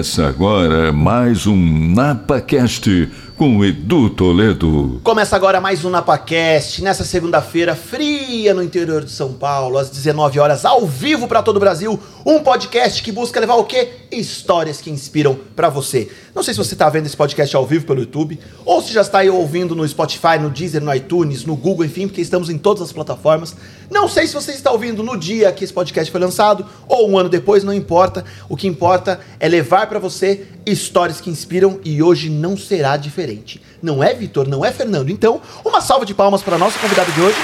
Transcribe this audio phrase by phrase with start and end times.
[0.00, 1.54] Começa agora mais um
[1.94, 4.98] NapaCast com Edu Toledo.
[5.04, 10.40] Começa agora mais um NapaCast, nessa segunda-feira fria no interior de São Paulo, às 19
[10.40, 13.99] horas, ao vivo para todo o Brasil, um podcast que busca levar o quê?
[14.12, 16.08] Histórias que inspiram para você.
[16.34, 19.02] Não sei se você está vendo esse podcast ao vivo pelo YouTube, ou se já
[19.02, 22.58] está aí ouvindo no Spotify, no Deezer, no iTunes, no Google, enfim, porque estamos em
[22.58, 23.54] todas as plataformas.
[23.90, 27.16] Não sei se você está ouvindo no dia que esse podcast foi lançado, ou um
[27.18, 28.24] ano depois, não importa.
[28.48, 33.60] O que importa é levar para você histórias que inspiram e hoje não será diferente.
[33.82, 34.48] Não é, Vitor?
[34.48, 35.10] Não é, Fernando?
[35.10, 37.36] Então, uma salva de palmas para nossa convidada de hoje.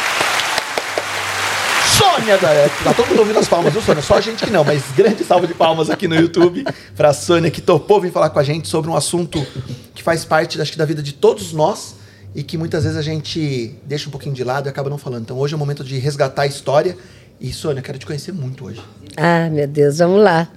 [2.16, 4.02] Sônia da Tá todo mundo ouvindo as palmas, viu, Sônia?
[4.02, 6.65] Só a gente que não, mas grande salva de palmas aqui no YouTube
[6.97, 9.45] para a Sônia que topou vir falar com a gente sobre um assunto
[9.95, 11.95] que faz parte, acho que, da vida de todos nós
[12.34, 15.23] e que muitas vezes a gente deixa um pouquinho de lado e acaba não falando.
[15.23, 16.97] Então hoje é o momento de resgatar a história.
[17.39, 18.83] E Sônia, quero te conhecer muito hoje.
[19.14, 20.48] Ah, meu Deus, vamos lá.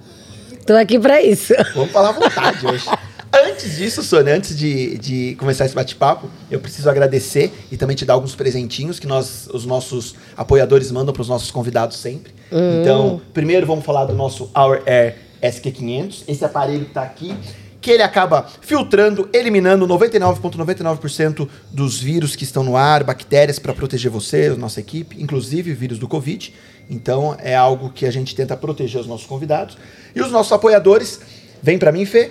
[0.66, 1.52] Tô aqui para isso.
[1.74, 2.86] Vamos falar à vontade hoje.
[3.32, 8.04] Antes disso, Sônia, antes de, de começar esse bate-papo, eu preciso agradecer e também te
[8.04, 12.32] dar alguns presentinhos que nós, os nossos apoiadores mandam para os nossos convidados sempre.
[12.50, 12.80] Hum.
[12.80, 17.34] Então, primeiro vamos falar do nosso Our Air SQ500, esse aparelho que está aqui,
[17.80, 24.10] que ele acaba filtrando, eliminando 99,99% dos vírus que estão no ar, bactérias para proteger
[24.10, 26.52] você, a nossa equipe, inclusive vírus do Covid.
[26.90, 29.78] Então, é algo que a gente tenta proteger os nossos convidados.
[30.14, 31.20] E os nossos apoiadores,
[31.62, 32.30] vem para mim, Fê,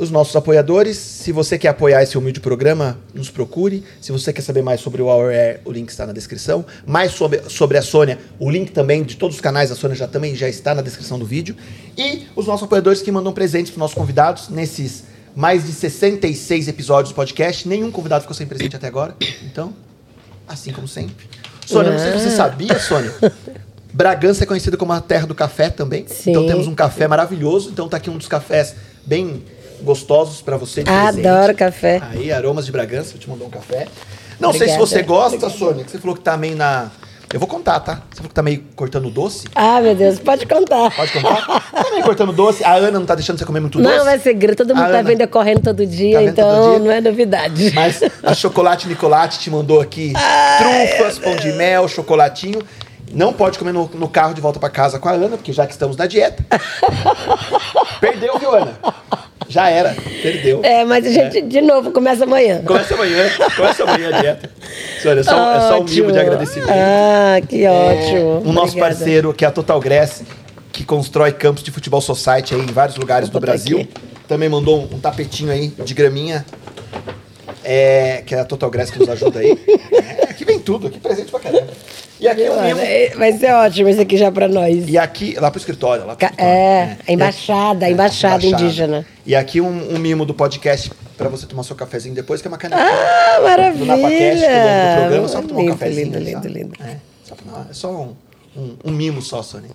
[0.00, 0.96] os nossos apoiadores.
[0.96, 3.84] Se você quer apoiar esse humilde programa, nos procure.
[4.00, 6.64] Se você quer saber mais sobre o Our Air, o link está na descrição.
[6.86, 10.08] Mais sobre, sobre a Sônia, o link também de todos os canais da Sônia já
[10.08, 11.54] também já está na descrição do vídeo.
[11.98, 15.04] E os nossos apoiadores que mandam presentes para os nossos convidados nesses
[15.36, 17.68] mais de 66 episódios do podcast.
[17.68, 19.14] Nenhum convidado ficou sem presente até agora.
[19.44, 19.74] Então,
[20.48, 21.28] assim como sempre.
[21.66, 23.12] Sônia, não sei se você sabia, Sônia.
[23.92, 26.06] Bragança é conhecida como a terra do café também.
[26.08, 26.30] Sim.
[26.30, 27.70] Então temos um café maravilhoso.
[27.70, 29.42] Então tá aqui um dos cafés bem
[29.82, 31.26] gostosos para você de presente.
[31.26, 32.00] Adoro café.
[32.12, 33.86] Aí, aromas de Bragança, vou te mandar um café.
[34.38, 34.86] Não sei se Obrigada.
[34.86, 36.90] você gosta, Sônia, que você falou que tá meio na.
[37.32, 37.94] Eu vou contar, tá?
[38.10, 39.46] Você falou que tá meio cortando doce.
[39.54, 40.90] Ah, meu Deus, pode contar.
[40.90, 41.46] Pode contar?
[41.70, 42.64] tá meio cortando doce.
[42.64, 43.96] A Ana não tá deixando você comer muito doce.
[43.96, 46.48] Não, é segredo, todo mundo A tá Ana- vendo eu correndo todo dia, Tá então
[46.50, 46.78] todo dia?
[46.80, 47.70] não é novidade.
[47.72, 50.12] Mas a Chocolate Nicolate te mandou aqui
[50.58, 52.60] trufas, pão de mel, chocolatinho.
[53.12, 55.66] Não pode comer no, no carro de volta pra casa com a Ana, porque já
[55.66, 56.44] que estamos na dieta.
[58.00, 58.72] Perdeu, viu, Ana?
[59.50, 60.60] Já era, perdeu.
[60.62, 62.62] É, mas a gente, de novo, começa amanhã.
[62.64, 64.50] Começa amanhã, começa amanhã a dieta.
[65.02, 66.70] Senhora, é só, é só um mimo de agradecimento.
[66.70, 68.42] Ah, que ótimo.
[68.48, 68.94] O nosso Obrigada.
[68.94, 70.22] parceiro, que é a Total Grass,
[70.72, 73.80] que constrói campos de futebol society aí em vários lugares do Brasil.
[73.80, 73.90] aqui.
[74.28, 76.46] Também mandou um, um tapetinho aí de graminha.
[77.64, 79.58] É, que é a Total Grass que nos ajuda aí.
[79.92, 81.66] É, aqui vem tudo, aqui presente pra caramba.
[82.18, 82.80] E aqui um Mano, mimo.
[82.80, 84.88] é- vai ser ótimo esse aqui já pra nós.
[84.88, 86.06] E aqui, lá pro escritório.
[86.06, 86.52] Lá pro escritório.
[86.54, 89.06] é, a embaixada, a embaixada indígena.
[89.30, 92.50] E aqui um, um mimo do podcast pra você tomar seu cafezinho depois, que é
[92.50, 92.84] uma canequinha.
[92.84, 93.86] Ah, do maravilha.
[93.96, 96.04] NapaCast, do, do programa, só pra tomar um cafezinho.
[96.06, 96.72] lindo, lindo, lindo.
[96.82, 98.16] É, só pra- é só um,
[98.56, 99.70] um, um mimo só, Sônia.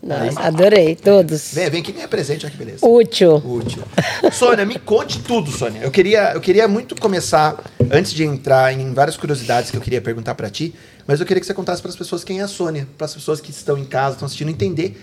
[0.00, 1.52] Nossa, adorei, todos.
[1.54, 2.86] Vem, vem que ganha presente, olha que beleza.
[2.86, 3.34] Útil.
[3.44, 3.82] Útil.
[4.30, 5.80] Sônia, me conte tudo, Sônia.
[5.82, 7.56] Eu queria, eu queria muito começar,
[7.90, 10.72] antes de entrar em várias curiosidades que eu queria perguntar pra ti,
[11.04, 13.14] mas eu queria que você contasse para as pessoas quem é a Sônia, para as
[13.14, 14.96] pessoas que estão em casa, estão assistindo, entender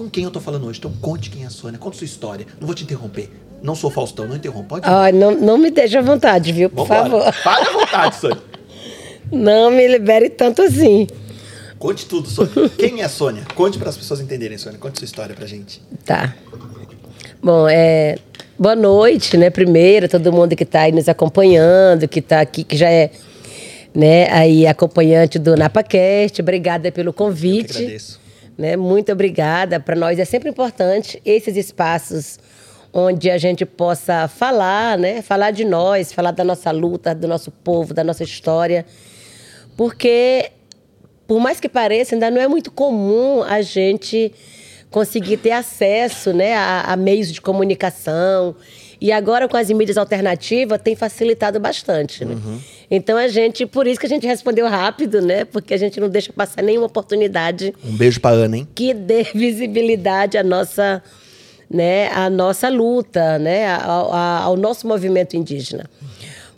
[0.00, 0.78] com quem eu tô falando hoje.
[0.78, 2.46] Então conte quem é a Sônia, conte sua história.
[2.58, 3.30] Não vou te interromper.
[3.62, 4.80] Não sou Faustão, não interrompa.
[4.80, 4.86] Pode.
[4.88, 6.70] Ai, não, não me deixe à vontade, viu?
[6.70, 7.30] Por Vambora.
[7.30, 7.32] favor.
[7.34, 8.38] Fale à vontade, Sônia.
[9.30, 11.06] Não me libere tanto assim.
[11.78, 12.70] Conte tudo, Sônia.
[12.78, 13.42] Quem é a Sônia?
[13.54, 14.78] Conte para as pessoas entenderem, Sônia.
[14.78, 15.82] Conte sua história pra gente.
[16.04, 16.34] Tá.
[17.42, 18.16] Bom, é.
[18.58, 19.50] Boa noite, né?
[19.50, 23.10] Primeiro, todo mundo que está aí nos acompanhando, que está aqui, que já é
[23.94, 26.40] né, aí acompanhante do NapaCast.
[26.40, 27.76] Obrigada pelo Eu que convite.
[27.78, 28.19] agradeço.
[28.60, 28.76] Né?
[28.76, 29.80] Muito obrigada.
[29.80, 32.38] Para nós é sempre importante esses espaços
[32.92, 35.22] onde a gente possa falar, né?
[35.22, 38.84] Falar de nós, falar da nossa luta, do nosso povo, da nossa história.
[39.78, 40.50] Porque,
[41.26, 44.30] por mais que pareça, ainda não é muito comum a gente
[44.90, 48.54] conseguir ter acesso né, a, a meios de comunicação.
[49.00, 52.24] E agora, com as mídias alternativas, tem facilitado bastante.
[52.24, 52.36] Né?
[52.90, 55.44] Então, a gente, por isso que a gente respondeu rápido, né?
[55.46, 58.68] Porque a gente não deixa passar nenhuma oportunidade Um beijo pra Ana, hein?
[58.74, 61.02] que dê visibilidade à nossa,
[61.70, 65.88] né, à nossa luta, né, ao, ao- ao nosso movimento indígena.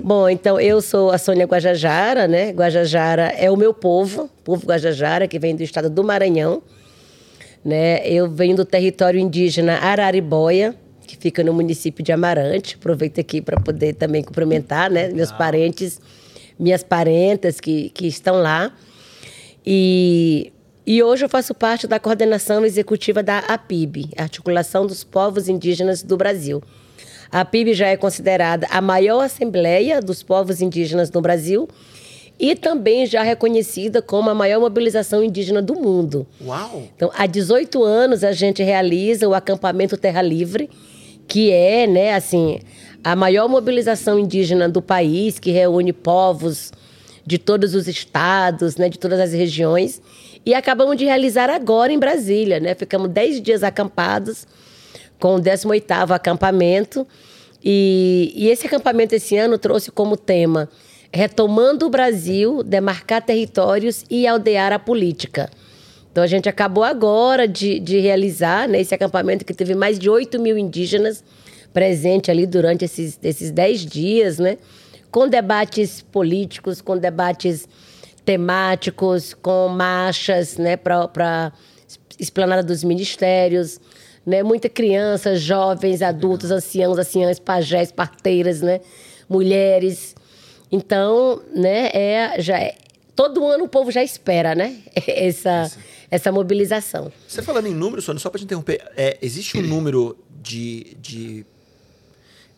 [0.02, 2.50] Bom, então eu sou a Sônia Guajajara, né?
[2.50, 6.60] Guajajara é o meu povo, povo Guajajara, que vem do estado do Maranhão.
[7.64, 8.04] Né?
[8.04, 10.74] Eu venho do território indígena Araribóia,
[11.12, 12.76] que fica no município de Amarante.
[12.76, 15.09] Aproveito aqui para poder também cumprimentar né?
[15.09, 16.00] meus parentes,
[16.59, 18.73] minhas parentas que, que estão lá.
[19.64, 20.53] E
[20.87, 26.17] E hoje eu faço parte da coordenação executiva da APIB, Articulação dos Povos Indígenas do
[26.17, 26.62] Brasil.
[27.31, 31.69] A APIB já é considerada a maior assembleia dos povos indígenas no Brasil
[32.38, 36.26] e também já reconhecida como a maior mobilização indígena do mundo.
[36.44, 36.82] Uau!
[36.97, 40.69] Então, há 18 anos a gente realiza o acampamento Terra Livre,
[41.32, 42.61] que é, né, assim,
[43.02, 46.70] a maior mobilização indígena do país, que reúne povos
[47.25, 50.02] de todos os estados, né, de todas as regiões.
[50.44, 52.75] E acabamos de realizar agora em Brasília, né?
[52.75, 54.46] Ficamos 10 dias acampados
[55.19, 57.06] com o 18º acampamento.
[57.64, 60.69] E, e esse acampamento esse ano trouxe como tema
[61.11, 65.49] Retomando o Brasil, demarcar territórios e aldear a política.
[66.12, 70.11] Então a gente acabou agora de, de realizar né, esse acampamento que teve mais de
[70.11, 71.25] 8 mil indígenas
[71.73, 74.59] presentes ali durante esses, esses 10 dias, né?
[75.11, 77.67] Com debates políticos, com debates
[78.26, 81.50] temáticos, com marchas né, para
[82.19, 83.81] esplanada dos ministérios,
[84.26, 84.43] né?
[84.43, 88.81] Muita criança, jovens, adultos, anciãos, anciãs, pajés, parteiras, né?
[89.31, 90.14] Mulheres.
[90.70, 92.75] Então, né, é, já é,
[93.17, 94.76] todo ano o povo já espera, né?
[95.06, 95.70] Essa,
[96.12, 97.11] essa mobilização.
[97.26, 101.47] Você falando em números, Sônia, só para te interromper, é, existe um número de, de,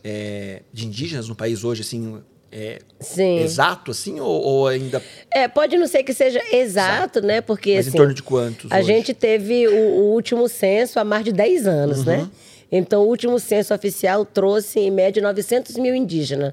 [0.03, 2.21] é, de indígenas no país hoje, assim,
[2.51, 3.39] é, Sim.
[3.39, 5.01] exato, assim, ou, ou ainda...
[5.33, 7.41] É, pode não ser que seja exato, né?
[7.41, 8.87] Porque, Mas assim, em torno de quantos A hoje?
[8.89, 12.05] gente teve o, o último censo há mais de 10 anos, Uhum.
[12.06, 12.31] né?
[12.73, 16.53] Então, o último censo oficial trouxe, em média, 900 mil indígenas.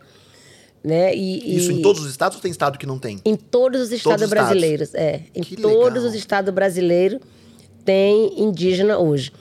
[0.84, 1.14] Né?
[1.16, 3.20] E, Isso e- em todos os estados ou tem estado que não tem?
[3.24, 4.50] Em todos os estados os estados.
[4.50, 5.22] brasileiros, é.
[5.36, 6.10] Em Que todos legal.
[6.10, 7.20] os estados brasileiros
[7.86, 9.32] tem indígena hoje.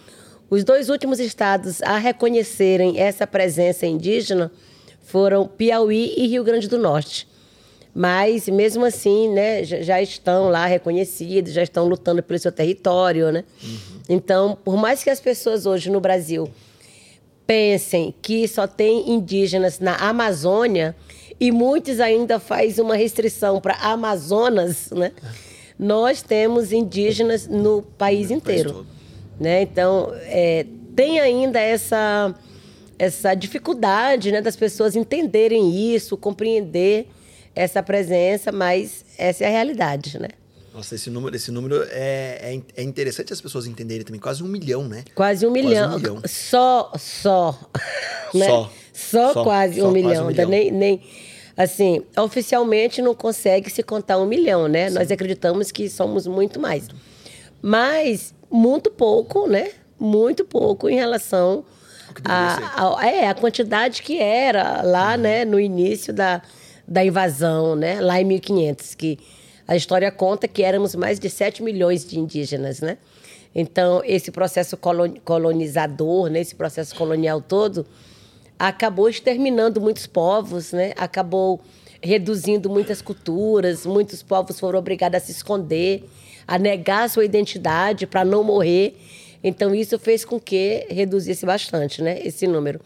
[0.51, 4.51] Os dois últimos estados a reconhecerem essa presença indígena
[5.03, 7.27] foram Piauí e Rio Grande do Norte.
[7.95, 13.45] Mas, mesmo assim, né, já, estão lá reconhecidos, já estão lutando pelo seu território, né?
[14.09, 16.49] Então, por mais que as pessoas hoje no Brasil
[17.47, 20.95] pensem que só tem indígenas na Amazônia
[21.41, 25.13] e muitos ainda faz uma restrição para Amazonas, né?
[25.79, 28.87] Nós temos indígenas no país inteiro,
[29.41, 29.63] né?
[29.63, 32.35] Então é, tem ainda essa
[32.99, 37.07] essa dificuldade, né, das pessoas entenderem isso, compreender
[37.55, 40.29] essa presença, mas essa é a realidade, né?
[40.75, 44.21] Nossa, esse número, esse número é, é, é interessante as pessoas entenderem também.
[44.21, 45.03] Quase um milhão, né?
[45.15, 45.99] Quase um Quase um milhão.
[45.99, 46.23] milhão.
[46.27, 47.59] Só, só.
[48.35, 48.47] né?
[48.47, 48.71] Só.
[48.93, 50.25] Só, Só, quase, só um quase milhão.
[50.25, 50.51] um Ainda milhão.
[50.51, 51.01] Nem, nem,
[51.57, 54.91] assim, oficialmente não consegue se contar um milhão, né?
[54.91, 56.89] Nós acreditamos que somos muito mais.
[57.63, 59.71] Mas muito pouco, né?
[59.99, 61.65] Muito pouco em relação
[62.15, 62.23] ser.
[62.25, 65.21] a, a, é, a quantidade que era lá, Uhum.
[65.21, 66.41] né, no início da,
[66.89, 68.01] da invasão, né?
[68.01, 69.19] Lá em 1500, que
[69.69, 72.99] a história conta que éramos mais de 7 milhões de indígenas, né?
[73.55, 77.85] Então, esse processo colon- colonizador, né, esse processo colonial todo,
[78.61, 80.93] acabou exterminando muitos povos, né?
[80.95, 81.59] Acabou
[82.03, 86.05] reduzindo muitas culturas, muitos povos foram obrigados a se esconder,
[86.47, 88.99] a negar sua identidade para não morrer.
[89.43, 92.81] Então isso fez com que reduzisse bastante, né, esse número.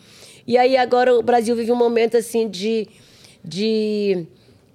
[0.46, 2.86] E aí agora o Brasil vive um momento assim de,
[3.44, 4.26] de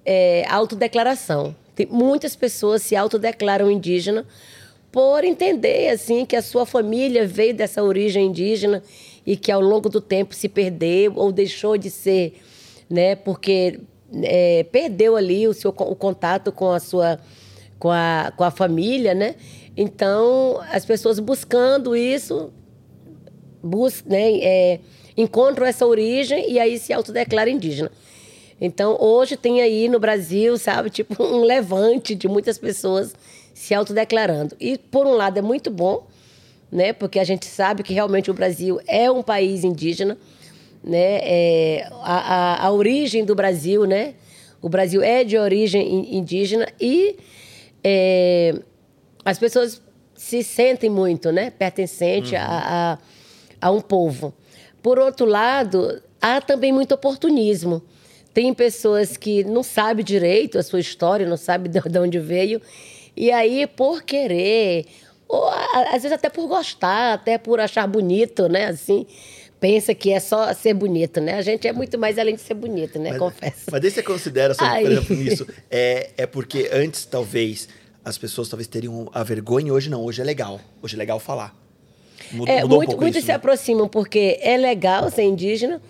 [0.04, 1.56] é, autodeclaração.
[1.74, 4.26] Tem muitas pessoas se autodeclaram indígena
[4.92, 8.82] por entender assim que a sua família veio dessa origem indígena
[9.26, 12.40] e que ao longo do tempo se perdeu ou deixou de ser,
[12.88, 13.14] né?
[13.14, 13.80] Porque
[14.22, 17.18] é, perdeu ali o seu o contato com a sua
[17.78, 19.34] com a, com a família, né?
[19.76, 22.52] Então as pessoas buscando isso
[23.62, 24.80] bus né, é,
[25.16, 27.90] encontram essa origem e aí se autodeclaram indígena.
[28.60, 33.14] Então, hoje tem aí no Brasil, sabe, tipo um levante de muitas pessoas
[33.54, 34.54] se autodeclarando.
[34.60, 36.06] E, por um lado, é muito bom,
[36.70, 40.16] né, porque a gente sabe que realmente o Brasil é um país indígena,
[40.82, 44.14] né, é, a, a, a origem do Brasil, né,
[44.62, 47.16] o Brasil é de origem in- indígena e
[47.82, 48.54] é,
[49.24, 49.82] as pessoas
[50.14, 52.98] se sentem muito, né, pertencente a,
[53.60, 54.34] a, a um povo.
[54.82, 57.82] Por outro lado, há também muito oportunismo.
[58.32, 62.60] Tem pessoas que não sabem direito a sua história, não sabem de onde veio,
[63.16, 64.86] e aí, por querer,
[65.30, 68.66] ou às vezes até por gostar, até por achar bonito, né?
[68.66, 69.06] Assim,
[69.60, 71.34] pensa que é só ser bonito, né?
[71.34, 73.16] A gente é muito mais além de ser bonito, né?
[73.16, 73.66] Confesso.
[73.70, 74.82] Mas daí você considera, sobre, Ai.
[74.82, 77.68] por exemplo, nisso, é, é porque antes, talvez,
[78.04, 80.58] as pessoas talvez teriam a vergonha, e hoje não, hoje é legal.
[80.82, 81.54] Hoje é legal falar.
[82.32, 83.36] Muda- É, mudou um muito, pouco muitos isso, se né?
[83.36, 85.80] aproximam porque é legal ser indígena,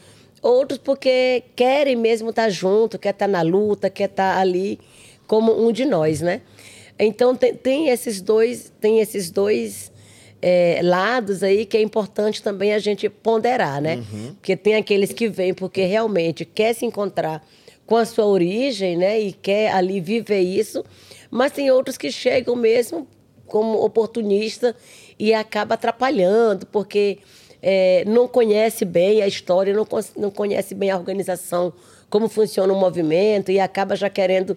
[0.42, 4.78] outros porque querem mesmo estar junto, quer estar na luta, quer estar ali
[5.26, 6.40] como um de nós, né?
[7.04, 9.90] Então tem, tem esses dois, tem esses dois
[10.42, 13.97] é, lados aí que é importante também a gente ponderar, né?
[13.97, 14.35] Uhum.
[14.35, 17.45] Porque tem aqueles que vêm porque realmente quer se encontrar
[17.87, 19.21] com a sua origem, né?
[19.21, 20.85] E quer ali viver isso,
[21.30, 23.07] mas tem outros que chegam mesmo
[23.47, 24.76] como oportunista
[25.19, 27.19] e acaba atrapalhando, porque
[27.61, 31.73] é, não conhece bem a história, não, não conhece bem a organização,
[32.09, 34.57] como funciona o movimento, e acaba já querendo.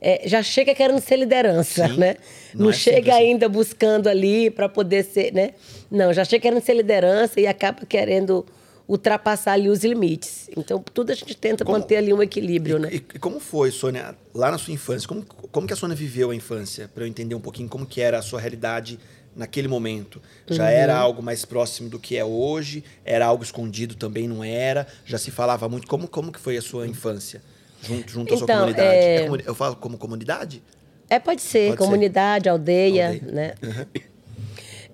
[0.00, 1.96] É, já chega querendo ser liderança, Sim.
[1.96, 2.16] né?
[2.54, 3.22] Não Não, é chega assim.
[3.24, 5.50] ainda buscando ali para poder ser, né?
[5.90, 8.46] Não, já chega querendo ser liderança e acaba querendo
[8.86, 10.48] ultrapassar ali os limites.
[10.56, 12.88] Então, tudo a gente tenta Como- manter ali um equilíbrio, e, né?
[12.92, 15.06] e- e como foi, Sônia, lá na sua infância?
[15.06, 16.88] Como, como que a Sônia viveu a infância?
[16.94, 18.98] Para eu entender um pouquinho como que era a sua realidade
[19.36, 20.22] naquele momento.
[20.48, 20.68] Já Uhum.
[20.70, 22.82] era algo mais próximo do que é hoje?
[23.04, 24.86] Era algo escondido também, não era?
[25.04, 25.86] Já se falava muito?
[25.86, 27.42] Como, como que foi a sua infância?
[27.82, 28.98] Junto, junto à sua Então, comunidade?
[28.98, 30.62] é- É Eu falo como comunidade?
[31.10, 31.84] É, pode ser, Pode ser.
[31.84, 33.32] comunidade, aldeia, Aldeia.
[33.32, 33.54] né?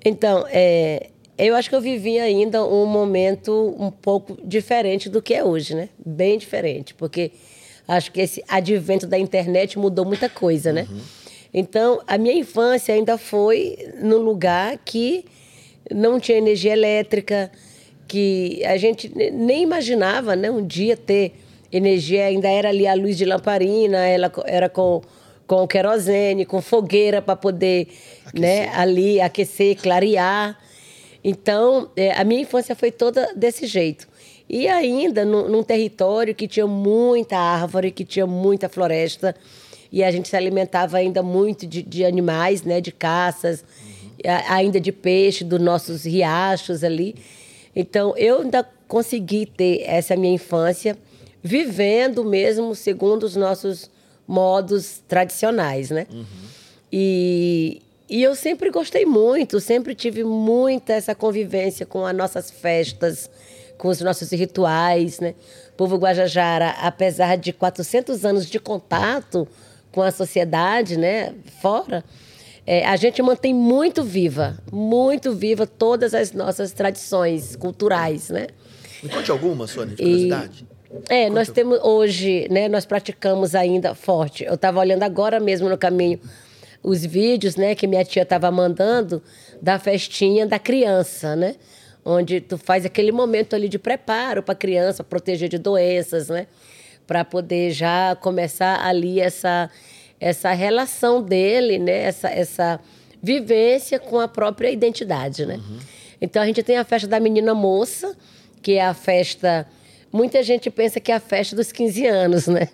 [0.04, 5.34] Então, é, eu acho que eu vivi ainda um momento um pouco diferente do que
[5.34, 5.88] é hoje, né?
[6.04, 7.32] Bem diferente, porque
[7.88, 10.86] acho que esse advento da internet mudou muita coisa, né?
[11.52, 15.24] Então, a minha infância ainda foi num lugar que
[15.90, 17.50] não tinha energia elétrica,
[18.06, 20.50] que a gente ne- nem imaginava, né?
[20.50, 21.32] Um dia ter
[21.76, 25.02] energia, ainda era ali a luz de lamparina, ela era com,
[25.46, 27.88] com querosene, com fogueira para poder,
[28.32, 28.68] né?
[28.74, 30.58] Ali aquecer, clarear.
[31.22, 34.06] Então, é, a minha infância foi toda desse jeito.
[34.48, 39.34] E ainda num, num território que tinha muita árvore, que tinha muita floresta,
[39.90, 43.64] e a gente se alimentava ainda muito de, de animais, né, de caças,
[44.24, 47.14] a- ainda de peixe, dos nossos riachos ali.
[47.74, 50.96] Então, eu ainda consegui ter essa minha infância
[51.44, 53.90] vivendo mesmo segundo os nossos
[54.26, 56.06] modos tradicionais, né?
[56.90, 63.28] E, e eu sempre gostei muito, sempre tive muita essa convivência com as nossas festas,
[63.76, 65.34] com os nossos rituais, né?
[65.74, 69.46] O povo Guajajara, apesar de 400 anos de contato
[69.92, 72.02] com a sociedade, né, fora,
[72.66, 78.46] é, a gente mantém muito viva, muito viva todas as nossas tradições culturais, né?
[79.02, 80.28] Me conte alguma, Sônia, de E-
[81.08, 84.44] É, nós temos hoje, né, nós praticamos ainda forte.
[84.44, 86.20] Eu estava olhando agora mesmo no caminho
[86.82, 89.22] os vídeos, né, que minha tia estava mandando
[89.60, 91.56] da festinha da criança, né?
[92.04, 96.46] Onde tu faz aquele momento ali de preparo para a criança proteger de doenças, né?
[97.06, 99.70] Para poder já começar ali essa
[100.20, 102.02] essa relação dele, né?
[102.02, 102.80] Essa essa
[103.22, 105.58] vivência com a própria identidade, né?
[106.20, 108.14] Então a gente tem a festa da menina moça,
[108.60, 109.66] que é a festa
[110.14, 112.68] Muita gente pensa que é a festa dos 15 anos, né?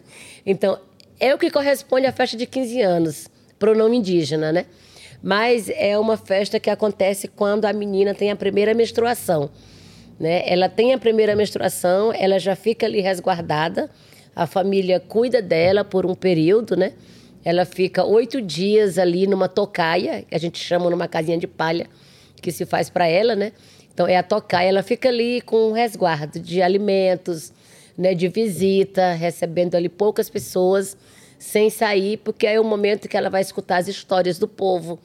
[0.44, 0.78] Então,
[1.18, 3.28] é o que corresponde à festa de 15 anos,
[3.58, 4.66] para o nome indígena, né?
[5.22, 9.50] Mas é uma festa que acontece quando a menina tem a primeira menstruação.
[10.18, 10.42] Né?
[10.44, 13.88] Ela tem a primeira menstruação, ela já fica ali resguardada,
[14.36, 16.92] a família cuida dela por um período, né?
[17.42, 21.86] Ela fica oito dias ali numa tocaia, que a gente chama numa casinha de palha,
[22.42, 23.52] que se faz para ela, né?
[24.00, 27.52] Então é a tocaia, ela fica ali com um resguardo de alimentos,
[27.98, 30.96] né, de visita, recebendo ali poucas pessoas,
[31.38, 34.98] sem sair, porque é o momento que ela vai escutar as histórias do povo,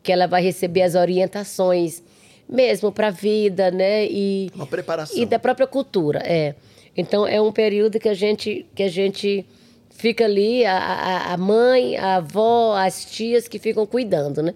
[0.00, 2.04] que ela vai receber as orientações,
[2.48, 4.06] mesmo para a vida, né?
[4.06, 5.20] E, Uma preparação.
[5.20, 6.54] e da própria cultura, é.
[6.96, 9.44] Então é um período que a gente que a gente
[9.90, 14.54] fica ali a, a, a mãe, a avó, as tias que ficam cuidando, né?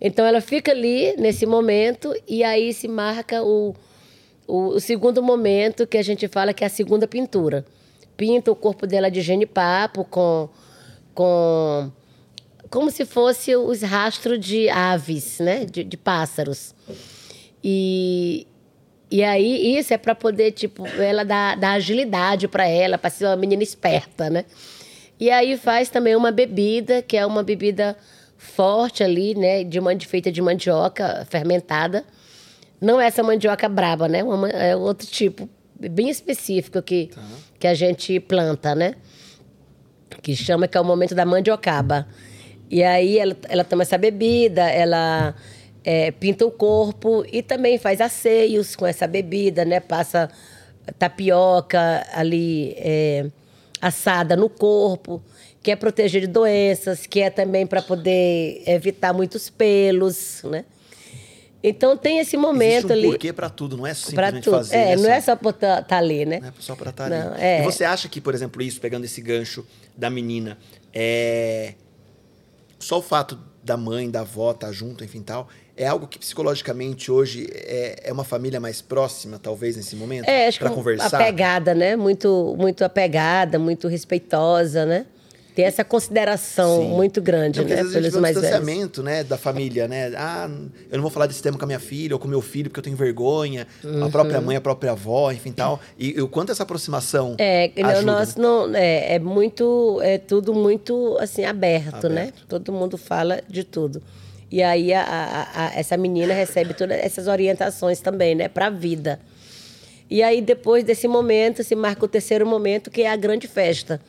[0.00, 3.74] Então ela fica ali nesse momento e aí se marca o,
[4.46, 7.64] o, o segundo momento que a gente fala que é a segunda pintura.
[8.16, 10.48] Pinta o corpo dela de genipapo com
[11.14, 11.90] com
[12.70, 15.64] como se fosse os rastros de aves, né?
[15.64, 16.72] De, de pássaros.
[17.62, 18.46] E,
[19.10, 23.26] e aí isso é para poder, tipo, ela dar, dar agilidade para ela, para ser
[23.26, 24.44] uma menina esperta, né?
[25.18, 27.96] E aí faz também uma bebida, que é uma bebida
[28.42, 29.62] forte ali, né?
[29.62, 32.04] De mandi, feita de mandioca fermentada.
[32.80, 34.24] Não é essa mandioca braba, né?
[34.24, 35.46] Uma, ma- é outro tipo,
[35.78, 37.10] bem específico que,
[37.58, 38.94] que a gente planta, né?
[40.22, 42.06] que chama que é o momento da mandiocaba.
[42.68, 45.34] E aí ela, ela toma essa bebida, ela
[45.84, 49.78] é, pinta o corpo e também faz asseios com essa bebida, né?
[49.80, 50.28] Passa
[50.98, 53.26] tapioca ali é,
[53.80, 55.22] assada no corpo,
[55.62, 60.64] que é proteger de doenças, que é também para poder evitar muitos pelos, né?
[61.62, 64.56] Então tem esse momento um ali porquê pra tudo, não é para simplesmente tudo.
[64.56, 64.76] fazer.
[64.76, 65.20] é, né, não é Sônia?
[65.20, 66.40] só por estar ali, né?
[66.40, 67.18] Não é só pra estar ali.
[67.18, 67.60] Não, é.
[67.60, 70.56] E você acha que, por exemplo, isso, pegando esse gancho da menina,
[70.94, 71.74] é...
[72.78, 76.18] só o fato da mãe, da avó estar tá junto, enfim tal, é algo que
[76.18, 80.26] psicologicamente hoje é, é uma família mais próxima, talvez, nesse momento?
[80.26, 81.20] É, acho para conversar?
[81.20, 81.94] apegada, né?
[81.94, 85.04] Muito, muito apegada, muito respeitosa, né?
[85.54, 86.88] Tem essa consideração Sim.
[86.88, 87.76] muito grande, né?
[87.76, 90.12] Pelos vezes mais distanciamento, né, da família, né?
[90.16, 90.48] Ah,
[90.90, 92.78] eu não vou falar desse tema com a minha filha ou com meu filho porque
[92.78, 93.66] eu tenho vergonha.
[93.82, 94.04] Uhum.
[94.04, 95.80] A própria mãe, a própria avó, enfim tal.
[95.98, 98.42] E, e o quanto essa aproximação É, ajuda, nós né?
[98.42, 102.22] não é, é muito é tudo muito assim aberto, né?
[102.22, 102.44] aberto, né?
[102.48, 104.02] Todo mundo fala de tudo.
[104.50, 108.70] E aí a, a, a, essa menina recebe todas essas orientações também, né, para a
[108.70, 109.20] vida.
[110.10, 114.00] E aí depois desse momento se marca o terceiro momento que é a grande festa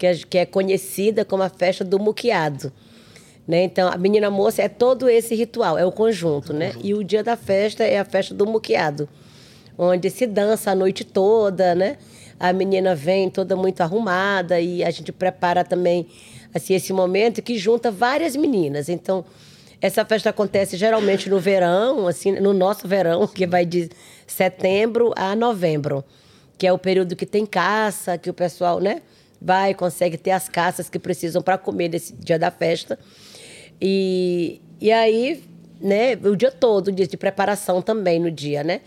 [0.00, 2.72] que é, que é conhecida como a festa do muqueado.
[3.46, 3.64] Né?
[3.64, 6.72] Então, a menina moça é todo esse ritual, é o conjunto, né?
[6.82, 9.06] E o dia da festa é a festa do muqueado,
[9.76, 11.98] onde se dança a noite toda, né?
[12.38, 16.06] A menina vem toda muito arrumada e a gente prepara também
[16.54, 18.88] assim esse momento que junta várias meninas.
[18.88, 19.22] Então,
[19.82, 23.90] essa festa acontece geralmente no verão, assim, no nosso verão, que vai de
[24.26, 26.02] setembro a novembro,
[26.56, 29.02] que é o período que tem caça, que o pessoal, né?
[29.40, 32.98] Vai, consegue ter as caças que precisam para comer nesse dia da festa.
[33.80, 35.42] E, e aí,
[35.80, 38.82] né, o dia todo, o dia de preparação também no dia, né?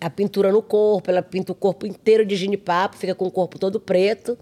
[0.00, 3.58] A pintura no corpo, ela pinta o corpo inteiro de ginipapo, fica com o corpo
[3.58, 4.36] todo preto.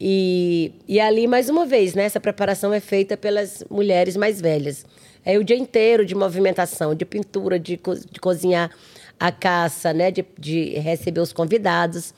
[0.00, 4.86] E, e ali, mais uma vez, né, essa preparação é feita pelas mulheres mais velhas.
[5.22, 8.70] É o dia inteiro de movimentação, de pintura, de, co de cozinhar
[9.18, 12.14] a caça, né, de, de receber os convidados.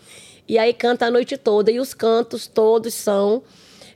[0.48, 1.70] E aí canta a noite toda.
[1.70, 3.42] E os cantos todos são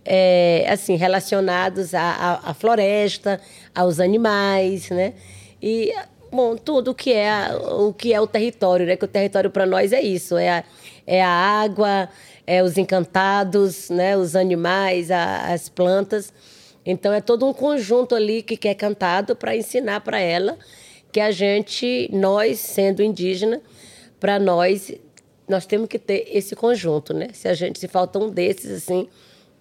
[0.04, 3.40] é, assim relacionados à, à, floresta,
[3.74, 5.14] aos animais, né?
[5.60, 5.92] E
[6.30, 8.96] bom, tudo que é o que é o território, né?
[8.96, 10.64] Que o território para nós é isso, é a,
[11.06, 12.08] é a água,
[12.46, 14.16] é os encantados, né?
[14.16, 16.32] Os animais, a, as plantas.
[16.84, 20.56] Então é todo um conjunto ali que, que é cantado para ensinar para ela
[21.10, 23.60] que a gente, nós sendo indígena,
[24.20, 24.92] para nós
[25.48, 27.28] nós temos que ter esse conjunto, né?
[27.32, 29.08] Se a gente se falta um desses assim,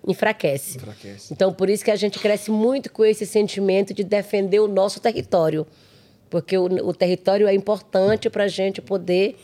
[0.07, 0.77] enfraquece.
[0.77, 1.33] enfraquece.
[1.33, 4.99] Então por isso que a gente cresce muito com esse sentimento de defender o nosso
[4.99, 5.65] território,
[6.29, 9.35] porque o, o território é importante para a gente poder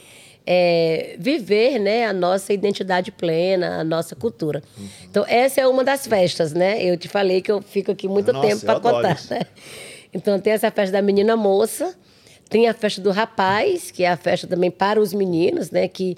[0.45, 4.62] é, viver né, a nossa identidade plena, a nossa cultura.
[4.77, 4.88] Uhum.
[5.10, 6.84] Então, essa é uma das festas, né?
[6.84, 9.19] Eu te falei que eu fico aqui muito nossa, tempo para contar.
[9.30, 9.41] Né?
[10.13, 11.95] Então, tem essa festa da menina moça,
[12.52, 15.88] tem a festa do rapaz, que é a festa também para os meninos, né?
[15.88, 16.18] Que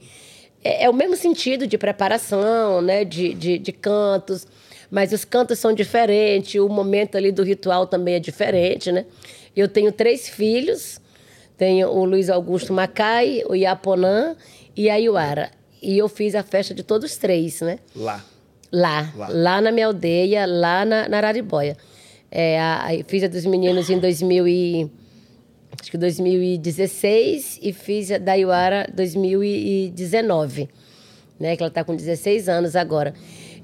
[0.63, 3.06] é, é o mesmo sentido de preparação, né?
[3.06, 4.48] De, de, de, cantos,
[4.89, 9.06] mas os cantos são diferentes, o momento ali do ritual também é diferente, né?
[9.56, 11.00] Eu tenho três filhos,
[11.56, 14.36] tenho o Luiz Augusto Macai, o Iaponã
[14.76, 15.52] e a Iuara.
[15.84, 17.78] E eu fiz a festa de todos os três, né?
[17.96, 18.26] Lá.
[18.72, 21.78] Lá, lá, lá na minha aldeia, lá na, na Araribóia.
[22.32, 24.91] É, a, a, fiz a dos meninos em 2000 e
[25.84, 30.69] acho que 2016 e fiz a da Iuara 2019,
[31.38, 31.58] né?
[31.58, 33.13] Que ela está com 16 anos agora.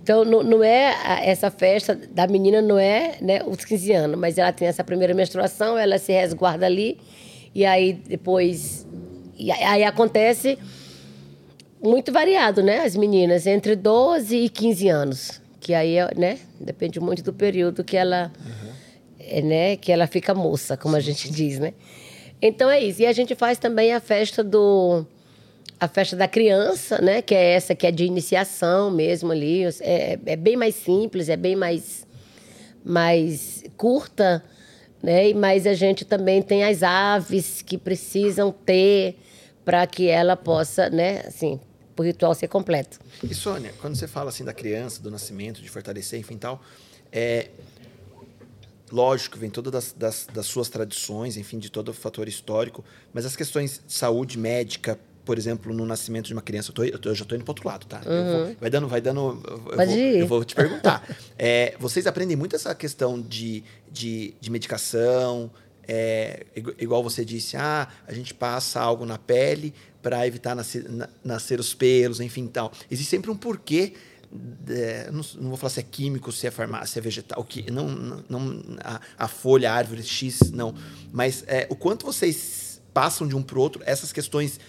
[0.04, 4.20] Então, não, não é a, essa festa da menina, não é né, os 15 anos,
[4.20, 7.00] mas ela tem essa primeira menstruação, ela se resguarda ali,
[7.56, 8.86] e aí depois.
[9.38, 10.60] E aí acontece
[11.82, 12.80] muito variado, né?
[12.80, 15.42] As meninas, entre 12 e 15 anos.
[15.62, 16.38] Que aí, né?
[16.60, 18.30] Depende muito do período que ela.
[18.46, 18.70] Uhum.
[19.22, 21.74] É, né, que ela fica moça, como a gente diz, né?
[22.42, 23.02] Então é isso.
[23.02, 25.06] E a gente faz também a festa do
[25.80, 27.22] a festa da criança, né?
[27.22, 29.64] Que é essa que é de iniciação mesmo ali.
[29.80, 32.06] É, é bem mais simples, é bem mais,
[32.84, 34.44] mais curta,
[35.02, 35.34] né?
[35.34, 39.16] Mas a gente também tem as aves que precisam ter
[39.64, 41.22] para que ela possa, né?
[41.26, 41.60] Assim,
[41.98, 43.00] o ritual ser completo.
[43.24, 46.62] E Sônia, quando você fala assim da criança, do nascimento, de fortalecer, enfim tal,
[47.12, 47.50] é,
[48.92, 53.26] Lógico, vem todas das, das, das, suas tradições, enfim, de todo o fator histórico, mas
[53.26, 57.00] as questões de saúde médica, por exemplo, no nascimento de uma criança, eu, tô, eu,
[57.00, 58.02] tô, eu já estou indo para outro lado, tá?
[58.06, 58.46] Uhum.
[58.46, 59.42] Vou, vai dando, vai dando.
[59.44, 61.08] Eu, vou, eu vou te perguntar.
[61.38, 65.52] é, vocês aprendem muito essa questão de, de, de medicação,
[65.92, 66.46] é,
[66.78, 69.74] igual você disse, ah, a gente passa algo na pele
[70.04, 72.72] para evitar nascer, na, nascer os pelos, enfim, tal.
[72.92, 73.94] Existe sempre um porquê
[74.68, 77.72] é, não, não, vou falar se é químico, se é farmácia, se é vegetal, que
[77.72, 80.74] não, não a, a, folha, a árvore X, não.
[81.12, 84.60] Mas é, o quanto vocês passam de um para o outro essas questões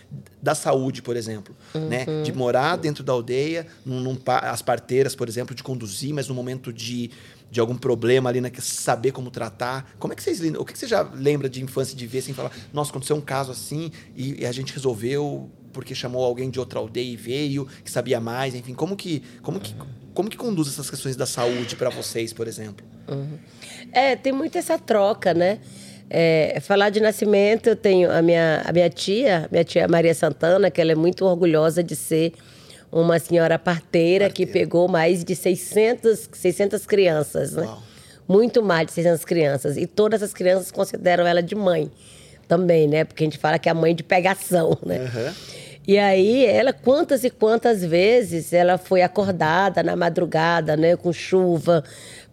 [0.42, 1.80] da saúde, por exemplo, né?
[1.80, 1.88] uhum.
[1.88, 2.22] né?
[2.22, 6.34] De morar dentro da aldeia, num, num, as parteiras, por exemplo, de conduzir, mas no
[6.34, 7.10] momento de,
[7.50, 8.50] de algum problema ali, né?
[8.58, 9.94] Saber como tratar.
[9.98, 12.52] Como é que vocês o que você já lembra de infância de ver assim, falar,
[12.72, 16.78] nossa, aconteceu um caso assim e, e a gente resolveu porque chamou alguém de outra
[16.78, 19.74] aldeia e veio, que sabia mais, enfim, como que como que
[20.12, 22.84] como que conduz essas questões da saúde para vocês, por exemplo?
[23.92, 25.58] É, tem muito essa troca, né?
[26.08, 30.70] É, falar de nascimento, eu tenho a minha, a minha tia, minha tia Maria Santana,
[30.70, 32.32] que ela é muito orgulhosa de ser
[32.90, 37.62] uma senhora parteira, que pegou mais de 600, 600 crianças, né?
[37.62, 37.82] Uau.
[38.26, 39.76] Muito mais de 600 crianças.
[39.76, 41.90] E todas as crianças consideram ela de mãe
[42.50, 43.04] também, né?
[43.04, 44.98] Porque a gente fala que é a mãe de pegação, né?
[44.98, 45.32] Aham.
[45.86, 51.82] E aí, ela, quantas e quantas vezes ela foi acordada na madrugada, né, com chuva,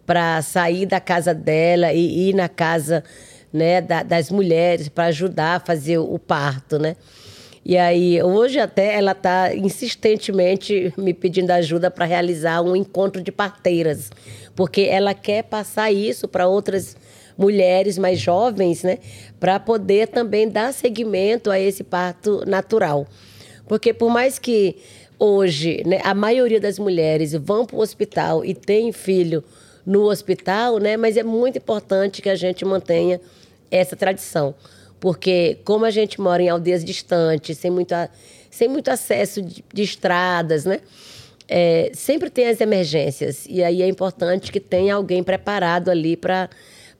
[0.04, 3.02] para sair da casa dela e ir na casa,
[3.52, 6.96] né, da- das mulheres para ajudar a fazer o parto, né?
[7.64, 13.30] E aí, hoje até ela está insistentemente me pedindo ajuda para realizar um encontro de
[13.32, 14.10] parteiras,
[14.54, 16.96] porque ela quer passar isso para outras
[17.38, 18.98] mulheres mais jovens, né,
[19.38, 23.06] para poder também dar seguimento a esse parto natural.
[23.68, 24.76] Porque por mais que
[25.18, 29.44] hoje né, a maioria das mulheres vão para o hospital e tem filho
[29.86, 33.20] no hospital, né, mas é muito importante que a gente mantenha
[33.70, 34.54] essa tradição.
[34.98, 38.08] Porque como a gente mora em aldeias distantes, sem muito, a-
[38.50, 40.80] sem muito acesso de, de estradas, né?
[41.48, 43.46] é, sempre tem as emergências.
[43.48, 46.50] E aí é importante que tenha alguém preparado ali para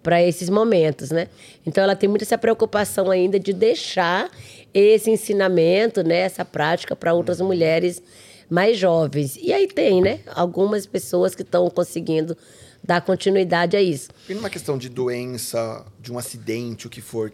[0.08, 1.28] para esses momentos, né?
[1.66, 4.30] Então ela tem muito essa preocupação ainda de deixar
[4.72, 8.00] esse ensinamento, né, essa prática para outras mulheres
[8.48, 9.36] mais jovens.
[9.36, 12.34] E aí tem, né, algumas pessoas que estão conseguindo
[12.82, 14.08] dar continuidade a isso.
[14.26, 17.30] E numa questão de doença, de um acidente, o que for,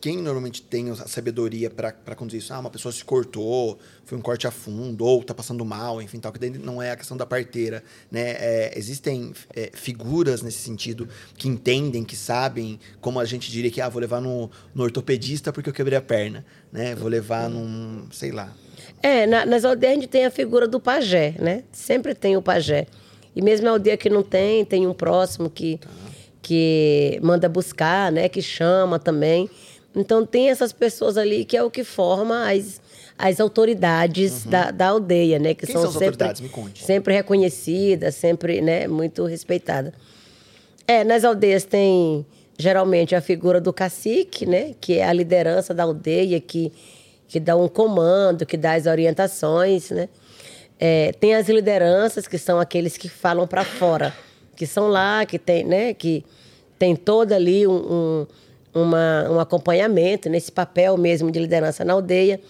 [0.00, 2.52] quem normalmente tem a sabedoria para conduzir isso?
[2.52, 6.18] Ah, uma pessoa se cortou, foi um corte a fundo, ou tá passando mal, enfim,
[6.20, 8.36] tal, que daí não é a questão da parteira, né?
[8.38, 13.80] É, existem é, figuras nesse sentido que entendem, que sabem, como a gente diria que,
[13.80, 16.94] ah, vou levar no, no ortopedista porque eu quebrei a perna, né?
[16.94, 18.52] Vou levar num, sei lá.
[19.02, 21.64] É, na- nas aldeias a gente tem a figura do pajé, né?
[21.72, 22.86] Sempre tem o pajé.
[23.34, 25.78] E mesmo na aldeia que não tem, tem um próximo que,
[26.42, 28.28] que manda buscar, né?
[28.28, 29.50] Que chama também.
[29.96, 32.80] Então tem essas pessoas ali que é o que forma as,
[33.18, 35.54] as autoridades da, da aldeia, né?
[35.54, 36.40] Que Quem são, são as sempre, autoridades?
[36.42, 36.84] Me conte.
[36.84, 39.94] sempre reconhecidas, sempre né, muito respeitadas.
[40.86, 42.26] É, nas aldeias tem
[42.58, 44.74] geralmente a figura do cacique, né?
[44.80, 46.70] Que é a liderança da aldeia, que,
[47.26, 50.10] que dá um comando, que dá as orientações, né?
[50.78, 54.14] É, tem as lideranças, que são aqueles que falam para fora,
[54.54, 55.94] que são lá, que tem, né?
[55.94, 56.22] Que
[56.78, 58.26] tem todo ali um, um,
[58.76, 62.40] uma, um acompanhamento nesse papel mesmo de liderança na aldeia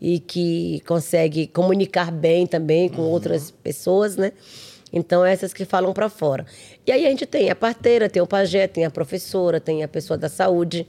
[0.00, 4.32] e que consegue comunicar bem também com outras pessoas, né?
[4.92, 6.46] Então, essas que falam para fora.
[6.86, 9.88] E aí a gente tem a parteira, tem o pajé, tem a professora, tem a
[9.88, 10.86] pessoa da saúde.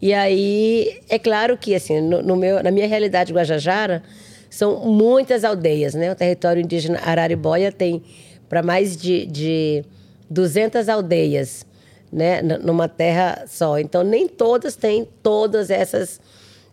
[0.00, 4.02] E aí, é claro que, assim, no, no meu, na minha realidade Guajajara,
[4.48, 6.12] são muitas aldeias, né?
[6.12, 8.02] O território indígena Araribóia tem
[8.48, 9.84] para mais de, de
[10.30, 11.66] 200 aldeias,
[12.14, 12.40] né?
[12.40, 13.76] Numa terra só.
[13.78, 16.20] Então, nem todas têm todas essas,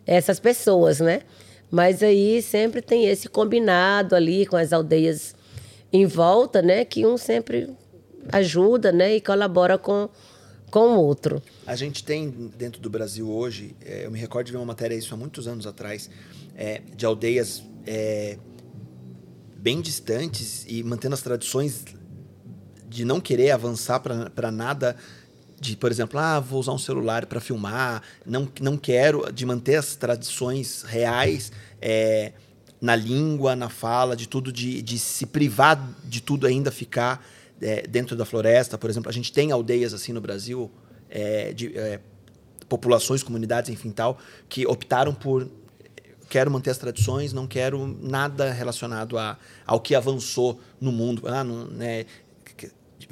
[0.06, 1.22] essas pessoas, né?
[1.68, 5.34] Mas aí sempre tem esse combinado ali com as aldeias
[5.92, 6.84] em volta, né?
[6.84, 7.70] Que um sempre
[8.30, 9.16] ajuda, né?
[9.16, 10.08] E colabora com,
[10.70, 11.42] com o outro.
[11.66, 14.94] A gente tem dentro do Brasil hoje, é, eu me recordo de ver uma matéria
[14.94, 16.08] isso há muitos anos atrás,
[16.54, 18.38] é, de aldeias é,
[19.56, 21.84] bem distantes e mantendo as tradições
[22.88, 24.94] de não querer avançar para nada
[25.62, 29.76] de, por exemplo, ah, vou usar um celular para filmar, não, não quero, de manter
[29.76, 32.32] as tradições reais é,
[32.80, 37.24] na língua, na fala, de tudo, de, de se privar de tudo ainda ficar
[37.60, 38.76] é, dentro da floresta.
[38.76, 40.68] Por exemplo, a gente tem aldeias assim no Brasil,
[41.08, 42.00] é, de é,
[42.68, 45.48] populações, comunidades, enfim, tal, que optaram por
[46.28, 51.28] quero manter as tradições, não quero nada relacionado a, ao que avançou no mundo.
[51.28, 52.06] Ah, não, né,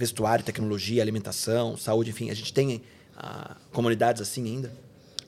[0.01, 2.31] vestuário, tecnologia, alimentação, saúde, enfim.
[2.31, 2.81] A gente tem
[3.17, 4.73] ah, comunidades assim ainda?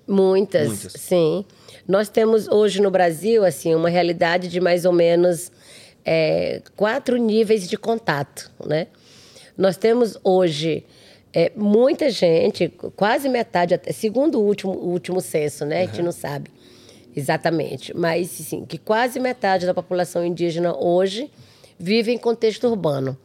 [0.08, 0.92] Muitas, Muitas.
[0.92, 1.44] sim.
[1.86, 5.52] Nós temos hoje no Brasil assim uma realidade de mais ou menos
[6.04, 8.88] é, quatro níveis de contato, né?
[9.56, 10.84] Nós temos hoje
[11.32, 15.82] é, muita gente, quase metade, até, segundo o último, o último censo, né?
[15.82, 16.50] A gente não sabe
[17.14, 21.30] exatamente, mas sim, que quase metade da população indígena hoje
[21.78, 23.16] vive em contexto urbano,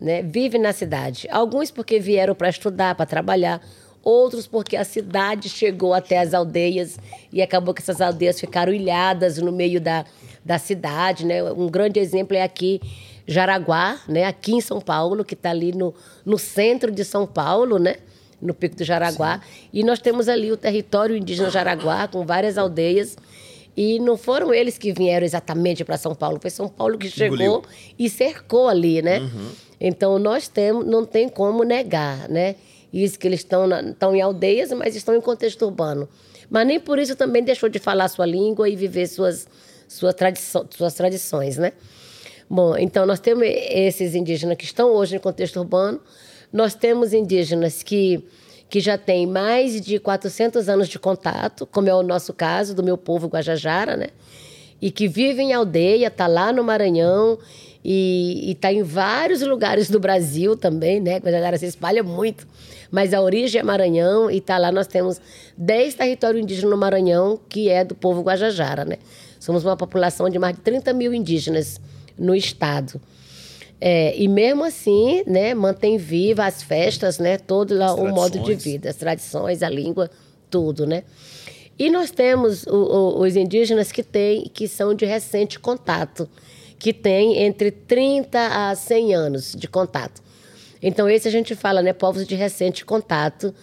[0.00, 0.22] né?
[0.22, 1.26] Vive na cidade.
[1.30, 3.60] Alguns porque vieram para estudar, para trabalhar,
[4.02, 6.98] outros porque a cidade chegou até as aldeias
[7.32, 10.04] e acabou que essas aldeias ficaram ilhadas no meio da,
[10.44, 11.42] da cidade, né?
[11.42, 12.80] Um grande exemplo é aqui
[13.26, 14.24] Jaraguá, né?
[14.24, 15.92] Aqui em São Paulo, que está ali no,
[16.24, 17.96] no centro de São Paulo, né?
[18.40, 19.40] No Pico do Jaraguá.
[19.72, 23.16] E nós temos ali o território indígena Jaraguá, com várias aldeias.
[23.76, 27.36] E não foram eles que vieram exatamente para São Paulo, foi São Paulo que chegou
[27.36, 27.62] Engoliu.
[27.98, 29.20] e cercou ali, né?
[29.80, 32.56] Então nós temos, não tem como negar, né?
[32.92, 36.08] Isso que eles estão, estão em aldeias, mas estão em contexto urbano.
[36.48, 39.46] Mas nem por isso também deixou de falar sua língua e viver suas,
[39.88, 41.72] suas, tradições, suas tradições, né?
[42.48, 46.00] Bom, então nós temos esses indígenas que estão hoje em contexto urbano,
[46.52, 48.22] nós temos indígenas que,
[48.70, 52.84] que já têm mais de 400 anos de contato, como é o nosso caso, do
[52.84, 54.06] meu povo Guajajara, né?
[54.80, 57.38] E que vivem em aldeia, está lá no Maranhão
[57.88, 61.18] e está em vários lugares do Brasil também, né?
[61.18, 62.44] Guajajara se espalha muito,
[62.90, 64.72] mas a origem é Maranhão e está lá.
[64.72, 65.20] Nós temos
[65.56, 68.96] 10 territórios indígenas no Maranhão, que é do povo Guajajara, né?
[69.38, 71.80] Somos uma população de mais de 30 mil indígenas
[72.18, 73.00] no estado.
[73.80, 78.54] É, e mesmo assim, né, mantém viva as festas, né, todo lá, o modo de
[78.54, 80.10] vida, as tradições, a língua,
[80.50, 81.04] tudo, né?
[81.78, 86.28] E nós temos o, o, os indígenas que têm, que são de recente contato,
[86.78, 90.22] que têm entre 30 a 100 anos de contato.
[90.82, 93.54] Então, esse a gente fala, né, povos de recente contato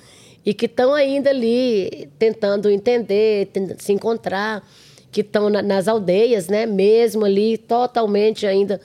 [0.45, 4.67] e que estão ainda ali tentando entender, se encontrar,
[5.11, 8.81] que estão na, nas aldeias, né, mesmo ali totalmente ainda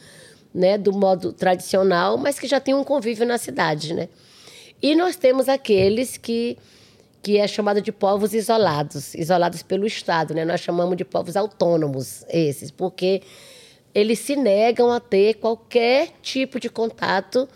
[0.55, 4.09] né, do modo tradicional, mas que já tem um convívio na cidade, né?
[4.81, 6.57] E nós temos aqueles que
[7.21, 10.45] que é chamado de povos isolados, isolados pelo Estado, né?
[10.45, 13.23] Nós chamamos de povos autônomos esses, porque
[13.95, 17.49] eles se negam a ter qualquer tipo de contato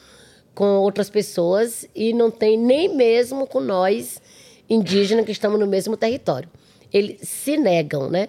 [0.54, 4.20] com outras pessoas e não tem nem mesmo com nós
[4.68, 6.48] indígenas que estamos no mesmo território.
[6.92, 8.28] Eles se negam, né?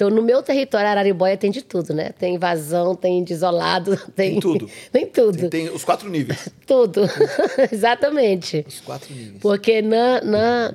[0.00, 2.08] Então, no meu território, Araribóia tem de tudo, né?
[2.18, 4.30] Tem invasão, tem desolado, tem.
[4.30, 4.70] Tem tudo.
[4.90, 5.38] tem tudo.
[5.38, 6.48] Tem, tem, os quatro níveis.
[6.66, 7.02] tudo.
[7.70, 8.64] Exatamente.
[8.66, 9.36] Os quatro níveis.
[9.40, 10.74] Porque na, na,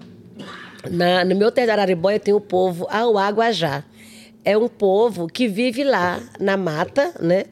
[0.91, 3.83] na, no meu território Araribóia tem o povo Auaguajá.
[4.45, 7.45] É um povo que vive lá na mata, né?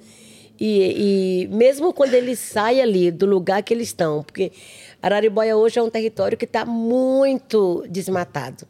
[0.60, 4.52] E, e mesmo quando eles saem ali do lugar que eles estão, porque
[5.02, 8.66] Araribóia hoje é um território que está muito desmatado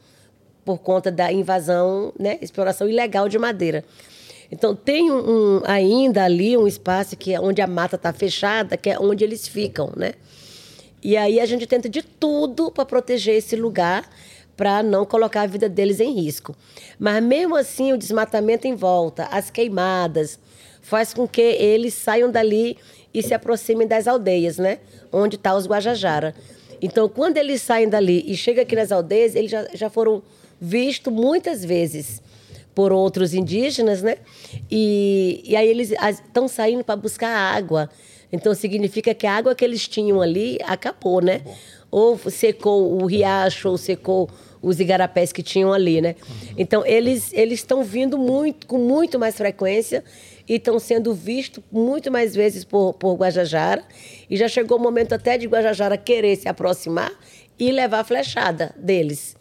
[0.63, 3.83] por conta da invasão, né, exploração ilegal de madeira.
[4.51, 8.89] Então tem um, ainda ali um espaço que é onde a mata está fechada, que
[8.89, 10.13] é onde eles ficam, né?
[11.03, 14.09] E aí a gente tenta de tudo para proteger esse lugar,
[14.55, 16.55] para não colocar a vida deles em risco.
[16.99, 20.39] Mas mesmo assim o desmatamento em volta, as queimadas,
[20.81, 22.77] faz com que eles saiam dali
[23.13, 24.79] e se aproximem das aldeias, né?
[25.11, 26.35] Onde está os Guajajara.
[26.81, 30.21] Então, quando eles saem dali e chegam aqui nas aldeias, eles já, já foram
[30.59, 32.21] visto muitas vezes
[32.75, 34.17] por outros indígenas, né?
[34.69, 37.89] E, e aí eles estão saindo para buscar água.
[38.31, 41.41] Então significa que a água que eles tinham ali acabou, né?
[41.93, 44.27] Ou secou o riacho, ou secou
[44.63, 46.15] os igarapés que tinham ali, né?
[46.57, 50.03] Então eles eles estão vindo muito com muito mais frequência
[50.47, 53.83] e estão sendo vistos muito mais vezes por, por Guajajara.
[54.27, 57.11] E já chegou o momento até de Guajajara querer se aproximar
[57.59, 59.35] e levar a flechada deles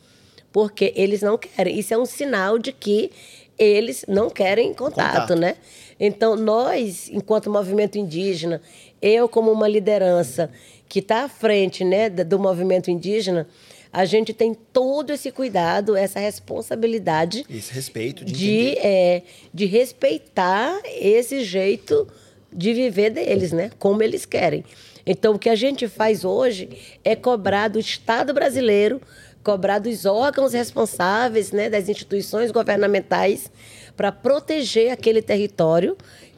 [0.53, 1.79] porque eles não querem.
[1.79, 3.11] Isso é um sinal de que
[3.59, 5.37] eles não querem contato, contato.
[5.37, 5.57] né?
[5.99, 8.61] Então, nós, enquanto movimento indígena,
[9.01, 10.51] eu como uma liderança
[10.93, 13.49] que está à frente né, do movimento indígena,
[13.91, 17.47] a gente tem todo esse cuidado, essa responsabilidade.
[17.49, 19.23] Esse respeito de, de, é,
[19.55, 22.07] de respeitar esse jeito
[22.53, 23.71] de viver deles, né?
[23.79, 24.63] Como eles querem.
[25.07, 26.69] Então, o que a gente faz hoje
[27.03, 29.01] é cobrar do Estado brasileiro
[29.43, 33.51] cobrar dos órgãos responsáveis, né, das instituições governamentais,
[33.97, 35.97] para proteger aquele território.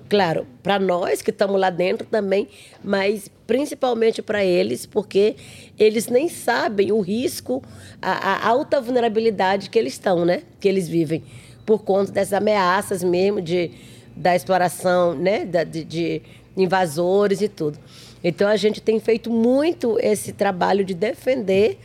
[0.08, 2.46] Claro, para nós que estamos lá dentro também,
[2.82, 5.34] mas principalmente para eles, porque
[5.78, 7.62] eles nem sabem o risco,
[8.00, 10.42] a, a, alta vulnerabilidade que eles estão, né?
[10.60, 11.22] Que eles vivem,
[11.64, 13.70] por conta dessas ameaças mesmo de,
[14.14, 15.44] da exploração, né?
[15.46, 16.22] Da, de, de
[16.56, 17.78] invasores e tudo.
[18.22, 21.78] Então a gente tem feito muito esse trabalho de defender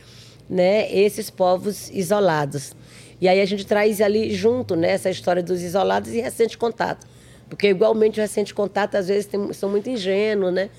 [0.48, 2.74] né, esses povos isolados.
[3.20, 7.06] E aí a gente traz ali junto né, essa história dos isolados e recente contato.
[7.50, 10.70] Porque igualmente o recente contato às vezes tem, são muito ingênuos, né?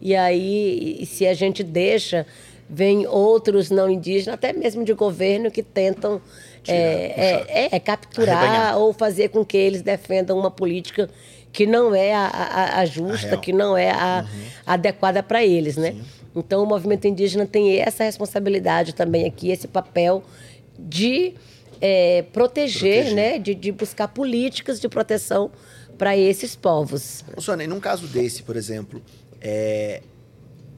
[0.00, 2.26] E aí, se a gente deixa,
[2.68, 6.20] vem outros não indígenas, até mesmo de governo, que tentam
[6.62, 8.78] Tirar, é, é, é, capturar Arrebanhar.
[8.78, 11.08] ou fazer com que eles defendam uma política
[11.52, 14.40] que não é a, a, a justa, a que não é a, uhum.
[14.66, 15.92] adequada para eles, né?
[15.92, 16.02] Sim.
[16.34, 20.22] Então, o movimento indígena tem essa responsabilidade também aqui, esse papel
[20.78, 21.32] de
[21.80, 25.50] é, proteger, proteger, né, de, de, buscar políticas de proteção
[25.98, 27.24] para esses povos.
[27.38, 29.02] Sônia, e num caso desse, por exemplo,
[29.40, 30.02] é,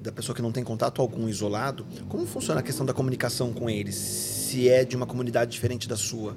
[0.00, 3.68] da pessoa que não tem contato algum isolado, como funciona a questão da comunicação com
[3.68, 3.94] eles?
[3.96, 6.36] Se é de uma comunidade diferente da sua,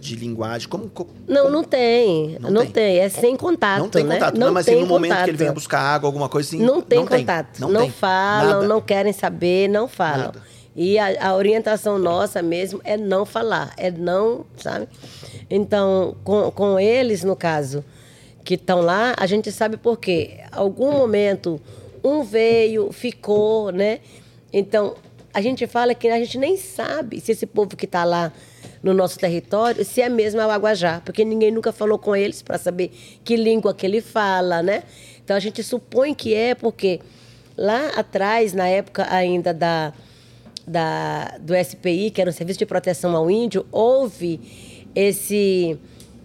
[0.00, 0.68] de linguagem?
[0.68, 2.38] Como, co- Não, não tem.
[2.40, 2.70] Não Não, tem.
[2.72, 2.98] tem.
[2.98, 4.14] É sem contato, não tem né?
[4.14, 5.38] contato, Não não, mas tem em um momento que ele contato.
[5.38, 6.58] venha buscar água, alguma coisa assim.
[6.64, 7.58] Não tem contato.
[7.60, 7.90] Não, tem.
[7.90, 8.68] falam, Nada.
[8.68, 10.26] não querem saber, não falam.
[10.26, 10.42] Nada.
[10.76, 14.88] E a, a orientação nossa mesmo é não falar, é não, sabe?
[15.48, 17.84] Então, com, com eles, no caso,
[18.44, 20.40] que estão lá, a gente sabe por quê.
[20.52, 21.60] Algum momento,
[22.02, 24.00] um veio, ficou, né?
[24.52, 24.94] Então,
[25.32, 28.32] a gente fala que a gente nem sabe se esse povo que está lá
[28.82, 32.58] no nosso território, se é mesmo o Aguajá, porque ninguém nunca falou com eles para
[32.58, 32.92] saber
[33.24, 34.82] que língua que ele fala, né?
[35.24, 37.00] Então a gente supõe que é porque
[37.56, 39.92] lá atrás, na época ainda da,
[40.66, 44.38] da do SPI, que era o Serviço de Proteção ao Índio, houve
[44.94, 45.78] esse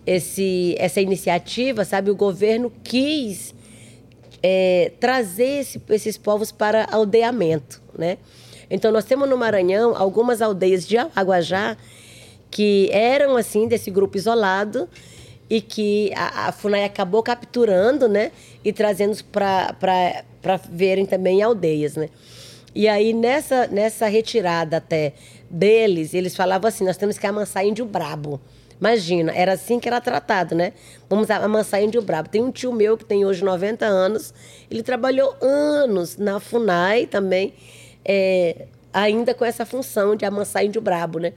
[0.09, 2.09] esse essa iniciativa, sabe?
[2.09, 3.53] O governo quis
[4.41, 8.17] é, trazer esse- esses povos para aldeamento, né?
[8.71, 11.75] Então nós temos no Maranhão algumas aldeias de Aguajá
[12.49, 14.87] que eram assim desse grupo isolado
[15.49, 18.31] e que a, a Funai acabou capturando, né,
[18.63, 22.09] e trazendo para verem também aldeias, né?
[22.73, 25.13] E aí nessa nessa retirada até
[25.49, 28.39] deles, eles falavam assim, nós temos que amansar índio brabo.
[28.79, 30.71] Imagina, era assim que era tratado, né?
[31.09, 32.29] Vamos amansar índio brabo.
[32.29, 34.33] Tem um tio meu que tem hoje 90 anos,
[34.71, 37.53] ele trabalhou anos na FUNAI também,
[38.05, 41.33] é, ainda com essa função de amansar índio brabo, né?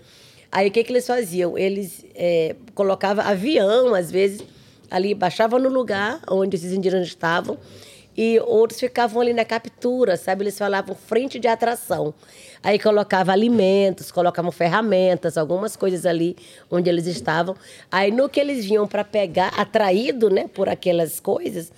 [0.52, 1.58] Aí o que, que eles faziam?
[1.58, 4.42] Eles é, colocavam avião, às vezes,
[4.90, 7.58] ali, baixavam no lugar onde esses indígenas estavam,
[8.16, 10.44] e outros ficavam ali na captura, sabe?
[10.44, 12.12] Eles falavam frente de atração.
[12.62, 16.36] Aí colocava alimentos, colocavam ferramentas, algumas coisas ali
[16.70, 17.56] onde eles estavam.
[17.90, 21.72] Aí no que eles vinham para pegar, atraído, né, por aquelas coisas,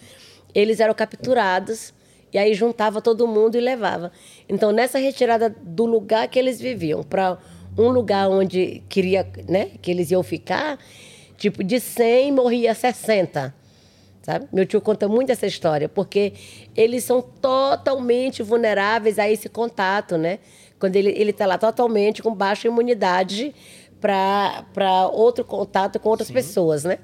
[0.55, 1.95] eles eram capturados
[2.33, 4.11] e aí juntava todo mundo e levava.
[4.49, 7.39] Então nessa retirada do lugar que eles viviam para
[7.79, 10.79] um lugar onde queria, né, que eles iam ficar,
[11.37, 13.64] tipo de 100 morria 60
[14.25, 14.49] sabe?
[14.51, 16.33] Meu tio conta muito essa história, porque
[16.75, 20.39] eles são totalmente vulneráveis a esse contato, né?
[20.79, 23.55] Quando ele ele está lá totalmente com baixa imunidade
[24.01, 26.99] para outro contato com outras pessoas, né?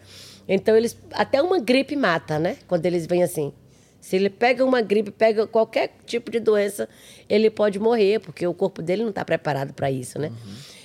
[0.49, 2.57] Então eles até uma gripe mata, né?
[2.67, 3.53] Quando eles vêm assim.
[4.01, 6.89] Se ele pega uma gripe, pega qualquer tipo de doença,
[7.29, 10.33] ele pode morrer, porque o corpo dele não está preparado para isso, né?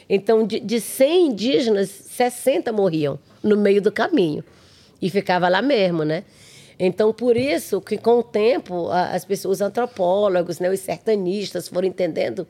[0.09, 4.43] Então, de, de 100 indígenas, 60 morriam no meio do caminho
[5.01, 6.23] e ficava lá mesmo, né?
[6.77, 11.87] Então, por isso que com o tempo as pessoas, os antropólogos, né, os sertanistas foram
[11.87, 12.45] entendendo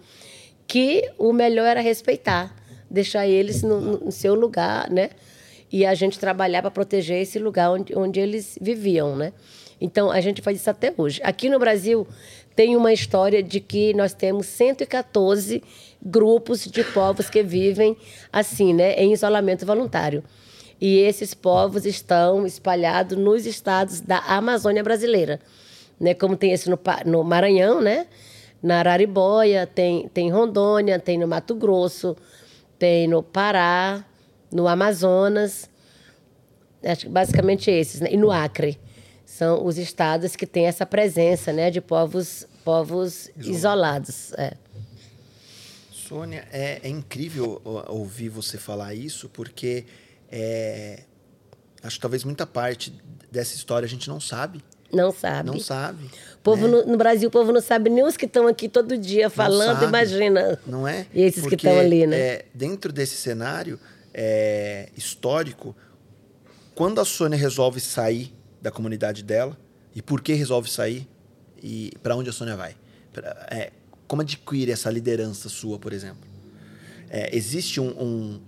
[0.68, 2.56] que o melhor era respeitar,
[2.90, 5.12] deixar eles no, no seu lugar, né?
[5.72, 9.34] E a gente trabalhar para proteger esse lugar onde, onde eles viviam, né?
[9.80, 11.20] Então, a gente faz isso até hoje.
[11.24, 12.08] Aqui no Brasil,
[12.56, 15.62] tem uma história de que nós temos 114
[16.02, 17.98] grupos de povos que vivem
[18.32, 20.24] assim, né, em isolamento voluntário.
[20.80, 25.40] E esses povos estão espalhados nos estados da Amazônia brasileira.
[26.00, 26.14] Né?
[26.14, 28.08] Como tem esse no, no Maranhão, né?
[28.62, 32.18] na Araribóia, tem, tem Rondônia, tem no Mato Grosso,
[32.80, 34.04] tem no Pará,
[34.52, 35.70] no Amazonas.
[36.84, 38.02] Acho que basicamente esses.
[38.02, 38.10] Né?
[38.12, 38.80] E no Acre.
[39.26, 41.72] São os estados que têm essa presença né?
[41.72, 44.34] de povos, povos isolados.
[44.34, 44.54] É.
[45.92, 49.86] Sônia, é, é incrível ouvir você falar isso, porque
[50.32, 51.04] é,
[51.84, 52.94] acho que talvez muita parte
[53.32, 54.64] dessa história a gente não sabe.
[54.92, 55.50] Não sabe.
[55.50, 56.10] Não sabe.
[56.42, 56.78] Povo né?
[56.78, 59.30] no, no Brasil, o povo não sabe nem os que estão aqui todo dia Não
[59.32, 60.60] falando, sabe, imagina.
[60.66, 61.06] Não é?
[61.14, 62.18] E esses que Porque, estão ali, né?
[62.18, 63.80] é, dentro desse cenário
[64.14, 65.76] é, histórico,
[66.74, 69.58] quando a Sônia resolve sair da comunidade dela,
[69.94, 71.08] e por que resolve sair,
[71.62, 72.76] e para onde a Sônia vai?
[73.12, 73.72] Pra- é,
[74.08, 76.24] como adquire essa liderança sua, por exemplo?
[77.10, 78.42] É, existe um, um,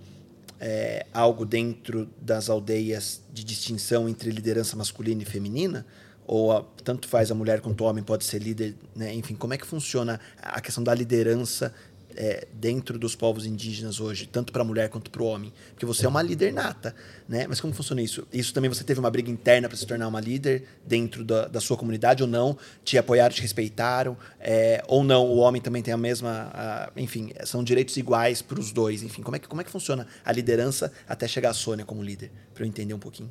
[0.60, 5.86] é, algo dentro das aldeias de distinção entre liderança masculina e feminina?
[6.26, 8.74] Ou a- tanto faz a mulher quanto o homem pode ser líder?
[8.94, 9.14] Né?
[9.14, 11.72] Enfim, como é que funciona a questão da liderança
[12.20, 15.52] é, dentro dos povos indígenas hoje, tanto para a mulher quanto para o homem?
[15.70, 16.92] Porque você é uma líder nata,
[17.28, 17.46] né?
[17.48, 18.26] Mas como funciona isso?
[18.32, 21.60] Isso também você teve uma briga interna para se tornar uma líder dentro da, da
[21.60, 22.58] sua comunidade ou não?
[22.82, 24.16] Te apoiaram, te respeitaram?
[24.40, 25.26] É, ou não?
[25.26, 26.50] O homem também tem a mesma.
[26.52, 29.04] a- enfim, são direitos iguais para os dois.
[29.04, 32.02] Enfim, como é, que, como é que funciona a liderança até chegar a Sônia como
[32.02, 32.32] líder?
[32.52, 33.30] Para eu entender um pouquinho.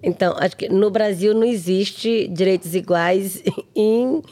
[0.00, 3.42] Então, acho que no Brasil não existe direitos iguais
[3.74, 4.22] em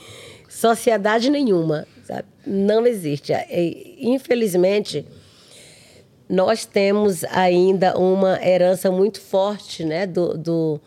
[0.49, 2.29] sociedade nenhuma, sabe?
[2.47, 3.33] Não existe.
[3.99, 5.05] Infelizmente,
[6.29, 10.81] nós temos ainda uma herança muito forte, né, do, do,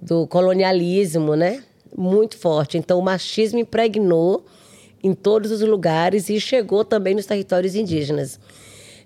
[0.00, 1.62] do colonialismo, né?
[1.96, 2.78] Muito forte.
[2.78, 4.44] Então, o machismo impregnou
[5.02, 8.38] em todos os lugares e chegou também nos territórios indígenas.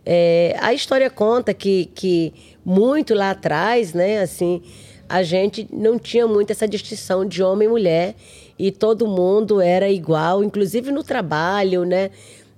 [0.04, 2.32] É, a história conta que, que
[2.64, 4.62] muito lá atrás, né, assim,
[5.08, 8.14] a gente não tinha muito essa distinção de homem e mulher
[8.58, 12.10] e todo mundo era igual, inclusive no trabalho, né,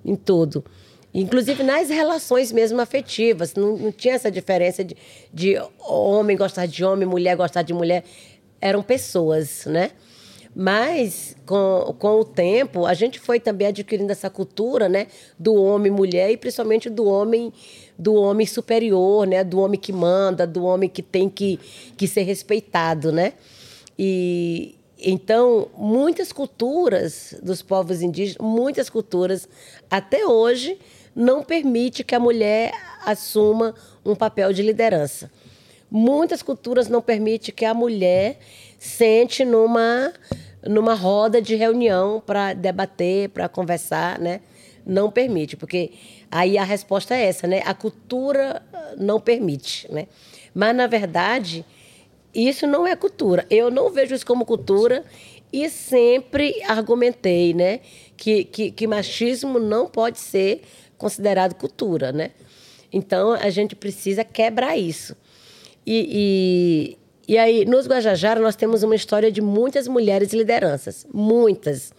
[0.03, 0.63] em tudo.
[1.13, 4.95] Inclusive nas relações mesmo afetivas, não, não tinha essa diferença de,
[5.33, 8.03] de homem gostar de homem, mulher gostar de mulher.
[8.61, 9.91] Eram pessoas, né?
[10.55, 15.07] Mas, com, com o tempo, a gente foi também adquirindo essa cultura, né?
[15.37, 17.53] Do homem mulher e principalmente do homem
[17.97, 19.43] do homem superior, né?
[19.43, 21.59] Do homem que manda, do homem que tem que,
[21.97, 23.33] que ser respeitado, né?
[23.97, 29.47] E então, muitas culturas dos povos indígenas, muitas culturas
[29.89, 30.77] até hoje
[31.15, 32.71] não permite que a mulher
[33.05, 33.73] assuma
[34.05, 35.31] um papel de liderança.
[35.89, 38.39] Muitas culturas não permitem que a mulher
[38.77, 40.13] sente numa
[40.67, 44.41] numa roda de reunião para debater, para conversar, né?
[44.85, 45.93] Não permite, porque
[46.29, 47.61] aí a resposta é essa, né?
[47.65, 48.61] A cultura
[48.97, 50.07] não permite, né?
[50.53, 51.65] Mas na verdade,
[52.33, 53.45] isso não é cultura.
[53.49, 55.03] Eu não vejo isso como cultura
[55.51, 57.79] e sempre argumentei, né,
[58.15, 60.61] que, que, que machismo não pode ser
[60.97, 62.31] considerado cultura, né?
[62.91, 65.15] Então a gente precisa quebrar isso.
[65.85, 71.07] E, e, e aí, nos Guajajara, nós temos uma história de muitas mulheres lideranças.
[71.11, 71.93] Muitas.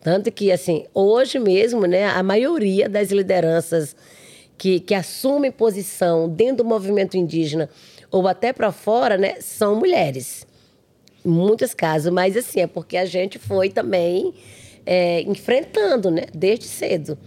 [0.00, 3.94] Tanto que, assim, hoje mesmo, né, a maioria das lideranças
[4.56, 7.68] que, que assumem posição dentro do movimento indígena
[8.10, 10.46] ou até para fora, né, são mulheres.
[11.24, 14.34] Em muitos casos, mas assim, é porque a gente foi também
[14.86, 17.18] é, enfrentando, né, desde cedo.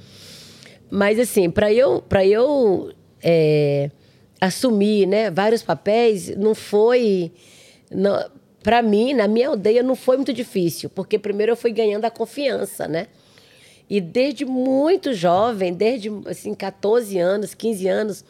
[0.90, 3.90] Mas assim, para eu, para eu é,
[4.40, 7.32] assumir, né, vários papéis, não foi,
[8.64, 12.10] para mim, na minha aldeia, não foi muito difícil, porque primeiro eu fui ganhando a
[12.10, 13.08] confiança, né?
[13.90, 18.26] E desde muito jovem, desde assim 14 anos, 15 anos,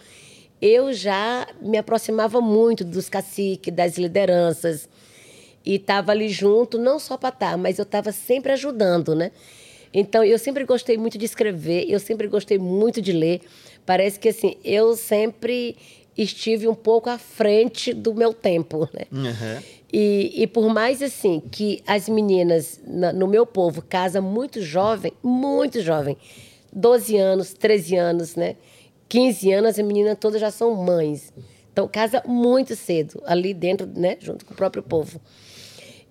[0.61, 4.87] eu já me aproximava muito dos caciques, das lideranças
[5.65, 9.31] e estava ali junto, não só para estar, tá, mas eu estava sempre ajudando, né?
[9.93, 13.41] Então, eu sempre gostei muito de escrever, eu sempre gostei muito de ler.
[13.85, 15.75] Parece que, assim, eu sempre
[16.17, 19.05] estive um pouco à frente do meu tempo, né?
[19.11, 19.61] Uhum.
[19.91, 25.11] E, e por mais, assim, que as meninas na, no meu povo casam muito jovem,
[25.21, 26.15] muito jovem,
[26.71, 28.55] 12 anos, 13 anos, né?
[29.11, 31.33] 15 anos, as meninas todas já são mães.
[31.73, 34.15] Então, casa muito cedo, ali dentro, né?
[34.21, 35.19] Junto com o próprio povo.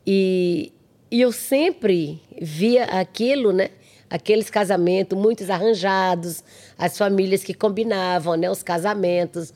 [0.07, 0.71] E,
[1.11, 3.71] e eu sempre via aquilo, né?
[4.11, 6.45] Aqueles casamentos, muitos arranjados,
[6.77, 8.51] as famílias que combinavam, né?
[8.51, 9.55] Os casamentos.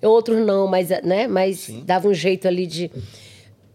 [0.00, 1.26] Outros não, mas, né?
[1.26, 2.92] Mas dava um jeito ali de.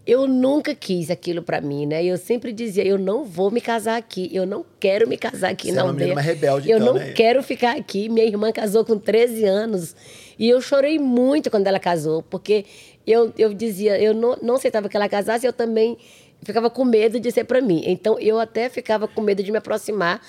[0.06, 2.04] Eu nunca quis aquilo para mim, né?
[2.04, 5.68] Eu sempre dizia, eu não vou me casar aqui, eu não quero me casar aqui
[5.68, 6.12] Você na é.
[6.12, 7.12] Uma rebelde, eu então, não né?
[7.12, 8.10] quero ficar aqui.
[8.10, 9.96] Minha irmã casou com 13 anos
[10.38, 12.66] e eu chorei muito quando ela casou, porque
[13.06, 15.96] eu, eu dizia, eu não, não aceitava que ela casasse, eu também
[16.42, 17.82] ficava com medo de ser para mim.
[17.86, 20.20] Então eu até ficava com medo de me aproximar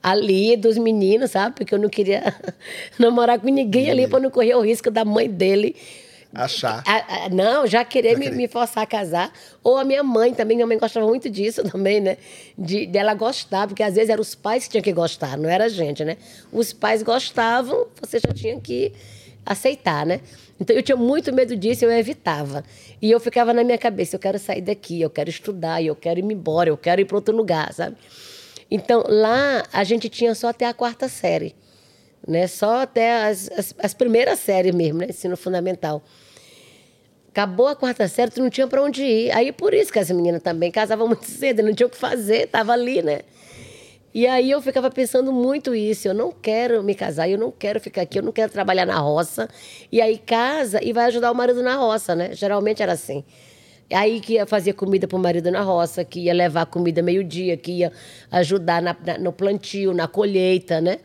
[0.00, 1.56] ali dos meninos, sabe?
[1.56, 2.22] Porque eu não queria
[3.00, 5.74] namorar com ninguém ali para não correr o risco da mãe dele
[6.34, 6.82] achar.
[6.86, 9.32] A, a, não, já querer, já me, me, forçar a casar.
[9.62, 12.16] Ou a minha mãe também, minha mãe gostava muito disso também, né?
[12.56, 15.64] De dela gostar, porque às vezes eram os pais que tinham que gostar, não era
[15.64, 16.16] a gente, né?
[16.52, 18.92] Os pais gostavam, você já tinha que
[19.44, 20.20] aceitar, né?
[20.60, 22.64] Então eu tinha muito medo disso, eu evitava.
[23.00, 26.20] E eu ficava na minha cabeça, eu quero sair daqui, eu quero estudar, eu quero
[26.20, 27.96] ir embora, eu quero ir para outro lugar, sabe?
[28.70, 31.54] Então lá a gente tinha só até a quarta série,
[32.26, 32.46] né?
[32.46, 35.06] Só até as, as, as primeiras séries mesmo, né?
[35.10, 36.02] Ensino fundamental.
[37.34, 39.32] Acabou a quarta série, tu não tinha para onde ir.
[39.32, 42.46] Aí por isso que as meninas também casavam muito cedo, não tinha o que fazer,
[42.46, 43.22] tava ali, né?
[44.14, 46.06] E aí eu ficava pensando muito isso.
[46.06, 48.96] Eu não quero me casar, eu não quero ficar aqui, eu não quero trabalhar na
[49.00, 49.48] roça.
[49.90, 52.30] E aí casa e vai ajudar o marido na roça, né?
[52.34, 53.24] Geralmente era assim.
[53.92, 57.56] Aí que ia fazer comida para o marido na roça, que ia levar comida meio-dia,
[57.56, 57.90] que ia
[58.30, 61.00] ajudar na, na, no plantio, na colheita, né?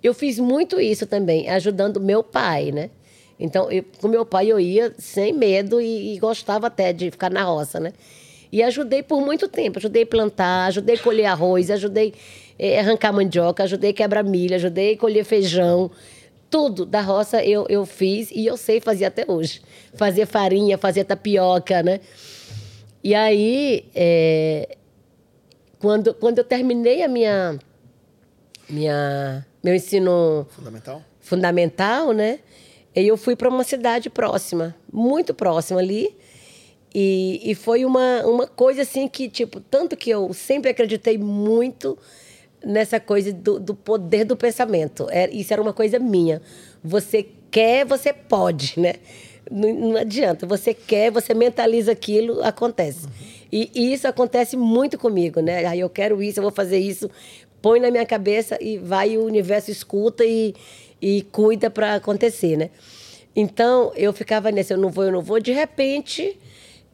[0.00, 2.90] Eu fiz muito isso também, ajudando meu pai, né?
[3.38, 7.30] Então, eu, com meu pai eu ia sem medo e, e gostava até de ficar
[7.30, 7.92] na roça, né?
[8.52, 9.78] E ajudei por muito tempo.
[9.78, 12.14] Ajudei a plantar, ajudei a colher arroz, ajudei
[12.58, 15.90] é, arrancar mandioca, ajudei a quebrar milho, ajudei a colher feijão.
[16.48, 19.60] Tudo da roça eu, eu fiz e eu sei fazer até hoje.
[19.94, 22.00] Fazer farinha, fazer tapioca, né?
[23.02, 24.76] E aí, é,
[25.80, 27.58] quando, quando eu terminei a minha,
[28.70, 32.38] minha meu ensino fundamental, fundamental né?
[32.94, 36.16] Eu fui para uma cidade próxima, muito próxima ali,
[36.94, 41.98] e, e foi uma, uma coisa assim que, tipo, tanto que eu sempre acreditei muito
[42.64, 45.08] nessa coisa do, do poder do pensamento.
[45.10, 46.40] É, isso era uma coisa minha.
[46.82, 48.94] Você quer, você pode, né?
[49.50, 50.46] Não, não adianta.
[50.46, 53.08] Você quer, você mentaliza aquilo, acontece.
[53.50, 55.66] E, e isso acontece muito comigo, né?
[55.66, 57.10] Aí eu quero isso, eu vou fazer isso.
[57.60, 60.54] Põe na minha cabeça e vai, o universo escuta e,
[61.04, 62.70] e cuida para acontecer, né?
[63.36, 65.38] Então, eu ficava nesse, eu não vou, eu não vou.
[65.38, 66.38] De repente,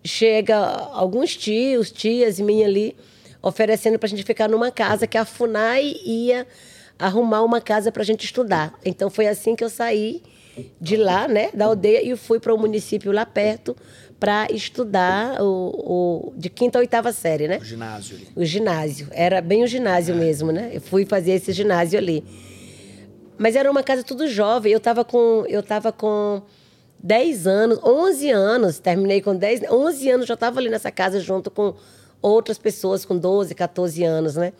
[0.02, 2.96] chega alguns tios, tias minha ali,
[3.40, 6.44] oferecendo para a gente ficar numa casa que a FUNAI ia
[6.98, 8.74] arrumar uma casa para a gente estudar.
[8.84, 10.20] Então, foi assim que eu saí
[10.80, 13.76] de lá, né, da aldeia, e fui para o município lá perto
[14.18, 17.58] para estudar o, o, de quinta a oitava série, né?
[17.58, 18.28] O ginásio ali.
[18.34, 19.08] O ginásio.
[19.12, 20.72] Era bem o ginásio mesmo, né?
[20.74, 22.24] Eu fui fazer esse ginásio ali.
[23.41, 24.70] Mas era uma casa tudo jovem.
[24.70, 26.43] Eu estava com, eu tava com
[27.03, 31.51] 10 anos, 11 anos, terminei com 10, 11 anos já estava ali nessa casa junto
[31.51, 31.74] com
[32.20, 34.53] outras pessoas com 12, 14 anos, né?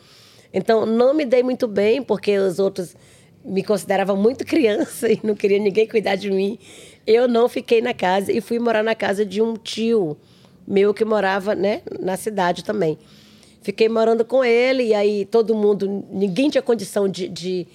[0.51, 2.97] Então, não me dei muito bem, porque os outros
[3.45, 6.59] me consideravam muito criança e não queria ninguém cuidar de mim.
[7.07, 10.17] Eu não fiquei na casa e fui morar na casa de um tio
[10.67, 12.97] meu que morava, né, na cidade também.
[13.61, 17.67] Fiquei morando com ele e aí todo mundo, ninguém tinha condição de, de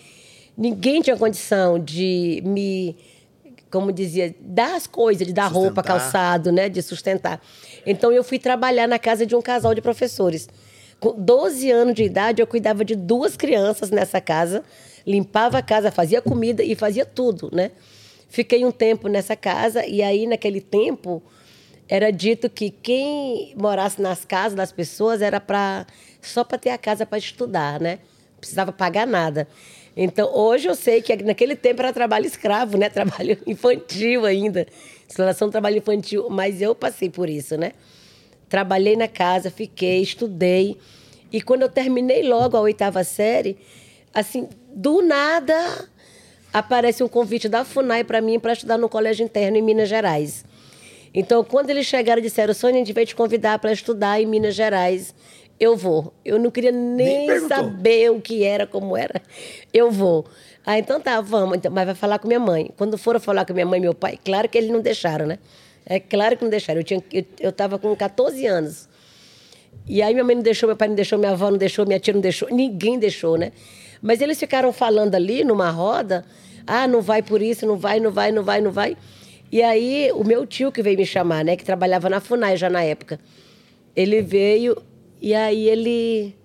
[0.57, 2.95] ninguém tinha condição de me
[3.75, 5.61] como dizia, dar as coisas, de dar sustentar.
[5.61, 7.41] roupa, calçado, né, de sustentar.
[7.85, 10.47] Então eu fui trabalhar na casa de um casal de professores.
[10.97, 14.63] Com 12 anos de idade, eu cuidava de duas crianças nessa casa,
[15.05, 17.71] limpava a casa, fazia comida e fazia tudo, né?
[18.29, 21.21] Fiquei um tempo nessa casa e aí naquele tempo
[21.87, 25.85] era dito que quem morasse nas casas das pessoas era para
[26.21, 27.99] só para ter a casa para estudar, né?
[28.31, 29.47] Não precisava pagar nada.
[29.95, 32.89] Então, hoje eu sei que naquele tempo era trabalho escravo, né?
[32.91, 34.67] Trabalho infantil ainda.
[35.07, 36.29] Exploração do trabalho infantil.
[36.29, 37.71] Mas eu passei por isso, né?
[38.49, 40.77] Trabalhei na casa, fiquei, estudei.
[41.31, 43.57] E quando eu terminei logo a oitava série,
[44.13, 45.87] assim, do nada
[46.53, 50.45] aparece um convite da FUNAI para mim para estudar no colégio interno em Minas Gerais.
[51.13, 54.55] Então, quando eles chegaram, disseram: Sônia, a gente vai te convidar para estudar em Minas
[54.55, 55.15] Gerais
[55.59, 56.13] eu vou.
[56.23, 59.21] Eu não queria nem, nem saber o que era, como era.
[59.73, 60.25] Eu vou.
[60.65, 61.57] Ah, então tá, vamos.
[61.57, 62.71] Então, mas vai falar com minha mãe.
[62.75, 65.39] Quando foram falar com minha mãe e meu pai, claro que eles não deixaram, né?
[65.85, 66.79] É claro que não deixaram.
[66.79, 68.89] Eu, tinha, eu, eu tava com 14 anos.
[69.87, 71.99] E aí minha mãe não deixou, meu pai não deixou, minha avó não deixou, minha
[71.99, 73.51] tia não deixou, ninguém deixou, né?
[74.01, 76.25] Mas eles ficaram falando ali numa roda,
[76.65, 78.97] ah, não vai por isso, não vai, não vai, não vai, não vai.
[79.51, 82.69] E aí o meu tio que veio me chamar, né, que trabalhava na Funai já
[82.69, 83.19] na época,
[83.95, 84.75] ele veio
[85.21, 86.35] e aí ele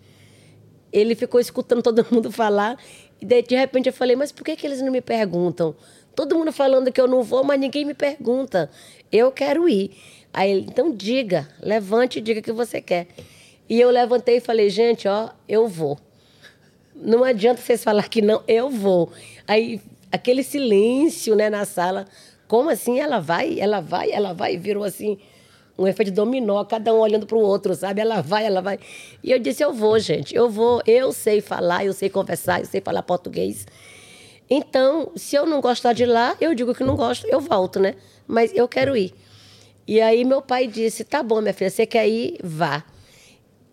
[0.92, 2.78] ele ficou escutando todo mundo falar.
[3.20, 5.74] E daí, de repente, eu falei, mas por que, que eles não me perguntam?
[6.14, 8.70] Todo mundo falando que eu não vou, mas ninguém me pergunta.
[9.12, 9.92] Eu quero ir.
[10.32, 13.08] Aí ele, então diga, levante e diga que você quer.
[13.68, 15.98] E eu levantei e falei, gente, ó, eu vou.
[16.94, 19.12] Não adianta vocês falar que não, eu vou.
[19.46, 22.06] Aí aquele silêncio, né, na sala.
[22.48, 22.98] Como assim?
[22.98, 24.56] Ela vai, ela vai, ela vai.
[24.56, 25.18] Virou assim,
[25.80, 28.02] um efeito dominó, cada um olhando para o outro, sabe?
[28.02, 28.78] Ela vai, ela vai.
[29.24, 32.66] E eu disse: eu vou, gente, eu vou, eu sei falar, eu sei conversar, eu
[32.66, 33.66] sei falar português.
[34.48, 37.94] Então, se eu não gostar de lá, eu digo que não gosto, eu volto, né?
[38.26, 39.14] Mas eu quero ir.
[39.88, 42.38] E aí meu pai disse: tá bom, minha filha, você quer ir?
[42.44, 42.84] Vá.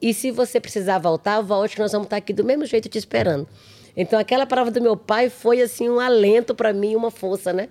[0.01, 3.47] E se você precisar voltar, volte, nós vamos estar aqui do mesmo jeito te esperando.
[3.95, 7.68] Então, aquela palavra do meu pai foi assim um alento para mim, uma força, né?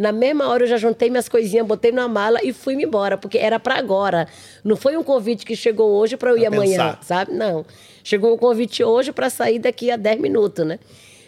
[0.00, 3.36] Na mesma hora eu já juntei minhas coisinhas, botei na mala e fui-me embora, porque
[3.36, 4.26] era para agora.
[4.64, 6.98] Não foi um convite que chegou hoje para eu ir pra amanhã, pensar.
[7.02, 7.34] sabe?
[7.34, 7.66] Não.
[8.02, 10.78] Chegou um convite hoje para sair daqui a 10 minutos, né?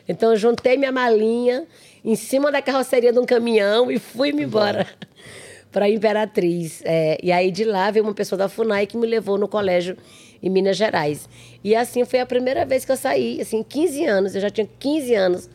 [0.09, 1.67] Então eu juntei minha malinha
[2.03, 4.87] em cima da carroceria de um caminhão e fui-me embora
[5.71, 6.81] para Imperatriz.
[6.87, 9.99] É, e aí de lá veio uma pessoa da FUNAI que me levou no colégio
[10.43, 11.29] em Minas Gerais.
[11.63, 14.67] E assim foi a primeira vez que eu saí, assim, 15 anos, eu já tinha
[14.79, 15.51] 15 anos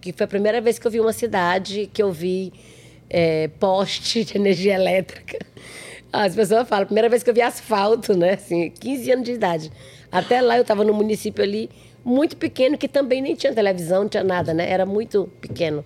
[0.00, 2.52] que foi a primeira vez que eu vi uma cidade que eu vi
[3.10, 5.38] é, poste de energia elétrica.
[6.12, 8.34] As pessoas falam, primeira vez que eu vi asfalto, né?
[8.34, 9.72] Assim, 15 anos de idade.
[10.10, 11.68] Até lá eu estava no município ali,
[12.04, 14.70] muito pequeno, que também nem tinha televisão, não tinha nada, né?
[14.70, 15.84] Era muito pequeno,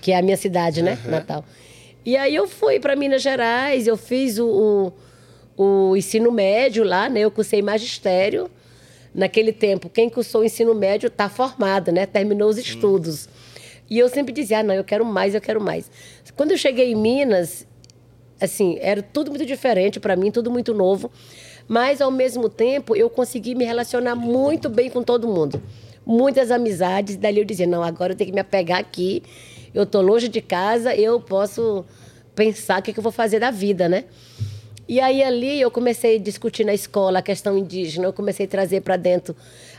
[0.00, 0.98] que é a minha cidade, né?
[1.04, 1.10] Uhum.
[1.12, 1.44] Natal.
[2.04, 4.92] E aí eu fui para Minas Gerais, eu fiz o,
[5.56, 7.20] o, o, ensino médio lá, né?
[7.20, 8.50] Eu cursei magistério.
[9.14, 12.06] Naquele tempo, quem cursou o ensino médio está formado, né?
[12.06, 13.28] Terminou os estudos.
[13.88, 15.90] E eu sempre dizia, ah, não, eu quero mais, eu quero mais.
[16.36, 17.66] Quando eu cheguei em Minas,
[18.40, 21.10] assim, era tudo muito diferente para mim, tudo muito novo.
[21.68, 25.62] Mas, ao mesmo tempo, eu consegui me relacionar muito bem com todo mundo.
[26.04, 27.16] Muitas amizades.
[27.16, 29.22] Dali eu dizia, não, agora eu tenho que me apegar aqui.
[29.74, 31.84] Eu estou longe de casa, eu posso
[32.34, 34.04] pensar o que, que eu vou fazer da vida, né?
[34.88, 38.48] E aí ali eu comecei a discutir na escola a questão indígena, eu comecei a
[38.48, 39.34] trazer para dentro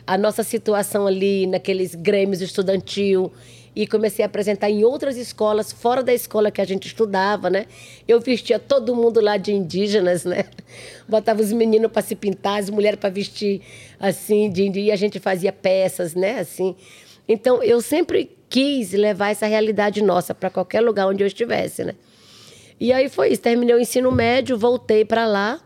[0.07, 3.31] a nossa situação ali naqueles grêmios estudantil
[3.75, 7.65] e comecei a apresentar em outras escolas, fora da escola que a gente estudava, né?
[8.07, 10.45] Eu vestia todo mundo lá de indígenas, né?
[11.07, 13.61] Botava os meninos para se pintar, as mulheres para vestir
[13.99, 16.39] assim, de e a gente fazia peças, né?
[16.39, 16.75] Assim.
[17.27, 21.95] Então, eu sempre quis levar essa realidade nossa para qualquer lugar onde eu estivesse, né?
[22.79, 25.59] E aí foi isso, terminei o ensino médio, voltei para lá.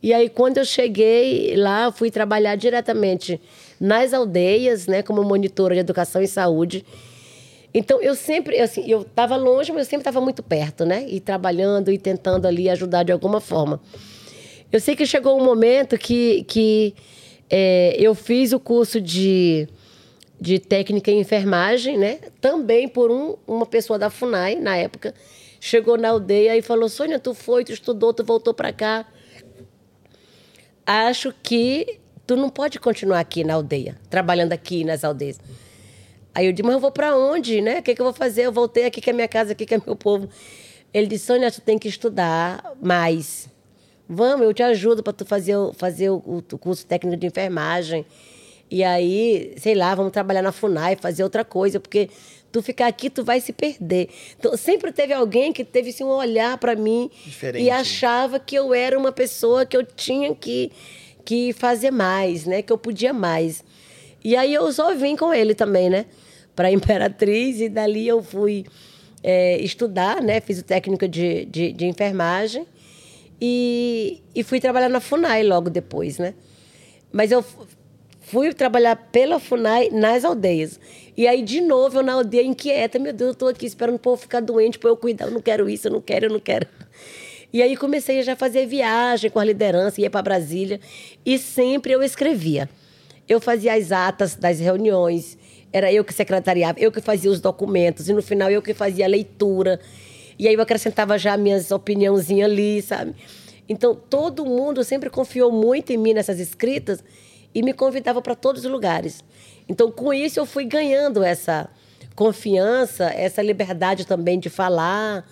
[0.00, 3.40] E aí, quando eu cheguei lá, fui trabalhar diretamente
[3.80, 6.84] nas aldeias, né, como monitora de educação e saúde.
[7.78, 11.06] Então, eu sempre, assim, eu estava longe, mas eu sempre estava muito perto, né?
[11.08, 13.80] E trabalhando e tentando ali ajudar de alguma forma.
[14.72, 16.92] Eu sei que chegou um momento que, que
[17.48, 19.68] é, eu fiz o curso de,
[20.40, 22.18] de técnica em enfermagem, né?
[22.40, 25.14] Também por um, uma pessoa da FUNAI, na época.
[25.60, 29.06] Chegou na aldeia e falou: Sônia, tu foi, tu estudou, tu voltou para cá.
[30.84, 35.38] Acho que tu não pode continuar aqui na aldeia, trabalhando aqui nas aldeias.
[36.38, 37.80] Aí eu disse, mas eu vou para onde, né?
[37.80, 38.42] O que, que eu vou fazer?
[38.42, 40.28] Eu voltei aqui que é minha casa, aqui que é meu povo.
[40.94, 43.48] Ele disse, Sônia, tu tem que estudar mais.
[44.08, 48.06] Vamos, eu te ajudo para tu fazer, fazer o, o, curso técnico de enfermagem.
[48.70, 52.08] E aí, sei lá, vamos trabalhar na FUNAI, fazer outra coisa, porque
[52.52, 54.08] tu ficar aqui, tu vai se perder.
[54.38, 57.64] Então, sempre teve alguém que teve assim, um olhar para mim Diferente.
[57.64, 60.70] e achava que eu era uma pessoa que eu tinha que,
[61.24, 62.62] que fazer mais, né?
[62.62, 63.64] Que eu podia mais.
[64.22, 66.06] E aí eu só vim com ele também, né?
[66.58, 68.66] Para Imperatriz e dali eu fui
[69.22, 70.40] é, estudar, né?
[70.40, 72.66] Fiz o técnico de, de, de, enfermagem
[73.40, 76.34] e, e fui trabalhar na FUNAI logo depois, né?
[77.12, 77.44] Mas eu
[78.20, 80.80] fui trabalhar pela FUNAI nas aldeias.
[81.16, 84.00] E aí, de novo, eu na aldeia inquieta, meu Deus, eu estou aqui esperando o
[84.00, 86.40] povo ficar doente para eu cuidar, eu não quero isso, eu não quero, eu não
[86.40, 86.66] quero.
[87.50, 90.78] E aí comecei a já fazer viagem com a liderança, ia para Brasília
[91.24, 92.68] e sempre eu escrevia.
[93.26, 95.38] Eu fazia as atas das reuniões,
[95.72, 99.04] era eu que secretariava, eu que fazia os documentos, e no final eu que fazia
[99.04, 99.80] a leitura.
[100.38, 103.14] E aí eu acrescentava já minhas opiniãozinhas ali, sabe?
[103.68, 107.04] Então todo mundo sempre confiou muito em mim nessas escritas
[107.54, 109.22] e me convidava para todos os lugares.
[109.68, 111.68] Então com isso eu fui ganhando essa
[112.14, 115.28] confiança, essa liberdade também de falar.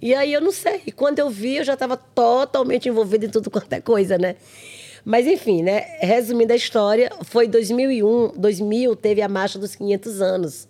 [0.00, 3.30] E aí eu não sei, e quando eu vi eu já estava totalmente envolvida em
[3.30, 4.36] tudo quanto é coisa, né?
[5.04, 5.98] Mas enfim, né?
[6.00, 10.68] Resumindo a história, foi 2001, 2000 teve a marcha dos 500 anos,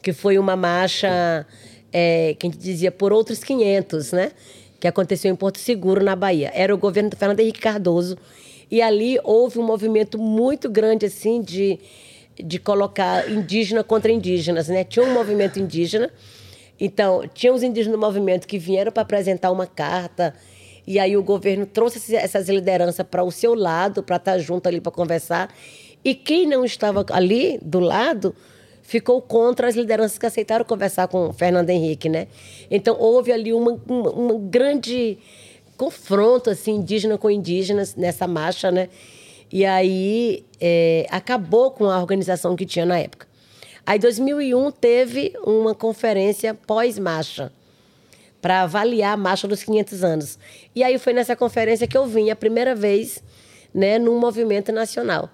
[0.00, 1.46] que foi uma marcha
[1.92, 4.32] é, que a gente dizia por outros 500, né?
[4.78, 6.50] Que aconteceu em Porto Seguro, na Bahia.
[6.54, 8.16] Era o governo do Fernando Henrique Cardoso
[8.70, 11.78] e ali houve um movimento muito grande assim de
[12.42, 14.84] de colocar indígena contra indígenas, né?
[14.84, 16.10] Tinha um movimento indígena.
[16.78, 20.34] Então, tinha os indígenas do movimento que vieram para apresentar uma carta
[20.86, 24.80] e aí o governo trouxe essas lideranças para o seu lado, para estar junto ali
[24.80, 25.52] para conversar.
[26.04, 28.34] E quem não estava ali do lado
[28.82, 32.26] ficou contra as lideranças que aceitaram conversar com o Fernando Henrique, né?
[32.70, 35.18] Então houve ali uma, uma, uma grande
[35.76, 38.88] confronto assim indígena com indígenas nessa marcha, né?
[39.52, 43.28] E aí é, acabou com a organização que tinha na época.
[43.86, 47.52] Aí 2001 teve uma conferência pós-marcha
[48.40, 50.38] para avaliar a marcha dos 500 anos.
[50.74, 53.22] E aí foi nessa conferência que eu vim a primeira vez,
[53.74, 55.30] né, num movimento nacional.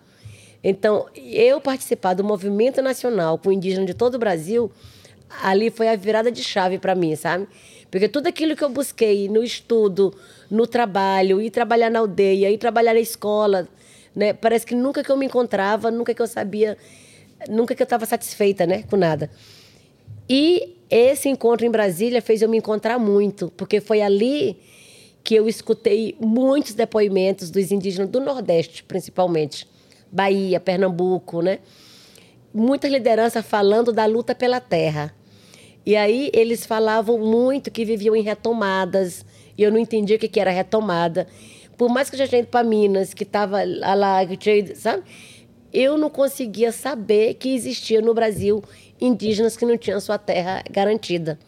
[0.63, 4.71] Então, eu participar do movimento nacional com indígena de todo o Brasil,
[5.43, 7.47] ali foi a virada de chave para mim, sabe?
[7.91, 10.13] Porque tudo aquilo que eu busquei no estudo,
[10.51, 13.69] no trabalho, ir trabalhar na aldeia, ir trabalhar na escola,
[14.15, 14.33] né?
[14.33, 16.77] Parece que nunca que eu me encontrava, nunca que eu sabia,
[17.49, 19.31] nunca que eu estava satisfeita, né, com nada.
[20.29, 24.57] E esse encontro em Brasília fez eu me encontrar muito, porque foi ali
[25.25, 29.67] que eu escutei muitos depoimentos dos indígenas do Nordeste, principalmente,
[30.11, 31.59] Bahia, Pernambuco, né?
[32.55, 35.13] Muita liderança falando da luta pela terra.
[35.85, 39.27] E aí eles falavam muito que viviam em retomadas,
[39.59, 41.27] e eu não entendia o que era retomada.
[41.77, 45.03] Por mais que eu já tinha ido para Minas, que estava lá, que sabe?
[45.73, 48.63] Eu não conseguia saber que existia no Brasil
[49.01, 51.39] indígenas que não tinham sua terra garantida.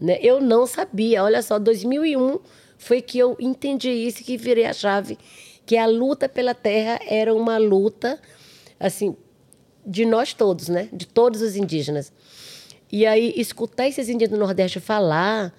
[0.00, 0.18] Né?
[0.20, 1.22] Eu não sabia.
[1.22, 2.38] Olha só, 2001
[2.76, 5.16] foi que eu entendi isso que virei a chave,
[5.64, 8.18] que a luta pela terra era uma luta
[8.80, 9.16] assim
[9.86, 10.88] de nós todos, né?
[10.92, 12.12] De todos os indígenas.
[12.90, 15.54] E aí escutar esses indígenas do Nordeste falar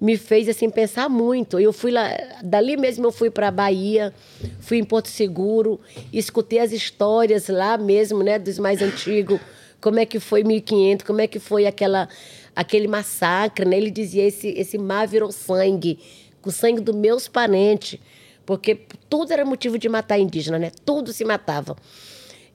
[0.00, 1.58] me fez assim pensar muito.
[1.58, 2.10] Eu fui lá,
[2.44, 4.12] dali mesmo eu fui para a Bahia,
[4.60, 5.80] fui em Porto Seguro,
[6.12, 9.40] escutei as histórias lá mesmo, né, dos mais antigos
[9.80, 12.08] como é que foi 1500, como é que foi aquela,
[12.54, 13.76] aquele massacre, né?
[13.76, 15.98] Ele dizia, esse, esse mar virou sangue,
[16.40, 17.98] com sangue dos meus parentes,
[18.44, 20.70] porque tudo era motivo de matar indígena, né?
[20.84, 21.76] Tudo se matava.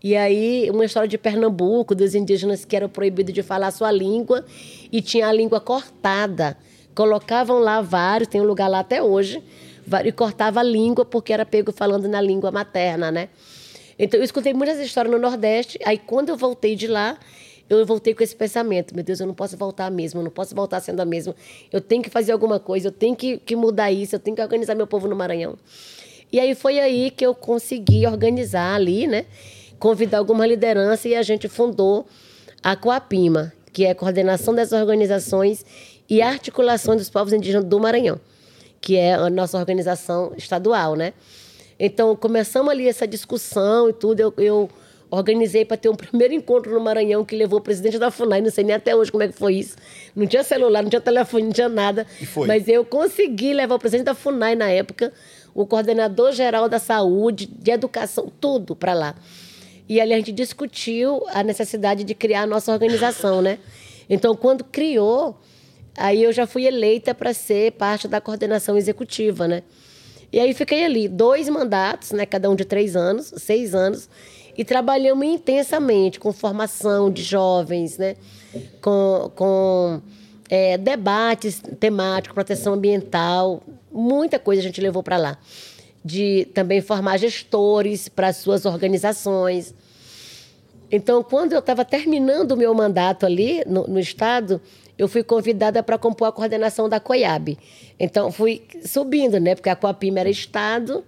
[0.03, 3.91] E aí, uma história de Pernambuco, dos indígenas que eram proibidos de falar a sua
[3.91, 4.43] língua
[4.91, 6.57] e tinha a língua cortada.
[6.95, 9.43] Colocavam lá vários, tem um lugar lá até hoje,
[10.03, 13.29] e cortava a língua porque era pego falando na língua materna, né?
[14.03, 15.77] Então, eu escutei muitas histórias no Nordeste.
[15.85, 17.19] Aí, quando eu voltei de lá,
[17.69, 20.55] eu voltei com esse pensamento: meu Deus, eu não posso voltar mesmo, eu não posso
[20.55, 21.35] voltar sendo a mesma.
[21.71, 24.41] Eu tenho que fazer alguma coisa, eu tenho que, que mudar isso, eu tenho que
[24.41, 25.55] organizar meu povo no Maranhão.
[26.31, 29.27] E aí foi aí que eu consegui organizar ali, né?
[29.77, 32.07] Convidar alguma liderança e a gente fundou
[32.63, 35.63] a Coapima, que é a coordenação das organizações
[36.09, 38.19] e articulação dos povos indígenas do Maranhão,
[38.81, 41.13] que é a nossa organização estadual, né?
[41.83, 44.19] Então, começamos ali essa discussão e tudo.
[44.19, 44.69] Eu, eu
[45.09, 48.51] organizei para ter um primeiro encontro no Maranhão que levou o presidente da FUNAI, não
[48.51, 49.77] sei nem até hoje como é que foi isso.
[50.15, 52.05] Não tinha celular, não tinha telefone, não tinha nada.
[52.21, 52.47] E foi.
[52.47, 55.11] Mas eu consegui levar o presidente da FUNAI na época,
[55.55, 59.15] o coordenador geral da saúde, de educação, tudo para lá.
[59.89, 63.57] E ali a gente discutiu a necessidade de criar a nossa organização, né?
[64.07, 65.35] Então, quando criou,
[65.97, 69.63] aí eu já fui eleita para ser parte da coordenação executiva, né?
[70.31, 74.09] E aí fiquei ali, dois mandatos, né, cada um de três anos, seis anos,
[74.57, 78.15] e trabalhamos intensamente com formação de jovens, né,
[78.81, 80.01] com, com
[80.49, 83.61] é, debates temáticos, proteção ambiental,
[83.91, 85.37] muita coisa a gente levou para lá.
[86.03, 89.75] De também formar gestores para suas organizações.
[90.91, 94.59] Então, quando eu estava terminando o meu mandato ali no, no Estado,
[95.01, 97.57] eu fui convidada para compor a coordenação da COIAB.
[97.99, 99.55] Então, fui subindo, né?
[99.55, 101.03] Porque a Coapima era Estado,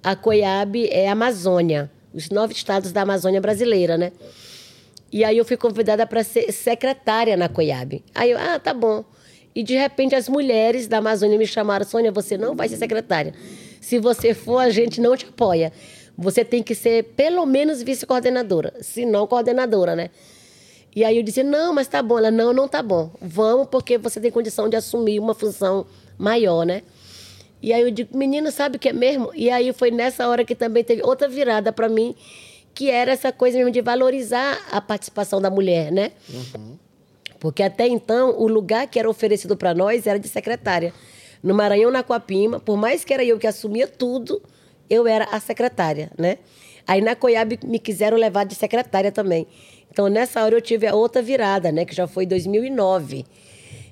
[0.00, 4.12] a COIAB é Amazônia, os nove estados da Amazônia brasileira, né?
[5.10, 8.04] E aí eu fui convidada para ser secretária na COIAB.
[8.14, 9.04] Aí eu, ah, tá bom.
[9.52, 13.34] E de repente as mulheres da Amazônia me chamaram, Sônia, você não vai ser secretária.
[13.80, 15.72] Se você for, a gente não te apoia.
[16.16, 20.10] Você tem que ser pelo menos vice-coordenadora, se não coordenadora, né?
[20.94, 22.18] E aí eu disse, não, mas tá bom.
[22.18, 23.10] Ela, não, não tá bom.
[23.20, 25.86] Vamos, porque você tem condição de assumir uma função
[26.18, 26.82] maior, né?
[27.62, 29.30] E aí eu digo, menina, sabe o que é mesmo?
[29.34, 32.14] E aí foi nessa hora que também teve outra virada para mim,
[32.74, 36.12] que era essa coisa mesmo de valorizar a participação da mulher, né?
[36.28, 36.76] Uhum.
[37.38, 40.92] Porque até então, o lugar que era oferecido para nós era de secretária.
[41.42, 44.42] No Maranhão, na Coapima, por mais que era eu que assumia tudo,
[44.90, 46.38] eu era a secretária, né?
[46.86, 49.46] Aí na Coiab me quiseram levar de secretária também.
[49.92, 51.84] Então, nessa hora eu tive a outra virada, né?
[51.84, 53.26] Que já foi em 2009.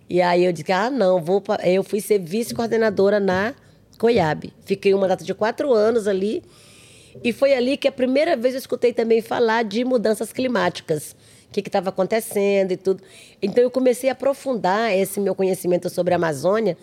[0.08, 1.42] E aí eu disse, ah, não, vou...
[1.42, 1.60] Pra...
[1.62, 3.54] Eu fui ser vice-coordenadora na
[3.98, 4.50] Coiab.
[4.64, 6.42] Fiquei uma data de quatro anos ali.
[7.22, 11.14] E foi ali que a primeira vez eu escutei também falar de mudanças climáticas.
[11.48, 13.02] O que estava acontecendo e tudo.
[13.42, 16.78] Então, eu comecei a aprofundar esse meu conhecimento sobre a Amazônia.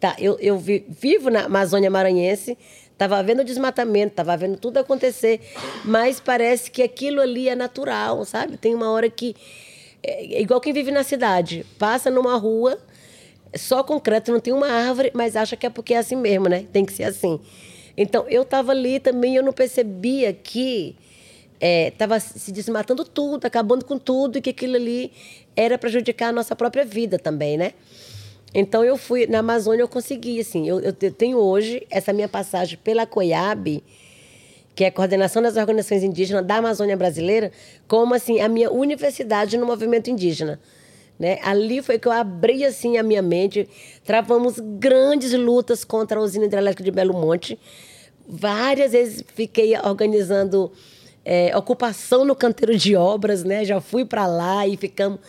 [0.00, 2.56] Tá, eu, eu vi, vivo na Amazônia Maranhense,
[2.94, 5.40] Estava vendo o desmatamento, estava vendo tudo acontecer,
[5.84, 8.56] mas parece que aquilo ali é natural, sabe?
[8.56, 9.36] Tem uma hora que.
[10.02, 12.78] É igual quem vive na cidade, passa numa rua,
[13.56, 16.66] só concreto, não tem uma árvore, mas acha que é porque é assim mesmo, né?
[16.72, 17.40] Tem que ser assim.
[17.96, 20.94] Então, eu estava ali também, eu não percebia que
[21.60, 25.10] estava é, se desmatando tudo, acabando com tudo, e que aquilo ali
[25.56, 27.72] era prejudicar a nossa própria vida também, né?
[28.54, 30.68] Então eu fui na Amazônia, eu consegui assim.
[30.68, 33.82] Eu, eu tenho hoje essa minha passagem pela COIAB,
[34.74, 37.50] que é a coordenação das organizações indígenas da Amazônia brasileira,
[37.88, 40.60] como assim a minha universidade no movimento indígena.
[41.18, 41.38] Né?
[41.42, 43.68] Ali foi que eu abri assim a minha mente.
[44.04, 47.58] Travamos grandes lutas contra a usina hidrelétrica de Belo Monte.
[48.26, 50.72] Várias vezes fiquei organizando
[51.24, 53.64] é, ocupação no canteiro de obras, né?
[53.64, 55.20] Já fui para lá e ficamos.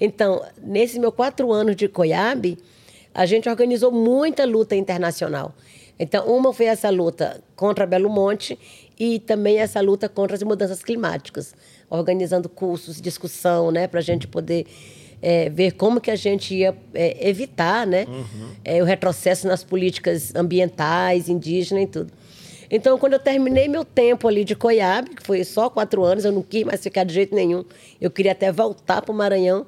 [0.00, 2.56] Então, nesses meus quatro anos de COIAB,
[3.14, 5.54] a gente organizou muita luta internacional.
[5.98, 8.58] Então, uma foi essa luta contra Belo Monte
[8.98, 11.54] e também essa luta contra as mudanças climáticas,
[11.90, 14.66] organizando cursos, discussão, né, para a gente poder
[15.20, 18.50] é, ver como que a gente ia é, evitar, né, uhum.
[18.64, 22.12] é, o retrocesso nas políticas ambientais, indígenas e tudo.
[22.70, 26.30] Então, quando eu terminei meu tempo ali de Coiabe, que foi só quatro anos, eu
[26.30, 27.64] não quis mais ficar de jeito nenhum.
[28.00, 29.66] Eu queria até voltar para o Maranhão.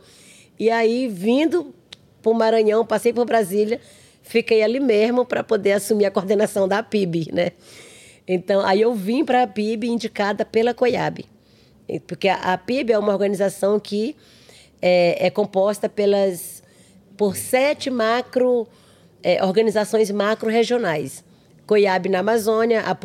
[0.63, 1.75] E aí, vindo
[2.23, 3.81] para o Maranhão, passei por Brasília,
[4.23, 7.51] fiquei ali mesmo para poder assumir a coordenação da PIB, né?
[8.29, 11.25] Então, aí eu vim para a PIB indicada pela COIAB.
[12.07, 14.15] Porque a, a PIB é uma organização que
[14.81, 16.63] é, é composta pelas,
[17.17, 18.69] por sete macro
[19.21, 21.25] é, organizações macro-regionais.
[21.67, 22.97] COIAB na Amazônia, a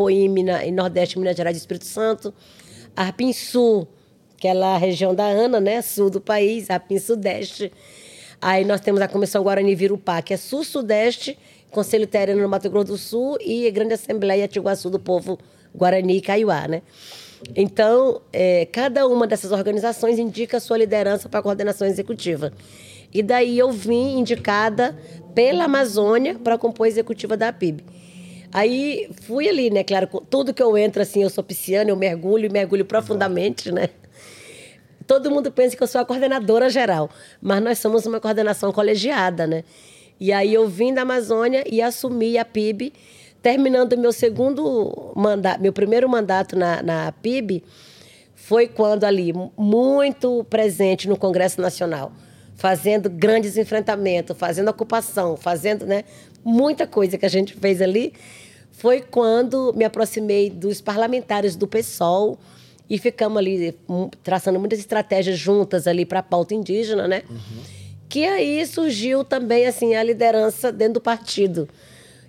[0.44, 2.32] na, em Nordeste, Minas Gerais e Espírito Santo,
[2.96, 3.34] a Arpim
[4.38, 7.72] Que é região da ANA, né, sul do país, a Arpim Sudeste,
[8.42, 11.38] Aí nós temos a Comissão Guarani Virupá, que é Sul-Sudeste,
[11.72, 15.40] Conselho Terreno no Mato Grosso do Sul e Grande Assembleia Tiguaçu do Povo
[15.76, 16.82] Guarani e Caiuá, né?
[17.56, 22.52] Então, é, cada uma dessas organizações indica sua liderança para a coordenação executiva.
[23.14, 24.98] E daí eu vim indicada
[25.34, 27.84] pela Amazônia para compor a executiva da PIB.
[28.52, 29.84] Aí fui ali, né?
[29.84, 33.90] Claro, tudo que eu entro assim, eu sou pisciana, eu mergulho e mergulho profundamente, né?
[35.08, 37.10] Todo mundo pensa que eu sou a coordenadora geral,
[37.42, 39.64] mas nós somos uma coordenação colegiada, né?
[40.20, 42.92] E aí eu vim da Amazônia e assumi a PIB,
[43.42, 47.64] terminando meu segundo mandato, meu primeiro mandato na, na PIB,
[48.36, 52.12] foi quando ali, muito presente no Congresso Nacional,
[52.56, 56.04] fazendo grandes enfrentamentos, fazendo ocupação, fazendo né,
[56.44, 58.14] muita coisa que a gente fez ali,
[58.72, 62.38] foi quando me aproximei dos parlamentares do PSOL,
[62.90, 63.78] e ficamos ali
[64.24, 67.24] traçando muitas estratégias juntas ali para a pauta indígena, né?
[67.30, 67.64] Uhum.
[68.08, 71.68] Que aí surgiu também assim a liderança dentro do partido.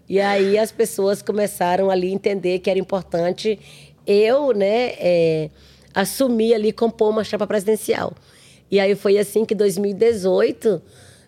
[0.09, 3.59] E aí as pessoas começaram ali a entender que era importante
[4.07, 5.51] eu, né, é,
[5.95, 8.15] assumir ali compor uma chapa presidencial.
[8.71, 10.81] E aí foi assim que 2018,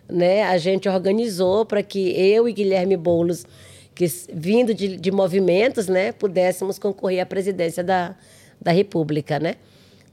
[0.09, 3.45] né, a gente organizou para que eu e Guilherme Boulos,
[3.93, 8.15] que vindo de, de movimentos, né, pudéssemos concorrer à presidência da
[8.61, 9.55] da República, né?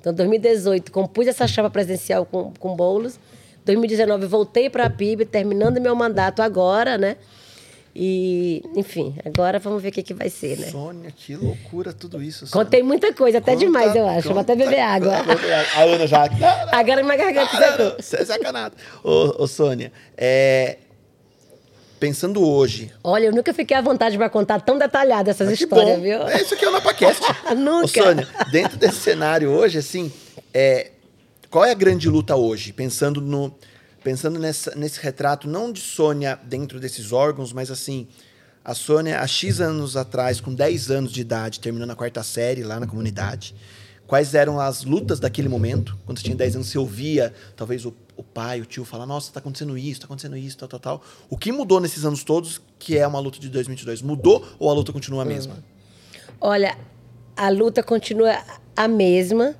[0.01, 3.19] Então, 2018, compus essa chapa presidencial com, com Boulos.
[3.65, 7.17] 2019, voltei para a PIB, terminando meu mandato agora, né?
[7.95, 10.69] E, enfim, agora vamos ver o que, que vai ser, né?
[10.69, 12.47] Sônia, que loucura tudo isso.
[12.47, 12.65] Sônia.
[12.65, 14.29] Contei muita coisa, até conta, demais, eu acho.
[14.29, 15.15] Conta, Vou até beber água.
[15.75, 16.29] A Ana já.
[16.71, 18.77] agora minha garganta Você é sacanado.
[19.03, 20.79] Ô, ô Sônia, é,
[21.99, 22.93] pensando hoje.
[23.03, 26.23] Olha, eu nunca fiquei à vontade para contar tão detalhado essas ah, histórias, viu?
[26.29, 27.23] É isso aqui é o NapaCast.
[27.57, 27.85] nunca.
[27.85, 30.13] Ô, Sônia, dentro desse cenário hoje, assim,
[30.53, 30.93] é,
[31.51, 32.73] qual é a grande luta hoje?
[32.73, 33.55] Pensando no
[34.03, 38.07] pensando nessa, nesse retrato, não de Sônia dentro desses órgãos, mas assim,
[38.65, 42.63] a Sônia, há X anos atrás, com 10 anos de idade, terminando a quarta série
[42.63, 43.55] lá na comunidade,
[44.07, 45.99] quais eram as lutas daquele momento?
[46.07, 49.29] Quando você tinha 10 anos, você ouvia, talvez, o o pai, o tio fala, nossa,
[49.29, 51.03] está acontecendo isso, está acontecendo isso, tal, tal, tal.
[51.31, 54.03] O que mudou nesses anos todos, que é uma luta de 2022?
[54.03, 55.63] Mudou ou a luta continua a mesma?
[56.41, 56.77] Olha,
[57.37, 58.37] a luta continua
[58.77, 59.55] a mesma,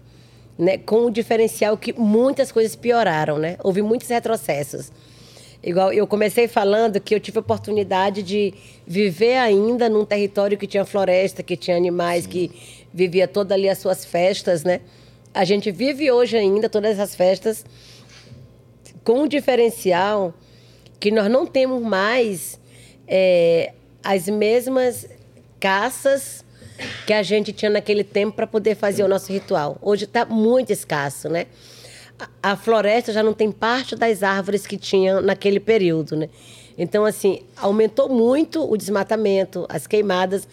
[0.59, 3.57] né, com o diferencial que muitas coisas pioraram, né?
[3.63, 4.91] Houve muitos retrocessos.
[5.63, 8.53] Igual eu comecei falando que eu tive a oportunidade de
[8.85, 12.31] viver ainda num território que tinha floresta, que tinha animais, Sim.
[12.31, 12.51] que
[12.93, 14.81] vivia toda ali as suas festas, né?
[15.33, 17.65] A gente vive hoje ainda todas essas festas
[19.05, 20.35] com o diferencial
[21.01, 22.59] que nós não temos mais
[23.07, 23.73] é,
[24.03, 25.09] as mesmas
[25.61, 26.45] caças
[27.07, 29.79] que a gente tinha naquele tempo para poder fazer o nosso ritual.
[29.83, 31.47] Hoje está muito escasso, né?
[32.19, 36.29] A, a floresta já não tem parte das árvores que tinha naquele período, né?
[36.77, 40.47] Então, assim, aumentou muito o desmatamento, as queimadas,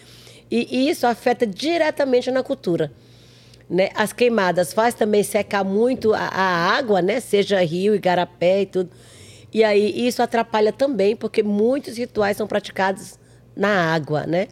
[0.49, 2.91] e isso afeta diretamente na cultura.
[3.69, 3.89] Né?
[3.95, 7.19] As queimadas faz também secar muito a, a água, né?
[7.19, 8.91] Seja rio, igarapé e tudo.
[9.51, 13.17] E aí isso atrapalha também, porque muitos rituais são praticados
[13.55, 14.47] na água, né?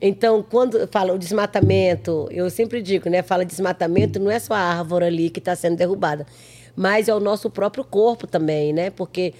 [0.00, 3.22] Então, quando fala o desmatamento, eu sempre digo, né?
[3.22, 6.26] Fala desmatamento, não é só a árvore ali que está sendo derrubada,
[6.74, 8.90] mas é o nosso próprio corpo também, né?
[8.90, 9.34] Porque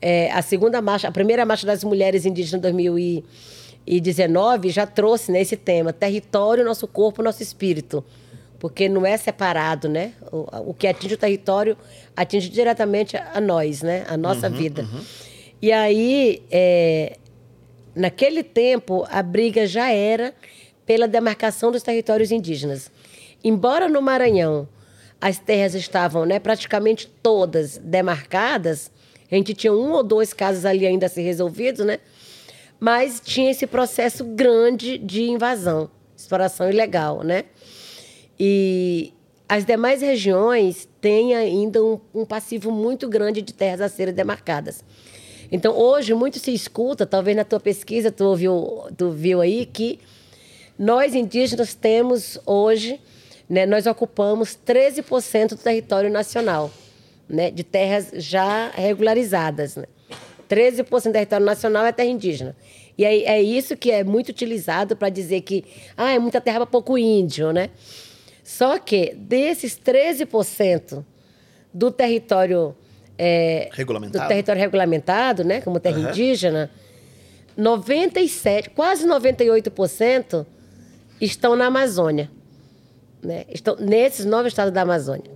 [0.00, 5.58] é, a segunda marcha, a primeira marcha das mulheres indígenas 2019 já trouxe né, esse
[5.58, 8.02] tema: território, nosso corpo, nosso espírito
[8.58, 10.12] porque não é separado, né?
[10.32, 11.76] O, o que atinge o território
[12.16, 14.04] atinge diretamente a nós, né?
[14.08, 14.82] A nossa uhum, vida.
[14.82, 15.00] Uhum.
[15.62, 17.16] E aí, é,
[17.94, 20.34] naquele tempo, a briga já era
[20.84, 22.90] pela demarcação dos territórios indígenas.
[23.42, 24.68] Embora no Maranhão
[25.20, 28.90] as terras estavam né, praticamente todas demarcadas,
[29.30, 31.98] a gente tinha um ou dois casos ali ainda a ser resolvidos, né?
[32.80, 37.44] Mas tinha esse processo grande de invasão, exploração ilegal, né?
[38.38, 39.12] E
[39.48, 44.84] as demais regiões têm ainda um, um passivo muito grande de terras a serem demarcadas.
[45.50, 49.98] Então, hoje, muito se escuta, talvez na tua pesquisa tu viu, tu viu aí, que
[50.78, 53.00] nós indígenas temos hoje,
[53.48, 56.70] né, nós ocupamos 13% do território nacional,
[57.26, 59.76] né, de terras já regularizadas.
[59.76, 59.84] Né?
[60.48, 62.54] 13% do território nacional é terra indígena.
[62.96, 65.64] E é, é isso que é muito utilizado para dizer que
[65.96, 67.70] ah, é muita terra para pouco índio, né?
[68.48, 71.04] Só que desses 13%
[71.72, 72.74] do território
[73.18, 74.24] é, regulamentado.
[74.24, 76.08] do território regulamentado, né, como terra uhum.
[76.08, 76.70] indígena,
[77.54, 80.46] 97, quase 98%
[81.20, 82.30] estão na Amazônia,
[83.22, 83.44] né?
[83.50, 85.30] Estão nesses nove estados da Amazônia.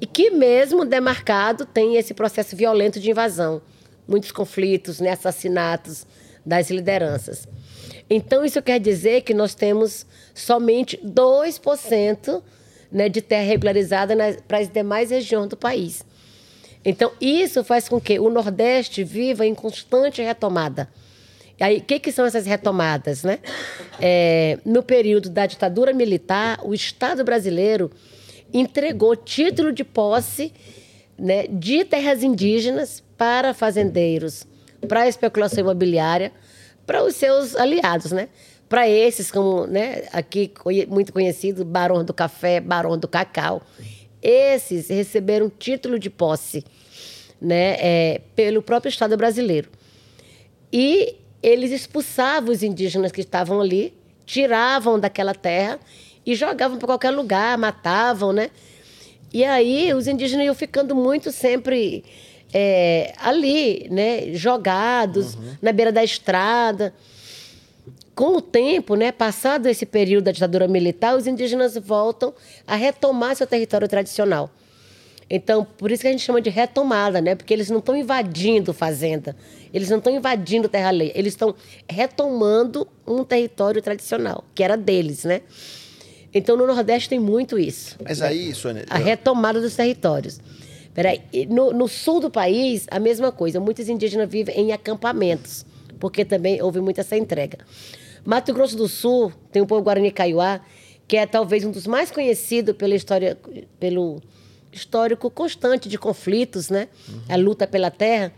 [0.00, 3.62] E que mesmo demarcado tem esse processo violento de invasão,
[4.08, 6.04] muitos conflitos, né, assassinatos
[6.44, 7.46] das lideranças.
[8.08, 10.04] Então, isso quer dizer que nós temos
[10.40, 12.42] somente 2%
[12.90, 14.14] né, de terra regularizada
[14.46, 16.04] para as demais regiões do país.
[16.84, 20.88] Então, isso faz com que o Nordeste viva em constante retomada.
[21.58, 23.22] E aí, o que, que são essas retomadas?
[23.22, 23.38] Né?
[24.00, 27.90] É, no período da ditadura militar, o Estado brasileiro
[28.52, 30.52] entregou título de posse
[31.18, 34.46] né, de terras indígenas para fazendeiros,
[34.88, 36.32] para a especulação imobiliária,
[36.86, 38.28] para os seus aliados, né?
[38.70, 40.52] Para esses, como né, aqui
[40.86, 43.60] muito conhecido, Barão do Café, Barão do Cacau,
[44.22, 46.64] esses receberam título de posse
[47.40, 49.68] né, é, pelo próprio Estado brasileiro.
[50.72, 53.92] E eles expulsavam os indígenas que estavam ali,
[54.24, 55.80] tiravam daquela terra
[56.24, 58.50] e jogavam para qualquer lugar, matavam, né?
[59.32, 62.04] E aí os indígenas iam ficando muito sempre
[62.52, 65.56] é, ali, né, jogados uhum.
[65.60, 66.94] na beira da estrada.
[68.20, 72.34] Com o tempo, né, passado esse período da ditadura militar, os indígenas voltam
[72.66, 74.50] a retomar seu território tradicional.
[75.30, 77.34] Então, por isso que a gente chama de retomada, né?
[77.34, 79.34] Porque eles não estão invadindo fazenda,
[79.72, 81.54] eles não estão invadindo terra alheia, eles estão
[81.88, 85.40] retomando um território tradicional, que era deles, né?
[86.34, 87.96] Então, no Nordeste tem muito isso.
[88.04, 88.28] Mas né?
[88.28, 88.84] aí, Sônia...
[88.90, 90.38] A retomada dos territórios.
[90.92, 93.58] Peraí, no, no sul do país, a mesma coisa.
[93.58, 95.64] Muitos indígenas vivem em acampamentos,
[95.98, 97.60] porque também houve muita essa entrega.
[98.24, 100.60] Mato Grosso do Sul tem o povo Guarani Kaiowá,
[101.06, 103.36] que é talvez um dos mais conhecidos pela história,
[103.78, 104.20] pelo
[104.72, 106.88] histórico constante de conflitos, né?
[107.08, 107.20] Uhum.
[107.28, 108.32] A luta pela terra.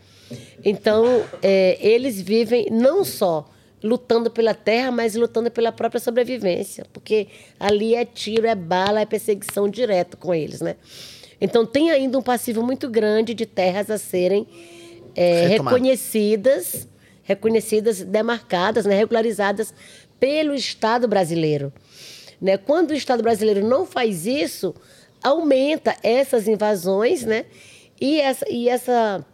[0.65, 3.49] Então, é, eles vivem não só
[3.83, 7.27] lutando pela terra, mas lutando pela própria sobrevivência, porque
[7.59, 10.77] ali é tiro, é bala, é perseguição direto com eles, né?
[11.41, 14.47] Então, tem ainda um passivo muito grande de terras a serem
[15.17, 16.89] é, reconhecidas,
[17.33, 19.75] reconhecidas, demarcadas, né, regularizadas
[20.19, 21.73] pelo Estado brasileiro.
[22.41, 22.57] Né?
[22.57, 24.75] Quando o Estado brasileiro não faz isso,
[25.23, 27.45] aumenta essas invasões né?
[28.01, 29.25] e, essa, e essa,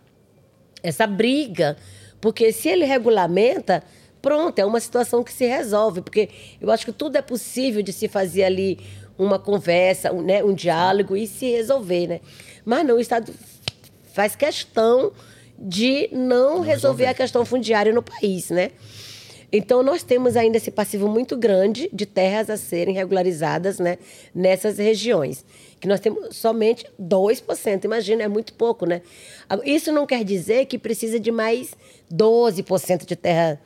[0.82, 1.76] essa briga.
[2.20, 3.82] Porque se ele regulamenta,
[4.20, 6.02] pronto, é uma situação que se resolve.
[6.02, 6.28] Porque
[6.60, 8.78] eu acho que tudo é possível de se fazer ali
[9.18, 12.20] uma conversa, um, né, um diálogo e se resolver, né?
[12.64, 13.34] Mas não, o Estado
[14.12, 15.12] faz questão
[15.58, 18.70] de não, não resolver, resolver a questão fundiária no país, né?
[19.50, 23.96] Então, nós temos ainda esse passivo muito grande de terras a serem regularizadas né,
[24.34, 25.44] nessas regiões,
[25.80, 27.84] que nós temos somente 2%.
[27.84, 29.00] Imagina, é muito pouco, né?
[29.64, 31.74] Isso não quer dizer que precisa de mais
[32.12, 33.58] 12% de terra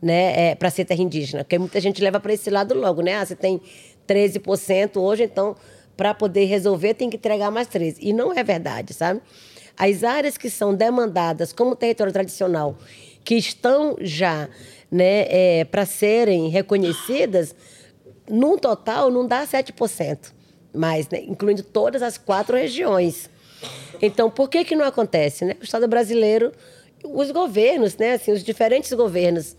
[0.00, 3.16] né, é, para ser terra indígena, porque muita gente leva para esse lado logo, né?
[3.16, 3.60] Ah, você tem
[4.08, 5.54] 13% hoje, então
[5.94, 7.96] para poder resolver tem que entregar mais 13%.
[8.00, 9.20] E não é verdade, sabe?
[9.78, 12.76] As áreas que são demandadas como território tradicional,
[13.24, 14.48] que estão já
[14.90, 17.54] né, é, para serem reconhecidas,
[18.28, 20.32] no total não dá 7%,
[20.74, 23.30] mas, né, incluindo todas as quatro regiões.
[24.00, 25.44] Então, por que, que não acontece?
[25.44, 25.56] Né?
[25.60, 26.52] O Estado brasileiro,
[27.04, 29.56] os governos, né, assim, os diferentes governos,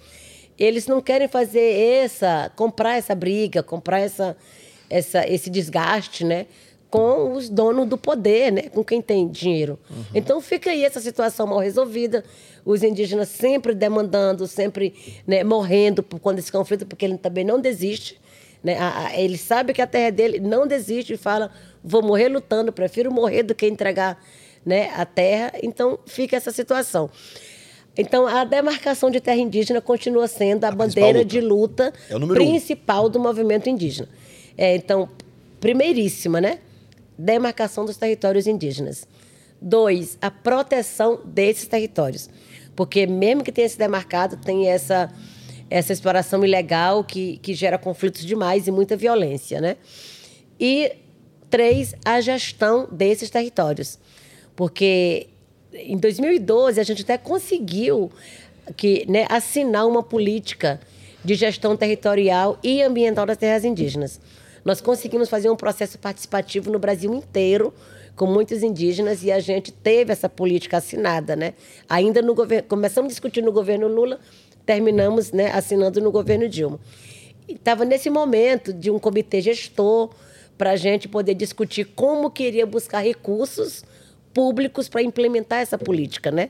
[0.57, 4.35] eles não querem fazer essa, comprar essa briga, comprar essa,
[4.89, 6.47] essa, esse desgaste, né?
[6.89, 8.63] Com os donos do poder, né?
[8.63, 9.77] Com quem tem dinheiro.
[9.89, 10.03] Uhum.
[10.15, 12.23] Então fica aí essa situação mal resolvida.
[12.65, 14.93] Os indígenas sempre demandando, sempre
[15.25, 18.19] né, morrendo por conta desse conflito, porque ele também não desiste.
[18.63, 18.77] Né?
[19.15, 21.51] Ele sabe que a terra é dele, não desiste e fala:
[21.83, 24.21] vou morrer lutando, prefiro morrer do que entregar
[24.65, 25.53] né, a terra.
[25.61, 27.09] Então fica essa situação.
[27.97, 31.25] Então, a demarcação de terra indígena continua sendo a, a bandeira luta.
[31.25, 33.09] de luta é principal um.
[33.09, 34.07] do movimento indígena.
[34.57, 35.09] É, então,
[35.59, 36.59] primeiríssima, né?
[37.21, 39.05] Demarcação dos territórios indígenas.
[39.61, 42.29] Dois, a proteção desses territórios.
[42.75, 45.11] Porque mesmo que tenha se demarcado, tem essa,
[45.69, 49.75] essa exploração ilegal que, que gera conflitos demais e muita violência, né?
[50.57, 50.93] E
[51.49, 53.99] três, a gestão desses territórios.
[54.55, 55.27] Porque
[55.73, 58.09] em 2012, a gente até conseguiu
[58.77, 60.79] que, né, assinar uma política
[61.23, 64.21] de gestão territorial e ambiental das terras indígenas.
[64.63, 67.73] Nós conseguimos fazer um processo participativo no Brasil inteiro,
[68.15, 71.35] com muitos indígenas, e a gente teve essa política assinada.
[71.35, 71.53] Né?
[71.87, 74.19] Ainda no governo, começamos a discutir no governo Lula,
[74.65, 76.79] terminamos né, assinando no governo Dilma.
[77.47, 80.11] Estava nesse momento de um comitê gestor
[80.57, 83.83] para a gente poder discutir como queria buscar recursos
[84.33, 86.49] públicos para implementar essa política, né?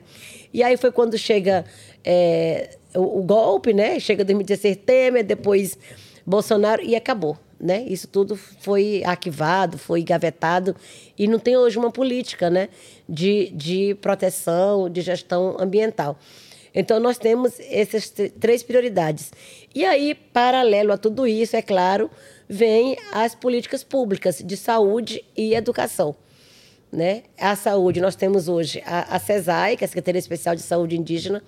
[0.54, 1.64] E aí foi quando chega
[2.04, 4.00] é, o, o, golpe, né?
[4.00, 5.78] Chega 2016 Temer, depois
[6.26, 7.84] Bolsonaro e acabou, né?
[7.88, 10.76] Isso tudo foi arquivado, foi gavetado
[11.18, 12.70] e não tem hoje uma política, né?
[13.08, 16.18] De, de proteção, de gestão ambiental.
[16.74, 19.32] Então, nós temos essas três prioridades.
[19.74, 22.10] E aí, paralelo a tudo isso, é claro,
[22.48, 26.16] vem as políticas públicas de saúde e educação.
[26.92, 27.24] Né?
[27.40, 30.98] A saúde, nós temos hoje a, a CESAI, que é a Secretaria Especial de Saúde
[30.98, 31.44] Indígena,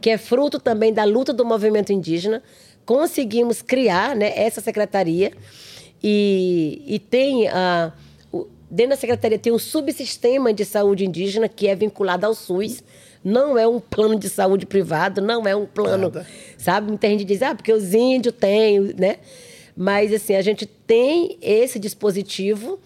[0.00, 2.42] que é fruto também da luta do movimento indígena.
[2.84, 5.32] Conseguimos criar né, essa secretaria
[6.02, 7.92] e, e tem a.
[8.70, 12.82] Dentro da secretaria tem um subsistema de saúde indígena que é vinculado ao SUS.
[13.22, 16.26] Não é um plano de saúde privado, não é um plano, Nada.
[16.56, 16.88] sabe?
[16.88, 19.18] Muita gente diz, ah, porque os índios têm, né?
[19.76, 22.80] Mas, assim, a gente tem esse dispositivo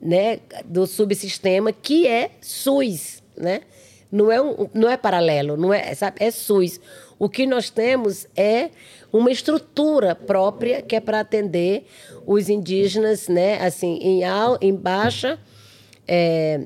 [0.00, 3.62] né, do subsistema que é SUS, né?
[4.10, 6.16] Não é, um, não é paralelo, não é, sabe?
[6.20, 6.80] É SUS.
[7.18, 8.70] O que nós temos é
[9.12, 11.86] uma estrutura própria que é para atender
[12.26, 15.38] os indígenas, né, assim, em, al, em baixa,
[16.06, 16.60] é,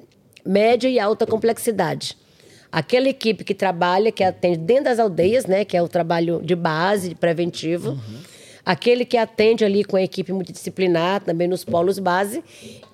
[0.44, 2.16] média e alta complexidade.
[2.70, 6.56] Aquela equipe que trabalha, que atende dentro das aldeias, né, que é o trabalho de
[6.56, 7.90] base, preventivo.
[7.90, 8.18] Uhum.
[8.66, 12.42] Aquele que atende ali com a equipe multidisciplinar, também nos polos base.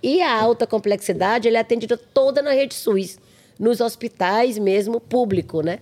[0.02, 3.18] E a alta complexidade, ele é atendido toda na rede SUS,
[3.58, 5.78] nos hospitais mesmo, público, né?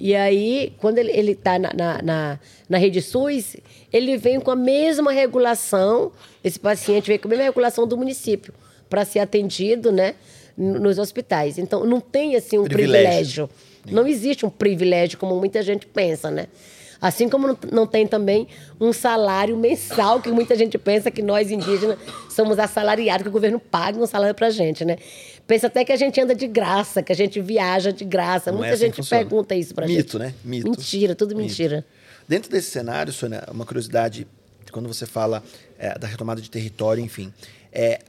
[0.00, 3.56] E aí, quando ele está na, na, na, na, rede SUS,
[3.92, 8.54] ele vem com a mesma regulação, esse paciente vem com a mesma regulação do município,
[8.88, 10.14] para ser atendido né,
[10.56, 11.58] nos hospitais.
[11.58, 13.48] Então, não tem assim um privilégio.
[13.48, 13.50] privilégio.
[13.90, 16.46] Não existe um privilégio como muita gente pensa, né?
[17.00, 18.48] Assim como não tem também
[18.80, 21.96] um salário mensal, que muita gente pensa que nós indígenas
[22.28, 24.96] somos assalariados, que o governo paga um salário pra gente, né?
[25.48, 28.52] Pensa até que a gente anda de graça, que a gente viaja de graça.
[28.52, 30.04] Não muita é assim gente pergunta isso pra Mito, gente.
[30.04, 30.34] Mito, né?
[30.44, 30.70] Mito.
[30.70, 31.48] Mentira, tudo Mito.
[31.48, 31.84] mentira.
[32.28, 34.28] Dentro desse cenário, Sônia, uma curiosidade,
[34.70, 35.42] quando você fala
[35.76, 37.32] é, da retomada de território, enfim,
[37.72, 38.00] é,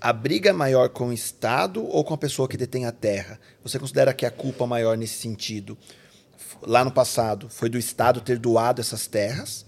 [0.00, 3.40] a briga é maior com o Estado ou com a pessoa que detém a terra?
[3.64, 5.76] Você considera que a culpa maior nesse sentido?
[6.66, 9.64] lá no passado foi do Estado ter doado essas terras,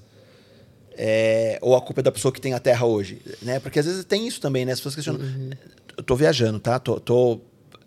[0.97, 3.59] é, ou a culpa é da pessoa que tem a terra hoje, né?
[3.59, 4.73] Porque às vezes tem isso também, né?
[4.73, 5.21] As pessoas questionam.
[5.21, 5.51] Uhum.
[5.97, 6.79] Eu tô viajando, tá?
[6.79, 7.41] Tô, tô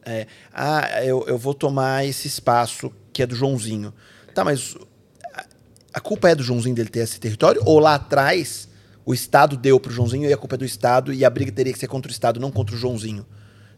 [0.06, 3.94] é, ah, eu, eu vou tomar esse espaço que é do Joãozinho.
[4.34, 4.76] Tá, mas
[5.34, 5.46] a,
[5.96, 7.62] a culpa é do Joãozinho dele ter esse território?
[7.66, 8.70] Ou lá atrás
[9.06, 11.74] o Estado deu pro Joãozinho e a culpa é do Estado e a briga teria
[11.74, 13.26] que ser contra o Estado, não contra o Joãozinho?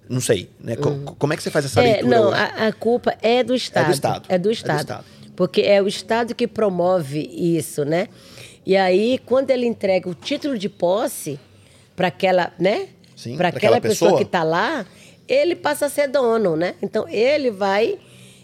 [0.09, 0.75] Não sei, né?
[0.75, 1.05] Uhum.
[1.05, 2.17] Como é que você faz essa é, leitura?
[2.17, 3.84] Não, a, a, culpa é do Estado.
[3.84, 4.25] É do Estado.
[4.27, 4.71] É do Estado.
[4.71, 5.05] É do Estado.
[5.36, 8.07] Porque é o Estado que promove isso, né?
[8.65, 11.39] E aí, quando ele entrega o título de posse
[11.95, 12.89] para aquela, né?
[13.38, 14.86] Para aquela, aquela, pessoa, pessoa que está lá,
[15.28, 16.76] ele passa a ser dono, né?
[16.82, 17.99] Então ele vai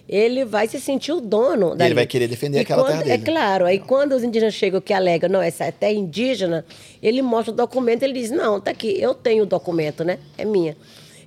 [0.07, 1.89] ele vai se sentir o dono dali.
[1.89, 3.13] Ele vai querer defender e aquela quando, terra dele.
[3.13, 3.65] É claro.
[3.65, 6.63] Aí quando os indígenas chegam que alegam, não, essa é terra indígena,
[7.01, 10.19] ele mostra o documento, ele diz, não, tá aqui, eu tenho o documento, né?
[10.38, 10.78] É minha.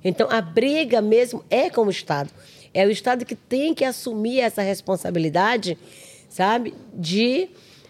[0.03, 2.29] Então, a briga mesmo é com o Estado.
[2.73, 5.77] É o Estado que tem que assumir essa responsabilidade,
[6.29, 7.49] sabe, de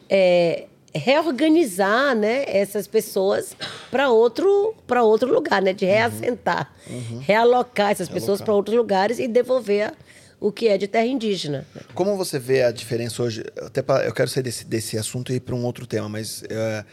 [0.10, 3.56] é, reorganizar né, essas pessoas
[3.92, 4.74] para outro,
[5.04, 5.92] outro lugar, né, de uhum.
[5.92, 7.20] reassentar, uhum.
[7.20, 9.94] realocar essas pessoas para outros lugares e devolver
[10.40, 11.68] o que é de terra indígena.
[11.94, 13.44] Como você vê a diferença hoje?
[13.62, 16.42] Até pra, eu quero sair desse, desse assunto e ir para um outro tema, mas
[16.44, 16.86] uh,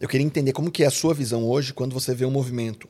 [0.00, 2.88] eu queria entender como que é a sua visão hoje quando você vê um movimento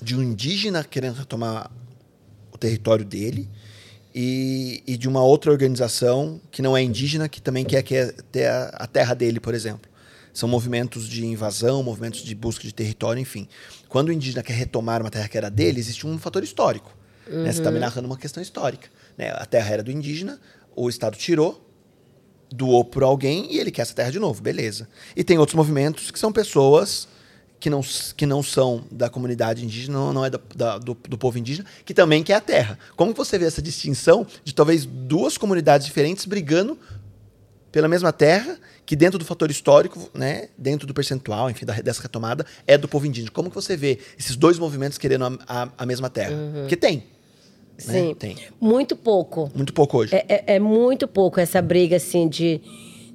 [0.00, 1.70] de um indígena querendo retomar
[2.52, 3.48] o território dele
[4.14, 8.46] e, e de uma outra organização que não é indígena, que também quer, quer ter
[8.46, 9.90] a, a terra dele, por exemplo.
[10.32, 13.48] São movimentos de invasão, movimentos de busca de território, enfim.
[13.88, 16.96] Quando o indígena quer retomar uma terra que era dele, existe um fator histórico.
[17.26, 17.42] Uhum.
[17.42, 17.52] Né?
[17.52, 18.88] Você está me narrando uma questão histórica.
[19.16, 19.30] Né?
[19.30, 20.40] A terra era do indígena,
[20.74, 21.64] o Estado tirou,
[22.50, 24.88] doou por alguém e ele quer essa terra de novo, beleza.
[25.16, 27.08] E tem outros movimentos que são pessoas
[27.60, 27.80] que não,
[28.16, 31.66] que não são da comunidade indígena, não, não é da, da, do, do, povo indígena,
[31.84, 32.78] que também quer a terra.
[32.96, 36.78] Como você vê essa distinção de talvez duas comunidades diferentes brigando
[37.72, 42.00] pela mesma terra, que dentro do fator histórico, né, dentro do percentual, enfim, da, dessa
[42.00, 43.30] retomada, é do povo indígena.
[43.30, 46.34] Como que você vê esses dois movimentos querendo a, a, a mesma terra?
[46.34, 46.60] Uhum.
[46.60, 46.96] Porque tem.
[47.86, 47.92] Né?
[47.92, 48.36] Sim, tem.
[48.60, 49.50] muito pouco.
[49.54, 50.14] Muito pouco hoje.
[50.14, 52.60] É, é, é muito pouco essa briga, assim, de,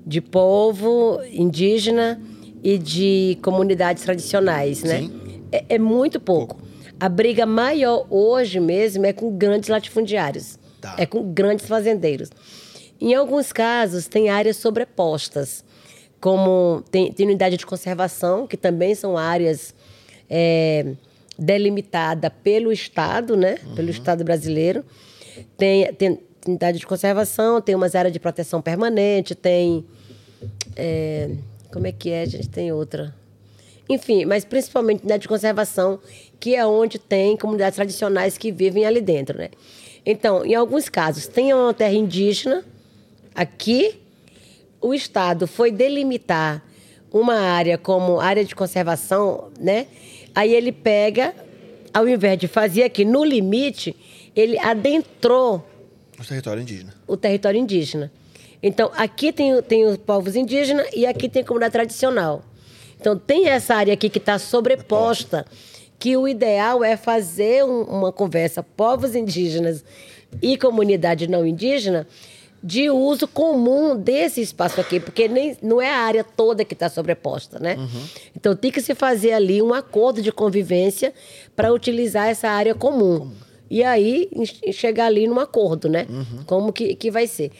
[0.06, 2.22] de povo indígena
[2.64, 5.10] e de comunidades tradicionais, né?
[5.52, 6.56] É, é, muito pouco.
[6.56, 6.74] pouco.
[7.00, 10.96] A briga maior hoje mesmo é com grandes latifundiários, tá.
[10.98, 12.30] é com grandes fazendeiros.
[13.02, 15.66] Em alguns casos, tem áreas sobrepostas,
[16.22, 19.76] como tem, tem unidade de conservação, que também são áreas
[20.30, 20.94] é,
[21.38, 23.58] delimitadas pelo Estado, né?
[23.66, 23.76] Uhum.
[23.76, 24.86] Pelo Estado brasileiro.
[25.58, 29.86] Tem, tem unidade de conservação, tem umas áreas de proteção permanente, tem.
[30.78, 31.30] É,
[31.74, 32.22] como é que é?
[32.22, 33.14] A gente tem outra.
[33.90, 36.00] Enfim, mas principalmente na de conservação,
[36.40, 39.50] que é onde tem comunidades tradicionais que vivem ali dentro, né?
[40.06, 42.64] Então, em alguns casos, tem uma terra indígena,
[43.36, 44.00] Aqui,
[44.80, 46.64] o Estado foi delimitar
[47.12, 49.88] uma área como área de conservação, né?
[50.36, 51.34] Aí ele pega,
[51.94, 53.96] ao invés de fazer aqui no limite,
[54.36, 55.68] ele adentrou
[56.20, 56.94] O território indígena.
[57.08, 58.12] o território indígena.
[58.64, 62.42] Então, aqui tem, tem os povos indígenas e aqui tem a comunidade tradicional.
[63.00, 65.46] Então, tem essa área aqui que está sobreposta,
[66.00, 69.84] que o ideal é fazer um- uma conversa povos indígenas
[70.42, 72.08] e comunidade não indígena
[72.64, 76.88] de uso comum desse espaço aqui, porque nem, não é a área toda que está
[76.88, 77.76] sobreposta, né?
[78.34, 81.14] Então, tem que se fazer ali um acordo de convivência
[81.58, 83.30] para utilizar essa área comum.
[83.70, 84.30] E aí,
[84.72, 86.08] chegar ali num acordo, né?
[86.46, 87.52] Como que, que vai ser.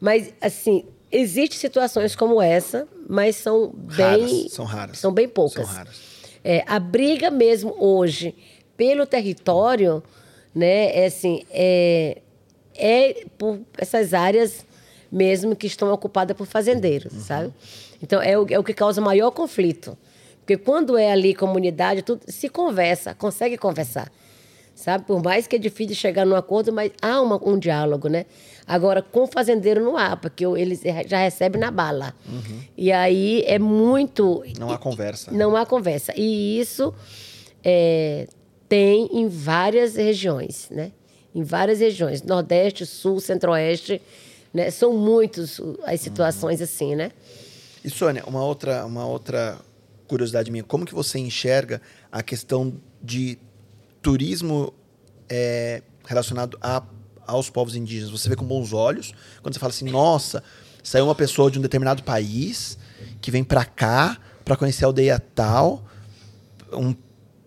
[0.00, 4.20] Mas, assim, existem situações como essa, mas são bem...
[4.20, 4.98] Raras, são raras.
[4.98, 5.66] São bem poucas.
[5.66, 6.00] São raras.
[6.42, 8.34] É, a briga mesmo hoje
[8.76, 10.02] pelo território,
[10.54, 12.22] né, é assim, é,
[12.74, 14.64] é por essas áreas
[15.12, 17.52] mesmo que estão ocupadas por fazendeiros, sabe?
[18.02, 19.98] Então, é o, é o que causa maior conflito.
[20.38, 24.10] Porque quando é ali comunidade, tudo se conversa, consegue conversar.
[24.80, 25.04] Sabe?
[25.04, 28.24] Por mais que é difícil chegar num acordo, mas há uma- um diálogo, né?
[28.66, 32.14] Agora, com o fazendeiro não há, porque eles já recebem na bala.
[32.78, 34.42] E aí é muito.
[34.58, 35.30] Não há conversa.
[35.32, 36.14] Não há conversa.
[36.16, 36.94] E isso
[37.62, 38.26] é,
[38.68, 40.92] tem em várias regiões, né?
[41.34, 42.22] Em várias regiões.
[42.22, 44.00] Nordeste, Sul, Centro-Oeste.
[44.52, 44.70] Né?
[44.70, 47.12] São muitas as situações assim, né?
[47.84, 49.58] E Sônia, uma outra, uma outra
[50.08, 51.80] curiosidade minha, como que você enxerga
[52.10, 53.38] a questão de
[54.02, 54.72] turismo
[55.28, 56.82] é, relacionado a,
[57.26, 58.10] aos povos indígenas?
[58.10, 59.12] Você vê com bons olhos
[59.42, 60.42] quando você fala assim, nossa,
[60.82, 62.78] saiu uma pessoa de um determinado país
[63.20, 65.84] que vem pra cá pra conhecer a aldeia tal,
[66.72, 66.94] um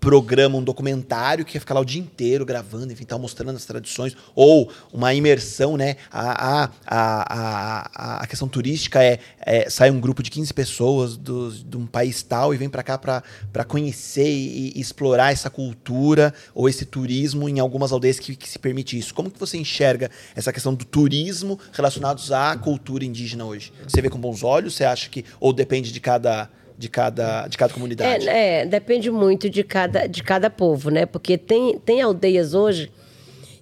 [0.04, 3.64] programa, um documentário que ia ficar lá o dia inteiro gravando, enfim, tal, mostrando as
[3.64, 5.96] tradições, ou uma imersão, né?
[6.12, 11.16] A, a, a, a, a questão turística é, é sai um grupo de 15 pessoas
[11.16, 15.50] do, de um país tal e vem para cá para conhecer e, e explorar essa
[15.50, 19.14] cultura ou esse turismo em algumas aldeias que, que se permite isso.
[19.14, 23.72] Como que você enxerga essa questão do turismo relacionados à cultura indígena hoje?
[23.88, 24.76] Você vê com bons olhos?
[24.76, 28.28] Você acha que ou depende de cada de cada de cada comunidade?
[28.28, 31.06] É, é, depende muito de cada, de cada povo, né?
[31.06, 32.92] Porque tem, tem aldeias hoje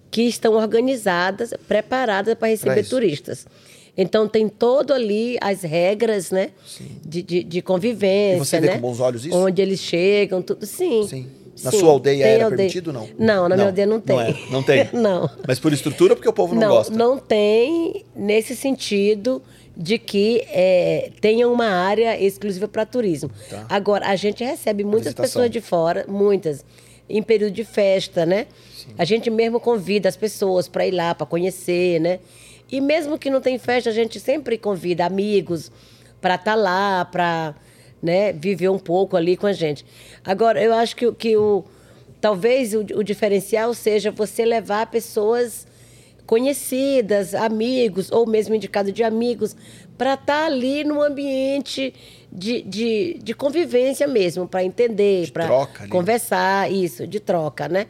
[0.10, 3.48] que estão organizadas, preparadas para receber turistas.
[3.98, 6.52] Então tem todo ali as regras, né?
[7.04, 8.36] De, de, de convivência.
[8.36, 8.74] E você vê né?
[8.76, 9.36] com bons olhos isso?
[9.36, 10.66] Onde eles chegam, tudo.
[10.66, 11.08] Sim.
[11.08, 11.30] Sim.
[11.64, 13.08] Na Sim, sua aldeia era permitido, não?
[13.20, 14.16] Não, na Não, minha aldeia não tem.
[14.16, 14.90] não é, não tem?
[14.94, 15.30] não.
[15.48, 16.94] Mas por estrutura ou porque o povo não, não, gosta?
[16.96, 19.42] não tem nesse sentido
[19.76, 23.31] de que é, tenha uma área exclusiva para turismo.
[23.49, 23.65] Tá.
[23.69, 26.65] Agora, a gente recebe muitas pessoas de fora, muitas,
[27.10, 28.48] em período de festa, né?
[28.98, 32.19] A gente mesmo convida as pessoas para ir lá, para conhecer, né?
[32.72, 35.72] E mesmo que não tem festa, a gente sempre convida amigos
[36.22, 37.56] para estar lá, para
[38.02, 39.85] né, viver um pouco ali com a gente.
[40.23, 41.64] Agora, eu acho que, o- que o,
[42.19, 45.68] talvez o, o diferencial seja você levar pessoas
[46.32, 49.53] conhecidas, amigos, ou mesmo indicado de amigos,
[49.98, 51.94] para estar ali num ambiente
[52.32, 55.49] de, de, de convivência mesmo, para entender, para
[55.90, 57.88] conversar, isso, de troca, né?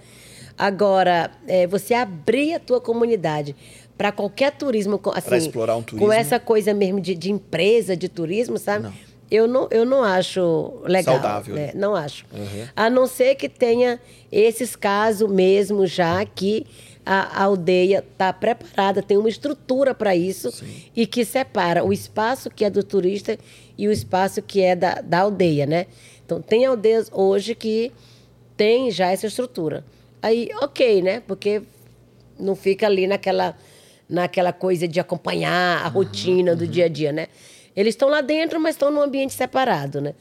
[0.57, 3.55] Agora, é, você abrir a tua comunidade
[3.95, 6.07] para qualquer turismo, assim, explorar um turismo.
[6.07, 8.85] com essa coisa mesmo de, de empresa, de turismo, sabe?
[8.85, 9.11] Não.
[9.29, 11.15] Eu não, eu não acho legal.
[11.15, 11.67] Saudável, né?
[11.67, 11.71] né?
[11.75, 12.25] Não acho.
[12.33, 12.67] Uhum.
[12.75, 13.99] A não ser que tenha
[14.31, 16.65] esses casos mesmo já que
[17.05, 20.51] a, a aldeia está preparada, tem uma estrutura para isso
[20.95, 23.37] e que separa o espaço que é do turista
[23.77, 25.87] e o espaço que é da, da aldeia, né?
[26.25, 27.91] Então, tem aldeias hoje que
[28.55, 29.83] tem já essa estrutura.
[30.21, 31.21] Aí, ok, né?
[31.21, 31.63] Porque
[32.39, 33.57] não fica ali naquela,
[34.07, 37.27] naquela coisa de acompanhar a rotina do dia a dia, né?
[37.75, 40.13] Eles estão lá dentro, mas estão num ambiente separado, né?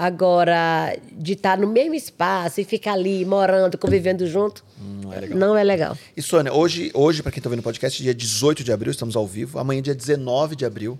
[0.00, 5.38] Agora, de estar no mesmo espaço e ficar ali morando, convivendo junto, Não é legal.
[5.38, 5.98] não é legal.
[6.16, 9.16] E Sônia, hoje, hoje para quem está vendo o podcast, dia 18 de abril, estamos
[9.16, 9.58] ao vivo.
[9.58, 10.96] Amanhã, dia 19 de abril,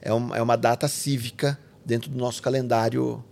[0.00, 3.22] é uma, é uma data cívica dentro do nosso calendário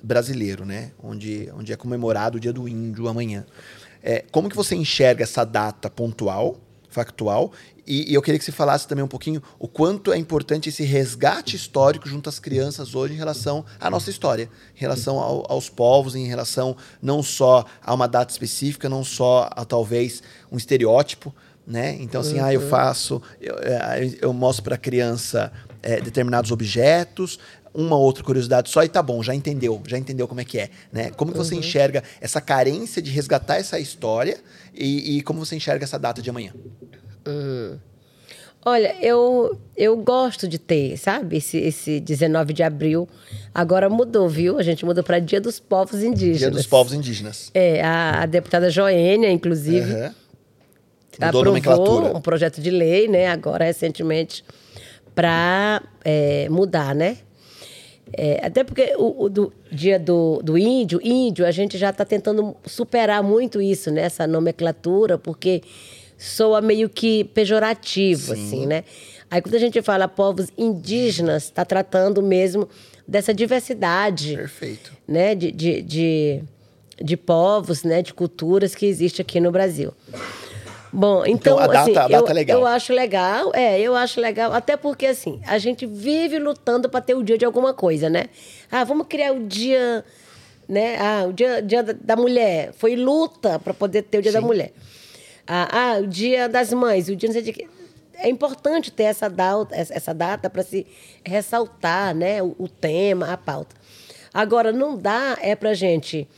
[0.00, 0.92] brasileiro, né?
[1.02, 3.44] Onde, onde é comemorado o Dia do Índio amanhã.
[4.00, 6.56] É, como que você enxerga essa data pontual,
[6.90, 7.52] factual?
[7.86, 10.82] E, e eu queria que você falasse também um pouquinho o quanto é importante esse
[10.84, 15.68] resgate histórico junto às crianças hoje em relação à nossa história, em relação ao- aos
[15.68, 20.22] povos, em relação não só a uma data específica, não só a talvez
[20.52, 21.34] um estereótipo,
[21.66, 21.96] né?
[22.00, 25.52] Então, assim, ah, eu faço, eu, é, eu mostro para a criança
[25.82, 27.38] é, determinados objetos,
[27.72, 30.70] uma outra curiosidade só e tá bom, já entendeu, já entendeu como é que é,
[30.92, 31.10] né?
[31.10, 34.38] Como que você enxerga essa carência de resgatar essa história
[34.74, 36.52] e, e como você enxerga essa data de amanhã?
[38.62, 41.38] Olha, eu, eu gosto de ter, sabe?
[41.38, 43.08] Esse, esse 19 de abril.
[43.54, 44.58] Agora mudou, viu?
[44.58, 46.38] A gente mudou para Dia dos Povos Indígenas.
[46.38, 47.50] Dia dos Povos Indígenas.
[47.54, 50.12] É, a, a deputada Joênia, inclusive,
[51.18, 53.28] a aprovou um projeto de lei, né?
[53.28, 54.44] Agora, recentemente,
[55.14, 55.82] para
[56.50, 57.16] mudar, né?
[58.12, 62.04] É, até porque o, o do dia do, do índio, índio, a gente já está
[62.04, 64.02] tentando superar muito isso, né?
[64.02, 65.62] Essa nomenclatura, porque
[66.18, 68.84] soa meio que pejorativo, assim, né?
[69.30, 72.68] Aí quando a gente fala povos indígenas, está tratando mesmo
[73.06, 74.92] dessa diversidade Perfeito.
[75.06, 76.42] né, de, de, de,
[77.00, 79.92] de povos, né, de culturas que existe aqui no Brasil.
[80.92, 82.58] Bom, então, Então, a data- assim, a data eu, é legal.
[82.60, 87.00] eu acho legal, é, eu acho legal, até porque, assim, a gente vive lutando para
[87.00, 88.24] ter o dia de alguma coisa, né?
[88.70, 90.04] Ah, vamos criar o dia,
[90.68, 90.96] né?
[90.98, 92.72] Ah, o dia, dia da- mulher.
[92.76, 94.72] Foi luta para poder ter o dia da mulher.
[95.46, 97.68] Ah, ah, o dia das mães, o dia não sei de quê.
[98.14, 100.86] É importante ter essa data, essa data para se
[101.24, 102.42] ressaltar, né?
[102.42, 103.74] O, o tema, a pauta.
[104.34, 106.28] Agora, não dá é para gente,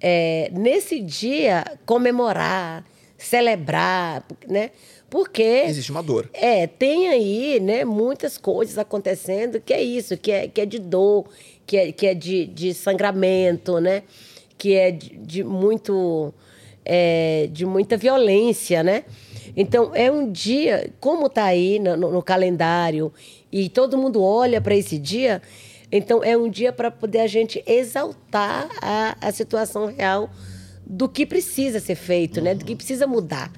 [0.00, 2.84] é, nesse dia, comemorar,
[3.24, 4.70] celebrar, né?
[5.08, 6.28] Porque Existe uma dor.
[6.32, 10.78] é, tem aí, né, muitas coisas acontecendo que é isso, que é, que é de
[10.78, 11.26] dor,
[11.66, 14.02] que é, que é de, de sangramento, né?
[14.56, 16.32] Que é de, de muito
[16.84, 19.04] é, de muita violência, né?
[19.56, 23.12] Então é um dia, como está aí no, no- no calendário
[23.52, 25.42] e todo mundo olha para esse dia,
[25.90, 30.30] então é um dia para poder a gente exaltar a, a situação real
[30.92, 32.54] do que precisa ser feito, né?
[32.54, 33.50] Do que precisa mudar.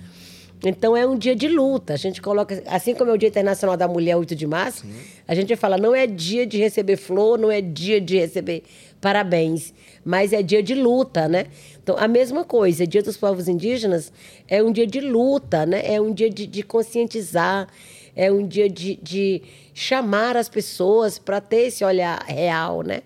[0.65, 1.93] Então é um dia de luta.
[1.93, 4.87] A gente coloca, assim como é o Dia Internacional da Mulher, 8 de março,
[5.27, 8.63] a gente fala, não é dia de receber flor, não é dia de receber
[9.01, 9.75] parabéns,
[10.05, 11.47] mas é dia de luta, né?
[11.83, 14.11] Então, a mesma coisa, Dia dos Povos Indígenas
[14.49, 15.83] é um dia de luta, né?
[15.85, 17.69] É um dia de, de conscientizar,
[18.17, 19.43] é um dia de, de
[19.75, 23.03] chamar as pessoas para ter esse olhar real, né?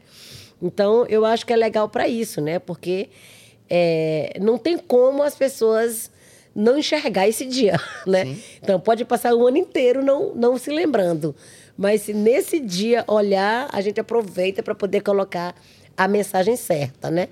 [0.63, 2.59] Então, eu acho que é legal para isso, né?
[2.61, 3.09] Porque
[3.69, 6.11] é, não tem como as pessoas
[6.55, 8.37] não enxergar esse dia, né?
[8.63, 11.35] Então, pode passar o ano inteiro não, não se lembrando.
[11.77, 15.55] Mas se nesse dia olhar, a gente aproveita para poder colocar
[15.97, 17.29] a mensagem certa, né?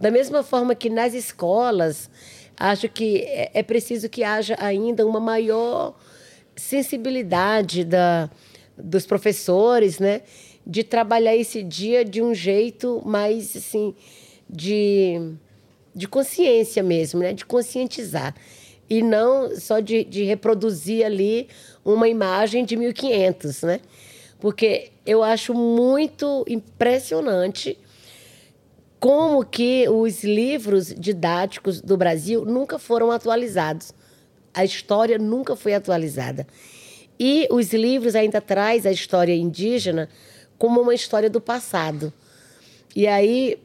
[0.00, 2.10] Da mesma forma que nas escolas,
[2.56, 5.94] acho que é, é preciso que haja ainda uma maior
[6.56, 8.28] sensibilidade da,
[8.76, 10.22] dos professores, né?
[10.66, 13.94] De trabalhar esse dia de um jeito mais, assim,
[14.48, 15.36] de,
[15.94, 17.32] de consciência mesmo, né?
[17.32, 18.34] De conscientizar.
[18.88, 21.48] E não só de, de reproduzir ali
[21.84, 23.80] uma imagem de 1500, né?
[24.40, 27.78] Porque eu acho muito impressionante
[28.98, 33.92] como que os livros didáticos do Brasil nunca foram atualizados.
[34.52, 36.46] A história nunca foi atualizada.
[37.18, 40.08] E os livros ainda traz a história indígena
[40.58, 42.12] como uma história do passado.
[42.94, 43.58] E aí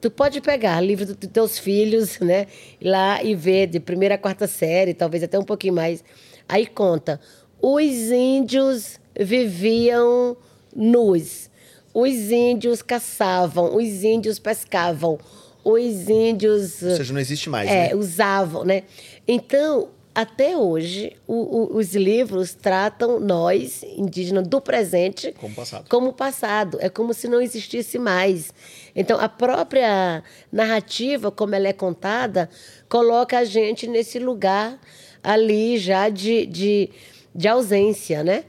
[0.00, 2.46] tu pode pegar livro dos teus filhos, né,
[2.82, 6.02] lá e ver de primeira a quarta série, talvez até um pouquinho mais.
[6.48, 7.20] Aí conta:
[7.60, 10.36] os índios viviam
[10.74, 11.48] nus.
[11.94, 15.18] Os índios caçavam, os índios pescavam,
[15.64, 17.94] os índios Ou seja, não existe mais, é, né?
[17.94, 18.82] usavam, né?
[19.26, 21.34] Então, até hoje, o-
[21.74, 25.88] o- os livros tratam nós, indígenas, do presente Como passado.
[25.88, 26.78] como passado.
[26.80, 28.52] É como se não existisse mais.
[29.00, 32.50] Então, a própria narrativa, como ela é contada,
[32.88, 34.78] coloca a gente nesse lugar
[35.22, 36.90] ali já de, de,
[37.34, 38.44] de ausência, né?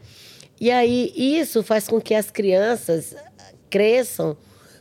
[0.59, 3.15] E aí, isso faz com que as crianças
[3.69, 4.35] cresçam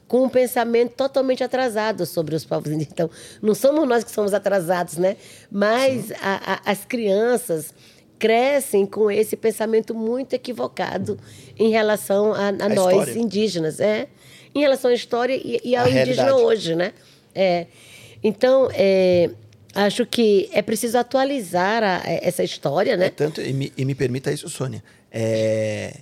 [0.08, 2.92] com um pensamento totalmente atrasado sobre os povos indígenas.
[2.92, 3.10] Então,
[3.42, 5.16] não somos nós que somos atrasados, né?
[5.50, 7.74] Mas a- a- as crianças
[8.18, 11.18] crescem com esse pensamento muito equivocado
[11.58, 13.18] em relação a, a nós história.
[13.18, 14.08] indígenas, é,
[14.58, 16.42] em relação à história e, e ao A indígena realidade.
[16.42, 16.92] hoje, né?
[17.34, 17.66] É.
[18.22, 19.30] Então, é,
[19.74, 23.10] acho que é preciso atualizar a- essa história, É né?
[23.10, 24.82] tanto, e me, e me permita isso, Sônia.
[25.10, 25.98] É,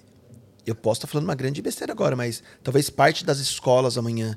[0.67, 4.37] eu posso estar falando uma grande besteira agora, mas talvez parte das escolas amanhã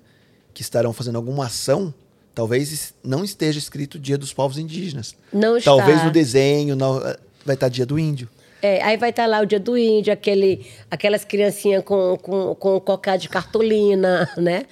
[0.53, 1.93] que estarão fazendo alguma ação,
[2.35, 5.15] talvez não esteja escrito Dia dos Povos Indígenas.
[5.31, 5.71] Não está.
[5.71, 6.99] Talvez no desenho não,
[7.45, 8.27] vai estar Dia do Índio.
[8.61, 12.80] É, aí vai estar lá o dia do índio, aquele, aquelas criancinhas com, com, com
[12.80, 14.65] cocá de cartolina, né?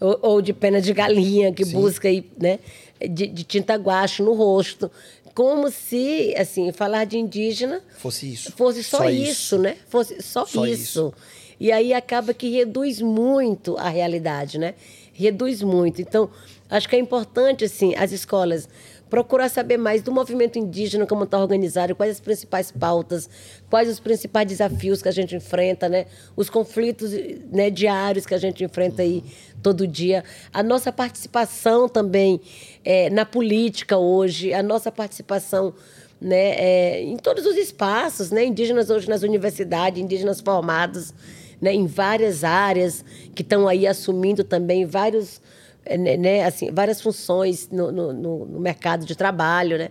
[0.00, 2.58] Ou, ou de pena de galinha, que busca aí, né?
[3.00, 4.90] De, de tinta guache no rosto.
[5.34, 8.52] Como se, assim, falar de indígena Fosse isso.
[8.52, 9.58] fosse só, Só isso, isso.
[9.58, 9.76] né?
[9.88, 10.82] Fosse só, Só isso.
[10.82, 11.14] isso.
[11.58, 14.74] E aí acaba que reduz muito a realidade, né?
[15.12, 16.00] Reduz muito.
[16.00, 16.30] Então,
[16.70, 18.68] acho que é importante, assim, as escolas
[19.14, 23.30] procurar saber mais do movimento indígena, como está organizado, quais as principais pautas,
[23.70, 26.06] quais os principais desafios que a gente enfrenta, né?
[26.34, 27.12] os conflitos
[27.52, 29.22] né, diários que a gente enfrenta aí
[29.62, 32.40] todo dia, a nossa participação também
[32.84, 35.72] é, na política hoje, a nossa participação
[36.20, 41.14] né, é, em todos os espaços, né, indígenas hoje nas universidades, indígenas formados
[41.60, 45.40] né, em várias áreas, que estão aí assumindo também vários,
[45.88, 49.78] né, né, assim, várias funções no, no, no mercado de trabalho.
[49.78, 49.90] Né?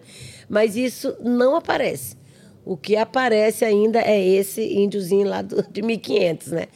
[0.50, 2.18] Mas isso não aparece.
[2.66, 6.68] O que aparece ainda é esse índiozinho lá do, de 1500, né?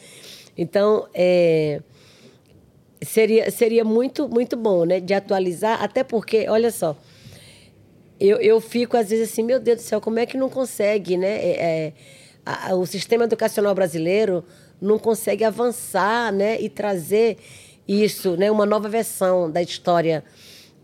[0.57, 1.81] Então, é,
[3.01, 4.99] seria, seria muito, muito bom, né?
[4.99, 6.97] De atualizar, até porque, olha só,
[8.19, 11.15] eu, eu fico às vezes assim, meu Deus do céu, como é que não consegue,
[11.15, 11.37] né?
[11.37, 11.93] É, é
[12.45, 14.43] a, o sistema educacional brasileiro
[14.81, 16.59] não consegue avançar, né?
[16.59, 17.37] E trazer
[17.87, 18.51] isso, né?
[18.51, 20.23] Uma nova versão da história,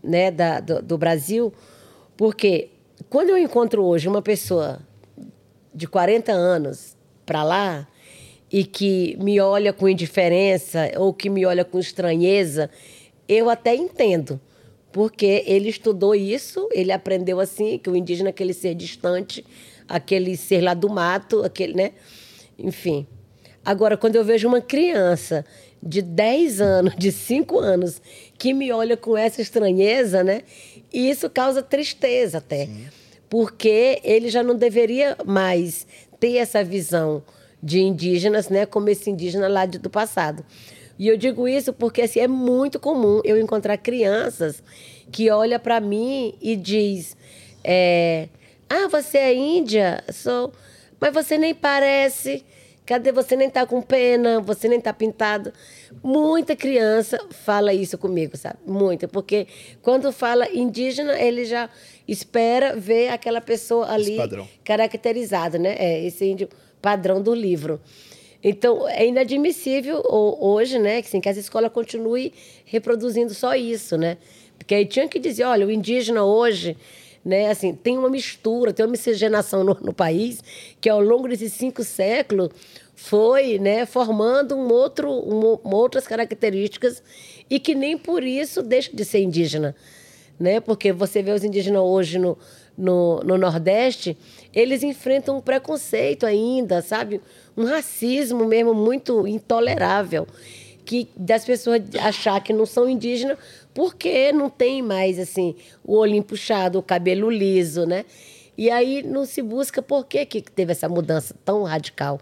[0.02, 0.30] né?
[0.30, 1.52] Da, do, do Brasil,
[2.16, 2.70] porque
[3.10, 4.80] quando eu encontro hoje uma pessoa
[5.74, 7.88] de 40 anos para lá
[8.50, 12.70] e que me olha com indiferença ou que me olha com estranheza,
[13.28, 14.40] eu até entendo.
[14.92, 19.44] Porque ele estudou isso, ele aprendeu assim, que o indígena é aquele ser distante,
[19.88, 21.92] aquele ser lá do mato, aquele, né?
[22.56, 23.04] Enfim.
[23.64, 25.44] Agora, quando eu vejo uma criança
[25.84, 28.00] de 10 anos, de 5 anos,
[28.38, 30.42] que me olha com essa estranheza, né?
[30.92, 32.66] Isso causa tristeza até.
[32.66, 32.86] Sim.
[33.28, 35.86] Porque ele já não deveria mais
[36.18, 37.22] ter essa visão
[37.62, 40.44] de indígenas, né, como esse indígena lá do passado.
[40.98, 44.62] E eu digo isso porque assim, é muito comum eu encontrar crianças
[45.10, 47.16] que olham para mim e diz,
[47.62, 48.28] é,
[48.68, 50.04] ah, você é índia?
[50.12, 50.52] Sou,
[51.00, 52.44] mas você nem parece.
[52.86, 54.40] Cadê você nem tá com pena?
[54.40, 55.52] Você nem tá pintado.
[56.02, 58.58] Muita criança fala isso comigo, sabe?
[58.66, 59.46] Muita, porque
[59.80, 61.70] quando fala indígena, ele já
[62.06, 64.18] espera ver aquela pessoa ali
[64.62, 65.74] caracterizada, né?
[65.78, 66.48] É, esse índio
[66.82, 67.80] padrão do livro.
[68.42, 72.30] Então, é inadmissível hoje, né, que, assim, que as escolas continuem
[72.66, 74.18] reproduzindo só isso, né?
[74.58, 76.76] Porque aí tinha que dizer, olha, o indígena hoje,
[77.24, 80.42] né, assim, tem uma mistura, tem uma miscigenação no, no país
[80.80, 82.50] que ao longo desses cinco séculos
[82.94, 87.02] foi, né, formando um outro, um, outras características
[87.48, 89.74] e que nem por isso deixa de ser indígena,
[90.38, 90.60] né?
[90.60, 92.38] Porque você vê os indígenas hoje no,
[92.76, 94.16] no, no Nordeste,
[94.52, 97.20] eles enfrentam um preconceito ainda, sabe?
[97.56, 100.26] Um racismo mesmo muito intolerável.
[100.84, 103.38] Que das pessoas achar que não são indígenas
[103.74, 108.04] porque não tem mais assim o olhinho puxado, o cabelo liso, né?
[108.56, 112.20] E aí não se busca por que, que teve essa mudança tão radical,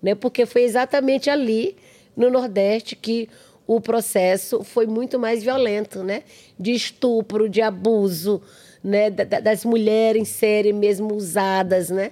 [0.00, 0.14] né?
[0.14, 1.76] Porque foi exatamente ali
[2.16, 3.28] no Nordeste que
[3.66, 6.22] o processo foi muito mais violento, né?
[6.58, 8.40] De estupro, de abuso,
[8.82, 12.10] né, das mulheres serem mesmo usadas, né,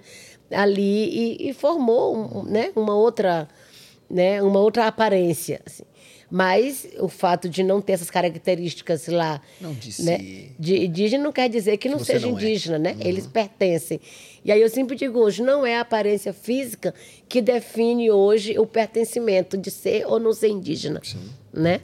[0.50, 3.48] ali e, e formou, né, uma outra,
[4.08, 5.84] né, uma outra aparência, assim.
[6.30, 9.42] Mas o fato de não ter essas características lá
[9.98, 12.40] né, de indígena não quer dizer que não seja não é.
[12.40, 12.78] indígena, é.
[12.78, 12.92] né?
[12.92, 13.08] Uhum.
[13.08, 14.00] Eles pertencem.
[14.44, 16.94] E aí eu sempre digo hoje, não é a aparência física
[17.28, 21.00] que define hoje o pertencimento de ser ou não ser indígena.
[21.02, 21.18] Sim.
[21.52, 21.80] Né?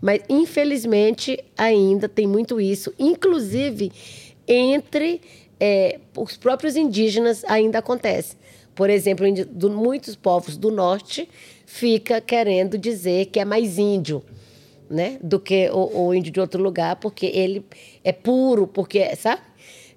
[0.00, 2.94] Mas, infelizmente, ainda tem muito isso.
[2.96, 3.90] Inclusive,
[4.46, 5.20] entre
[5.58, 8.36] é, os próprios indígenas ainda acontece.
[8.74, 11.28] Por exemplo, do, muitos povos do norte
[11.68, 14.24] fica querendo dizer que é mais índio,
[14.88, 17.62] né, do que o, o índio de outro lugar, porque ele
[18.02, 19.42] é puro, porque, sabe?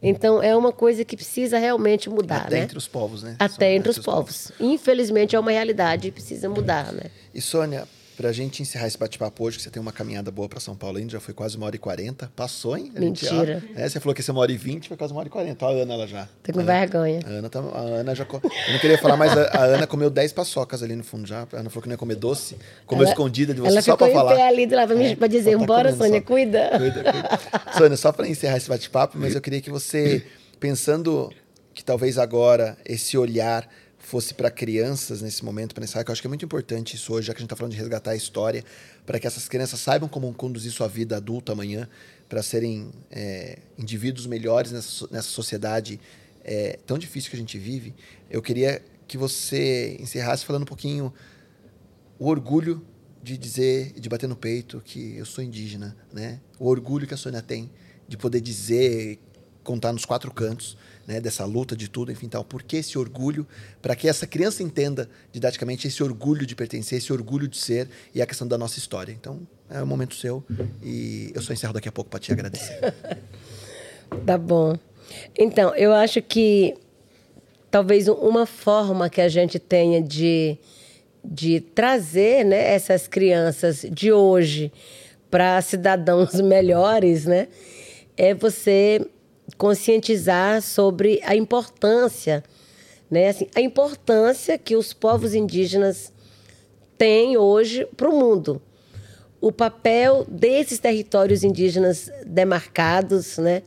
[0.03, 2.64] Então é uma coisa que precisa realmente mudar, Até né?
[2.64, 3.38] entre os povos, né?
[3.39, 4.48] Até entre, entre os, povos.
[4.48, 4.53] povos.
[4.60, 7.03] Infelizmente é uma realidade e precisa mudar, né?
[7.34, 7.88] E Sônia,
[8.22, 10.99] Pra gente encerrar esse bate-papo hoje, que você tem uma caminhada boa para São Paulo
[10.99, 12.31] ainda, já foi quase uma hora e quarenta.
[12.35, 12.91] Passou, hein?
[12.95, 13.64] Mentira.
[13.76, 15.31] é, você falou que ia ser uma hora e vinte, foi quase uma hora e
[15.31, 15.65] quarenta.
[15.65, 16.30] Olha a Ana ela já.
[16.43, 17.19] Tô com vergonha.
[17.26, 18.23] A Ana, tá, a Ana já.
[18.31, 21.48] Eu não queria falar, mas a, a, Ana comeu dez paçocas ali no fundo já.
[21.52, 22.57] A Ana falou que não ia comer doce.
[22.85, 24.34] Comeu ela, escondida de você só pra falar.
[24.34, 26.27] Ela ali do lado pra, é, pra dizer, tá embora, Sônia, só.
[26.27, 26.69] cuida.
[26.77, 27.39] Cuida, cuida.
[27.76, 30.23] Sônia, só para encerrar esse bate-papo, mas eu queria que você,
[30.60, 31.34] pensando
[31.73, 33.68] que talvez agora esse olhar
[34.11, 37.13] fosse para crianças nesse momento, para pensar que eu acho que é muito importante isso
[37.13, 38.61] hoje, já que a gente está falando de resgatar a história,
[39.05, 41.88] para que essas crianças saibam como conduzir sua vida adulta amanhã,
[42.27, 45.97] para serem é, indivíduos melhores nessa, nessa sociedade
[46.43, 47.95] é, tão difícil que a gente vive.
[48.29, 51.13] Eu queria que você encerrasse falando um pouquinho
[52.19, 52.85] o orgulho
[53.23, 56.41] de dizer, de bater no peito que eu sou indígena, né?
[56.59, 57.71] O orgulho que a Sônia tem
[58.09, 59.19] de poder dizer,
[59.63, 60.77] contar nos quatro cantos
[61.11, 62.43] né, dessa luta de tudo, enfim, tal.
[62.43, 63.45] Por que esse orgulho?
[63.81, 68.21] Para que essa criança entenda didaticamente esse orgulho de pertencer, esse orgulho de ser e
[68.21, 69.11] a questão da nossa história.
[69.11, 70.43] Então, é o momento seu
[70.81, 72.79] e eu só encerro daqui a pouco para te agradecer.
[74.25, 74.77] Tá bom.
[75.39, 76.75] Então, eu acho que
[77.69, 80.57] talvez uma forma que a gente tenha de,
[81.23, 84.69] de trazer né, essas crianças de hoje
[85.29, 87.47] para cidadãos melhores, né,
[88.17, 88.99] é você
[89.57, 92.44] conscientizar sobre a importância,
[93.10, 96.11] né, assim, a importância que os povos indígenas
[96.98, 98.61] têm hoje para o mundo.
[99.40, 103.64] O papel desses territórios indígenas demarcados, né,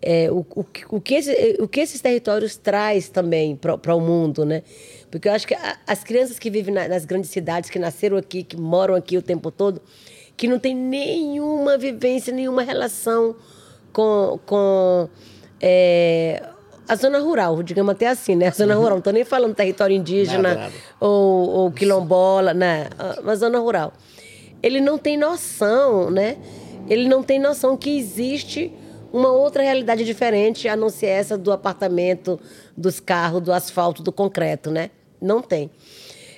[0.00, 4.44] é, o, o, o, que esse, o que esses territórios traz também para o mundo,
[4.44, 4.62] né?
[5.10, 8.16] Porque eu acho que a, as crianças que vivem na, nas grandes cidades, que nasceram
[8.16, 9.82] aqui, que moram aqui o tempo todo,
[10.36, 13.34] que não tem nenhuma vivência, nenhuma relação
[13.92, 15.08] com, com
[15.60, 16.42] é,
[16.88, 18.48] a zona rural, digamos até assim, né?
[18.48, 18.80] A zona uhum.
[18.80, 20.72] rural, não estou nem falando território indígena nada, nada.
[21.00, 22.88] Ou, ou quilombola, né?
[23.22, 23.92] Uma zona rural.
[24.62, 26.36] Ele não tem noção, né?
[26.88, 28.72] Ele não tem noção que existe
[29.12, 32.38] uma outra realidade diferente a não ser essa do apartamento,
[32.76, 34.90] dos carros, do asfalto, do concreto, né?
[35.20, 35.70] Não tem.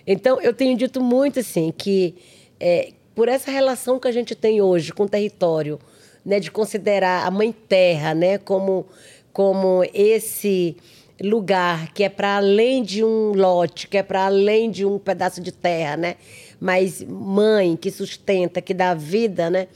[0.06, 2.14] Então, eu tenho dito muito assim que
[2.58, 5.78] é, por essa relação que a gente tem hoje com o território,
[6.24, 8.86] né, de considerar a mãe terra, né, como
[9.32, 10.76] como esse
[11.22, 15.40] lugar que é para além de um lote, que é para além de um pedaço
[15.40, 16.16] de terra, né,
[16.58, 19.68] mas mãe que sustenta, que dá vida, né?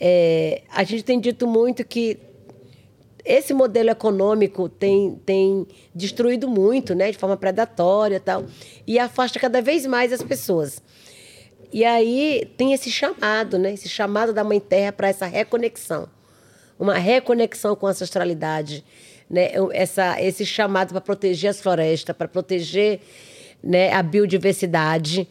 [0.00, 2.18] É, a gente tem dito muito que
[3.24, 8.44] esse modelo econômico tem, tem destruído muito, né, de forma predatória e tal,
[8.86, 10.82] e afasta cada vez mais as pessoas.
[11.72, 16.06] E aí tem esse chamado, né, esse chamado da Mãe Terra para essa reconexão,
[16.78, 18.84] uma reconexão com a ancestralidade,
[19.30, 23.00] né, essa, esse chamado para proteger as florestas, para proteger
[23.62, 25.26] né, a biodiversidade.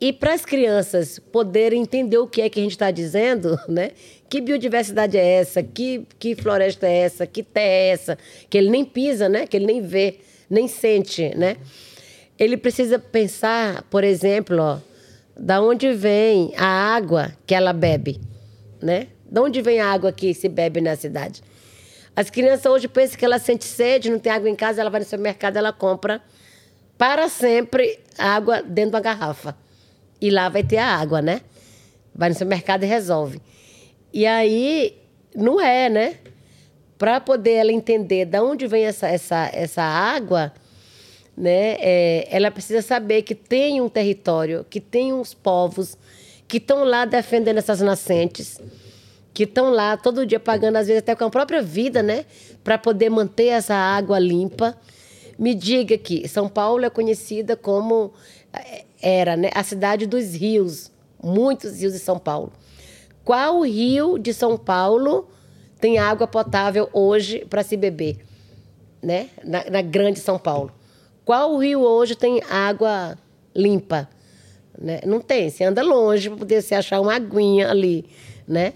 [0.00, 3.90] E para as crianças poderem entender o que é que a gente está dizendo, né?
[4.30, 5.62] Que biodiversidade é essa?
[5.62, 7.26] Que, que floresta é essa?
[7.26, 8.18] Que terra é essa?
[8.48, 9.46] Que ele nem pisa, né?
[9.46, 11.58] Que ele nem vê, nem sente, né?
[12.38, 14.78] Ele precisa pensar, por exemplo, ó,
[15.40, 18.20] da onde vem a água que ela bebe,
[18.82, 19.08] né?
[19.24, 21.42] Da onde vem a água que se bebe na cidade?
[22.14, 25.00] As crianças hoje pensam que ela sente sede, não tem água em casa, ela vai
[25.00, 26.20] no supermercado, ela compra
[26.98, 29.56] para sempre água dentro de uma garrafa.
[30.20, 31.40] E lá vai ter a água, né?
[32.14, 33.40] Vai no seu mercado e resolve.
[34.12, 34.98] E aí,
[35.34, 36.16] não é, né?
[36.98, 40.52] Para poder ela entender de onde vem essa, essa, essa água,
[41.40, 41.76] né?
[41.80, 45.96] É, ela precisa saber que tem um território, que tem uns povos
[46.46, 48.60] que estão lá defendendo essas nascentes,
[49.32, 52.26] que estão lá todo dia pagando, às vezes até com a própria vida, né?
[52.62, 54.76] Para poder manter essa água limpa.
[55.38, 58.12] Me diga que São Paulo é conhecida como
[58.52, 60.90] é, era né, a cidade dos rios,
[61.22, 62.52] muitos rios de São Paulo.
[63.24, 65.26] Qual rio de São Paulo
[65.80, 68.18] tem água potável hoje para se beber?
[69.02, 69.30] Né?
[69.42, 70.70] Na, na, grande São Paulo.
[71.24, 73.16] Qual rio hoje tem água
[73.54, 74.08] limpa?
[74.78, 75.00] Né?
[75.06, 75.50] Não tem.
[75.50, 78.06] Você anda longe para poder se achar uma aguinha ali.
[78.46, 78.72] Né?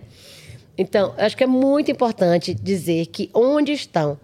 [0.76, 4.18] Então, acho que é muito importante dizer que onde estão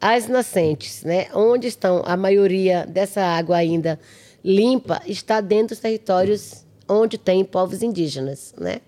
[0.00, 1.28] as nascentes, né?
[1.34, 3.98] onde estão a maioria dessa água ainda
[4.44, 8.80] limpa está dentro dos territórios onde tem povos indígenas, né?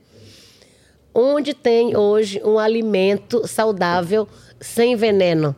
[1.15, 4.29] Onde tem hoje um alimento saudável
[4.61, 5.57] sem veneno.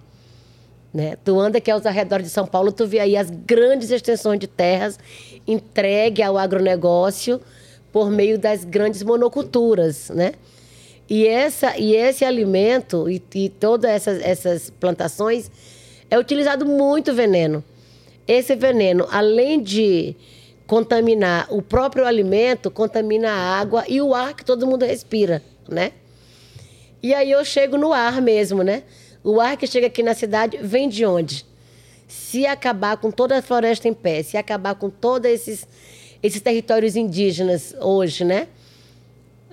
[0.98, 1.16] Né?
[1.24, 4.48] Tu anda aqui aos arredores de São Paulo, tu vê aí as grandes extensões de
[4.48, 4.98] terras
[5.46, 7.40] entregue ao agronegócio
[7.92, 10.32] por meio das grandes monoculturas, né?
[11.08, 15.48] E, essa, e esse alimento e, e todas essas, essas plantações
[16.10, 17.62] é utilizado muito veneno.
[18.26, 20.16] Esse veneno, além de
[20.66, 25.92] contaminar o próprio alimento, contamina a água e o ar que todo mundo respira, né?
[27.00, 28.82] E aí eu chego no ar mesmo, né?
[29.22, 31.44] O ar que chega aqui na cidade vem de onde?
[32.06, 35.66] Se acabar com toda a floresta em pé, se acabar com todos esses,
[36.22, 38.48] esses territórios indígenas hoje, né?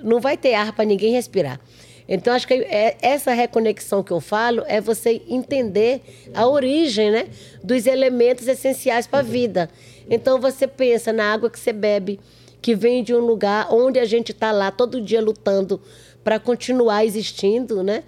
[0.01, 1.59] Não vai ter ar para ninguém respirar.
[2.07, 6.01] Então, acho que é, essa reconexão que eu falo é você entender
[6.33, 7.27] a origem né,
[7.63, 9.69] dos elementos essenciais para a vida.
[10.09, 12.19] Então, você pensa na água que você bebe,
[12.61, 15.81] que vem de um lugar onde a gente está lá todo dia lutando
[16.23, 18.03] para continuar existindo, né?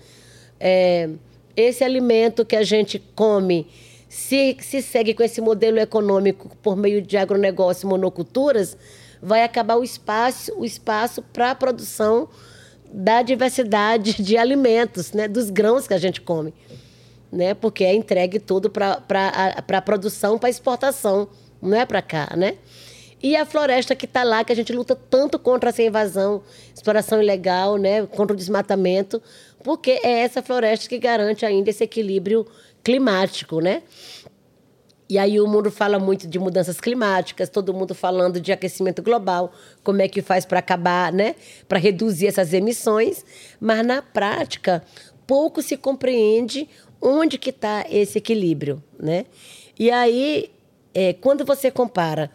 [0.60, 1.10] É,
[1.58, 3.68] esse alimento que a gente come,
[4.08, 8.78] se, se segue com esse modelo econômico por meio de agronegócio e monoculturas,
[9.20, 12.30] vai acabar o espaço, o espaço para a produção
[12.94, 16.54] da diversidade de alimentos, né, dos grãos que a gente come,
[17.32, 19.02] né, porque é entregue tudo para
[19.68, 21.28] a produção, para exportação,
[21.60, 22.56] não é para cá, né?
[23.22, 26.44] E a floresta que está lá, que a gente luta tanto contra essa invasão,
[26.74, 29.22] exploração ilegal, né, contra o desmatamento,
[29.68, 32.48] porque é essa floresta que garante ainda esse equilíbrio
[32.82, 33.84] climático, né?
[35.10, 39.52] E aí o mundo fala muito de mudanças climáticas, todo mundo falando de aquecimento global,
[39.84, 41.36] como é que faz para acabar, né?
[41.68, 43.26] Para reduzir essas emissões,
[43.60, 44.82] mas na prática
[45.28, 46.70] pouco se compreende
[47.02, 49.26] onde que está esse equilíbrio, né?
[49.78, 50.50] E aí,
[50.94, 52.32] é, quando você compara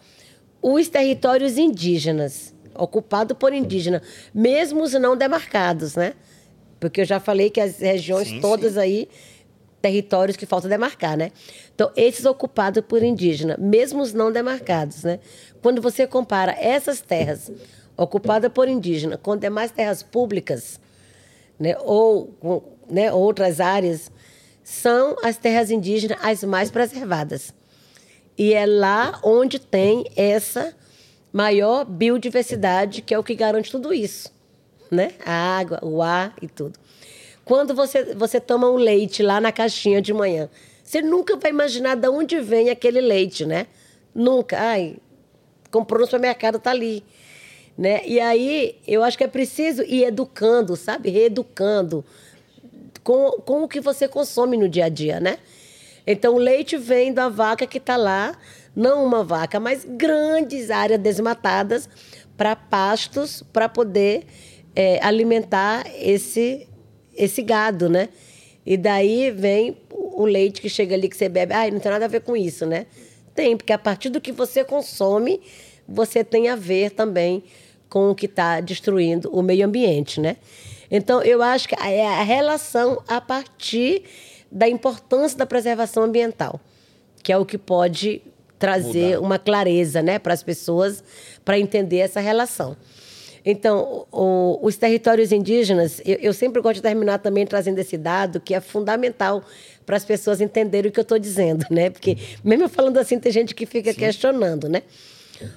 [0.61, 6.13] os territórios indígenas, ocupados por indígenas, mesmo os não demarcados, né?
[6.83, 8.79] Porque eu já falei que as regiões sim, todas sim.
[8.79, 9.09] aí
[9.81, 11.31] territórios que falta demarcar, né?
[11.73, 15.21] Então, esses ocupados por indígena, mesmo os não demarcados, né?
[15.61, 17.49] Quando você compara essas terras
[17.95, 20.77] ocupadas por indígena com demais terras públicas,
[21.57, 22.33] né, ou
[22.89, 24.11] né, outras áreas,
[24.61, 27.53] são as terras indígenas as mais preservadas.
[28.37, 30.75] E é lá onde tem essa
[31.31, 34.32] maior biodiversidade, que é o que garante tudo isso,
[34.93, 35.11] né?
[35.25, 36.79] A água, o ar e tudo.
[37.43, 40.49] Quando você, você toma um leite lá na caixinha de manhã,
[40.83, 43.67] você nunca vai imaginar de onde vem aquele leite, né?
[44.15, 44.57] Nunca.
[44.59, 44.97] Ai,
[45.71, 47.03] comprou no supermercado, tá ali.
[47.77, 48.01] Né?
[48.05, 51.09] E aí, eu acho que é preciso ir educando, sabe?
[51.09, 52.05] Reeducando
[53.03, 55.39] com, com o que você consome no dia a dia, né?
[56.05, 58.37] Então, o leite vem da vaca que está lá,
[58.75, 61.89] não uma vaca, mas grandes áreas desmatadas
[62.37, 64.25] para pastos, para poder
[64.75, 66.67] é, alimentar esse,
[67.15, 68.09] esse gado, né?
[68.65, 71.53] E daí vem o leite que chega ali que você bebe.
[71.53, 72.85] Ah, não tem nada a ver com isso, né?
[73.35, 75.41] Tem, porque a partir do que você consome,
[75.87, 77.43] você tem a ver também
[77.89, 80.37] com o que está destruindo o meio ambiente, né?
[80.89, 84.03] Então, eu acho que é a relação a partir
[84.51, 86.59] da importância da preservação ambiental,
[87.23, 88.21] que é o que pode
[88.59, 89.21] trazer Mudar.
[89.21, 91.03] uma clareza né, para as pessoas
[91.43, 92.77] para entender essa relação.
[93.45, 98.39] Então, o, os territórios indígenas, eu, eu, sempre gosto de terminar também trazendo esse dado
[98.39, 99.43] que é fundamental
[99.85, 101.89] para as pessoas entenderem o que eu estou dizendo, né?
[101.89, 103.99] Porque, mesmo falando assim, tem gente que fica Sim.
[103.99, 104.83] questionando, né?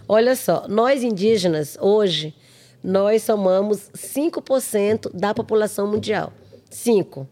[0.09, 2.35] Olha só, nós indígenas, hoje,
[2.83, 6.33] nós somamos 5% da população mundial.
[6.69, 7.27] 5.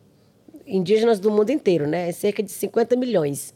[0.67, 2.09] Indígenas do mundo inteiro, né?
[2.09, 3.53] É cerca de 50 milhões.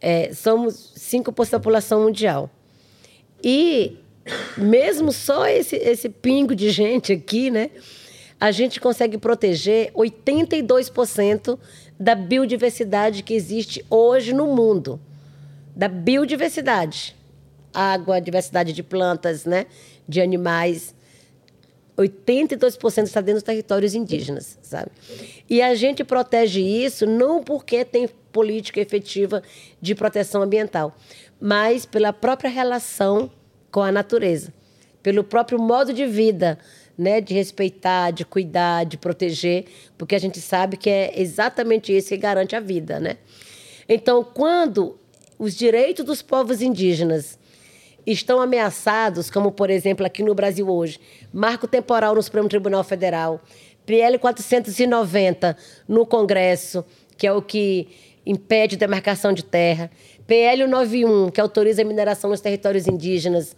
[0.00, 2.50] É, somos 5% da população mundial.
[3.44, 3.98] E
[4.56, 7.70] mesmo só esse, esse pingo de gente aqui, né?
[8.38, 11.58] A gente consegue proteger 82%
[11.98, 15.00] da biodiversidade que existe hoje no mundo.
[15.74, 17.16] Da biodiversidade.
[17.72, 19.66] Água, diversidade de plantas, né?
[20.08, 20.94] De animais.
[21.96, 24.90] 82% está dentro dos territórios indígenas, sabe?
[25.48, 29.42] E a gente protege isso não porque tem política efetiva
[29.80, 30.94] de proteção ambiental,
[31.40, 33.30] mas pela própria relação
[33.76, 34.54] com a natureza,
[35.02, 36.58] pelo próprio modo de vida,
[36.96, 39.66] né, de respeitar, de cuidar, de proteger,
[39.98, 43.18] porque a gente sabe que é exatamente isso que garante a vida, né?
[43.86, 44.98] Então, quando
[45.38, 47.38] os direitos dos povos indígenas
[48.06, 50.98] estão ameaçados, como por exemplo aqui no Brasil hoje,
[51.30, 53.42] marco temporal no Supremo Tribunal Federal,
[53.84, 55.54] PL 490
[55.86, 56.82] no Congresso,
[57.18, 57.88] que é o que
[58.24, 59.90] impede demarcação de terra,
[60.26, 63.54] PL 91, que autoriza a mineração nos territórios indígenas.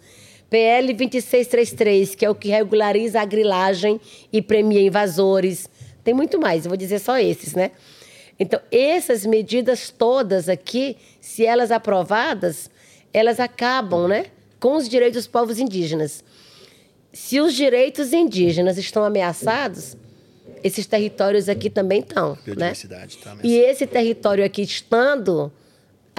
[0.49, 3.99] PL 2633, que é o que regulariza a grilagem
[4.31, 5.69] e premia invasores.
[6.03, 7.71] Tem muito mais, eu vou dizer só esses, né?
[8.39, 12.69] Então, essas medidas todas aqui, se elas aprovadas,
[13.13, 14.27] elas acabam, né,
[14.59, 16.23] com os direitos dos povos indígenas.
[17.11, 19.97] Se os direitos indígenas estão ameaçados,
[20.63, 22.73] esses territórios aqui também estão, né?
[23.23, 25.51] Tá e esse território aqui estando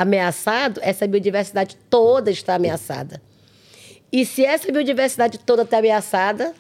[0.01, 3.21] ameaçado, essa biodiversidade toda está ameaçada.
[4.13, 6.55] E se essa biodiversidade toda está ameaçada,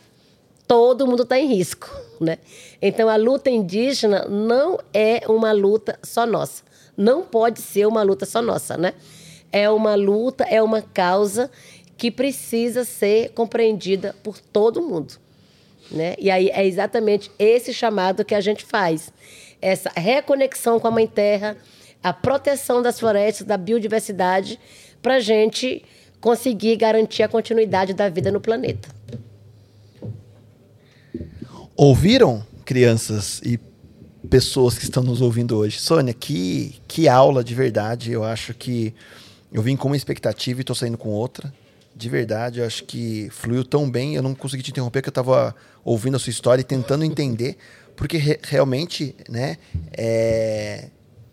[0.69, 1.91] todo mundo está em risco.
[2.21, 2.39] Né?
[2.81, 6.62] Então, a luta indígena não é uma luta só nossa.
[6.97, 8.77] Não pode ser uma luta só nossa.
[8.77, 8.93] Né?
[9.51, 11.51] É uma luta, é uma causa
[11.97, 15.15] que precisa ser compreendida por todo mundo.
[15.91, 16.15] Né?
[16.19, 19.12] E aí é exatamente esse chamado que a gente faz.
[19.61, 21.57] Essa reconexão com a Mãe Terra,
[22.03, 24.59] a proteção das florestas, da biodiversidade,
[25.03, 25.85] para a gente
[26.21, 28.89] conseguir garantir a continuidade da vida no planeta.
[31.77, 33.59] Ouviram, crianças e
[34.29, 35.81] pessoas que estão nos ouvindo hoje?
[35.81, 38.13] Sônia, que, que aula de verdade.
[38.13, 38.95] Eu acho que
[39.53, 41.53] eu vim com uma expectativa e estou saindo com outra.
[41.97, 44.15] De verdade, eu acho que fluiu tão bem.
[44.15, 45.55] Eu não consegui te interromper, que eu estava
[45.85, 47.57] ouvindo a sua história e tentando entender,
[47.97, 49.57] porque re realmente, né,
[49.93, 50.89] é,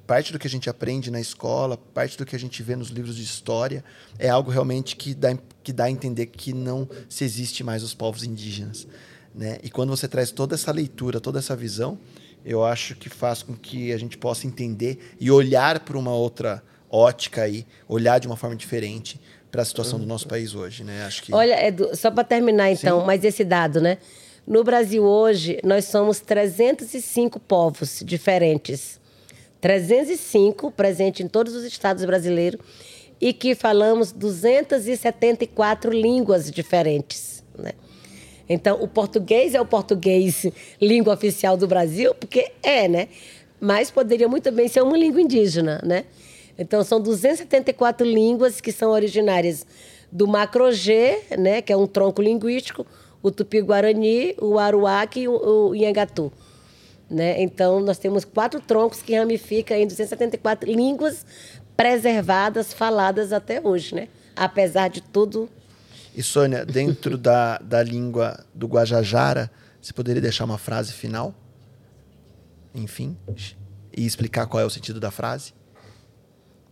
[0.08, 2.88] parte do que a gente aprende na escola, parte do que a gente vê nos
[2.88, 3.84] livros de história,
[4.18, 7.94] é algo realmente que dá, que dá a entender que não se existe mais os
[7.94, 8.88] povos indígenas.
[9.36, 9.58] Né?
[9.62, 12.00] E quando você traz toda essa leitura, toda essa visão,
[12.46, 16.64] eu acho que faz com que a gente possa entender e olhar para uma outra
[16.90, 19.20] ótica aí, olhar de uma forma diferente
[19.52, 21.04] para a situação do nosso país hoje, né?
[21.06, 23.06] Acho que Olha, Edu, só para terminar então, Sim.
[23.06, 23.98] mais esse dado, né?
[24.46, 28.98] No Brasil hoje, nós somos 305 povos diferentes.
[29.62, 32.60] 305 presentes em todos os estados brasileiros
[33.20, 37.72] e que falamos 274 línguas diferentes, né?
[38.50, 40.46] Então, o português é o português
[40.82, 43.10] língua oficial do Brasil, porque é, né?
[43.60, 46.06] Mas poderia muito bem ser uma língua indígena, né?
[46.58, 49.66] Então, são 274 línguas que são originárias
[50.12, 51.62] do Macro-G, né?
[51.62, 52.86] Que é um tronco linguístico,
[53.22, 56.32] o Tupi-Guarani, o Aruac e o, o.
[57.10, 57.42] Né?
[57.42, 61.26] Então, nós temos quatro troncos que ramificam em 274 línguas
[61.78, 64.08] preservadas, faladas até hoje, né?
[64.36, 65.50] Apesar de tudo
[66.16, 69.50] E Sônia, dentro da, da língua do Guajajara,
[69.82, 71.34] você poderia deixar uma frase final?
[72.74, 73.16] Enfim,
[73.96, 75.54] e explicar qual é o sentido da frase?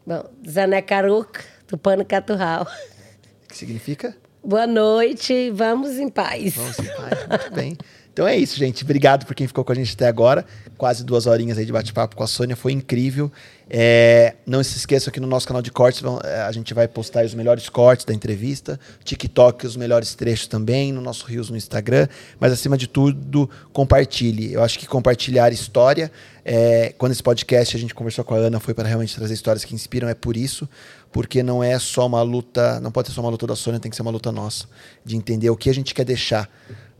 [0.06, 2.64] Bom, Zanecaruk, Tupano Caturral.
[2.64, 4.16] O que significa?
[4.44, 6.56] Boa noite, vamos em paz.
[6.56, 7.28] Vamos em paz.
[7.28, 7.78] Muito bem.
[8.16, 8.82] Então é isso, gente.
[8.82, 10.46] Obrigado por quem ficou com a gente até agora.
[10.78, 12.56] Quase duas horinhas aí de bate-papo com a Sônia.
[12.56, 13.30] Foi incrível.
[13.70, 17.26] É, não se esqueçam que no nosso canal de cortes é, a gente vai postar
[17.26, 18.80] os melhores cortes da entrevista.
[19.04, 20.94] TikTok, os melhores trechos também.
[20.94, 22.08] No nosso Rios no Instagram.
[22.40, 24.54] Mas acima de tudo, compartilhe.
[24.54, 26.10] Eu acho que compartilhar história.
[26.46, 29.66] é, quando esse podcast a gente conversou com a Ana foi para realmente trazer histórias
[29.66, 30.08] que inspiram.
[30.08, 30.70] É por isso.
[31.12, 32.80] Porque não é só uma luta.
[32.80, 34.68] Não pode ser só uma luta da Sônia, tem que ser uma luta nossa.
[35.04, 36.50] De entender o que a gente quer deixar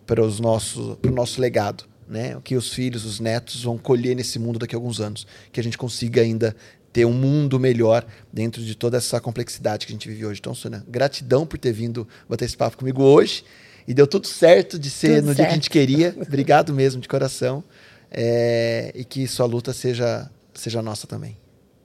[0.06, 2.36] para os nossos para o nosso legado, né?
[2.38, 5.60] O que os filhos, os netos vão colher nesse mundo daqui a alguns anos, que
[5.60, 6.56] a gente consiga ainda
[6.94, 10.40] ter um mundo melhor dentro de toda essa complexidade que a gente vive hoje.
[10.40, 13.44] Então, Sônia, gratidão por ter vindo bater esse papo comigo hoje.
[13.88, 15.56] E deu tudo certo de ser Tudo no dia que a certo.
[15.56, 16.16] gente queria.
[16.26, 17.64] Obrigado mesmo, de coração.
[18.10, 21.34] É, e que sua luta seja, seja nossa também.
[21.34, 21.38] Tá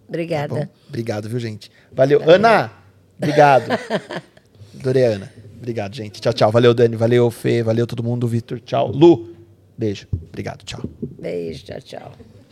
[0.09, 0.55] Obrigada.
[0.55, 0.68] bom?
[0.88, 1.72] Obrigado, viu, gente?
[1.92, 2.22] Valeu.
[2.28, 2.70] Ana,
[3.18, 3.64] obrigado.
[4.78, 5.32] Adorei, a Ana.
[5.61, 6.20] Obrigado, gente.
[6.23, 6.51] Tchau, tchau.
[6.51, 6.97] Valeu, Dani.
[6.97, 7.62] Valeu, Fê.
[7.62, 8.27] Valeu todo mundo.
[8.27, 8.59] Vitor.
[8.61, 8.91] Tchau.
[8.91, 9.28] Lu,
[9.77, 10.07] beijo.
[10.12, 10.65] Obrigado.
[10.65, 10.81] Tchau.
[11.20, 12.39] Beijo, tchau, tchau.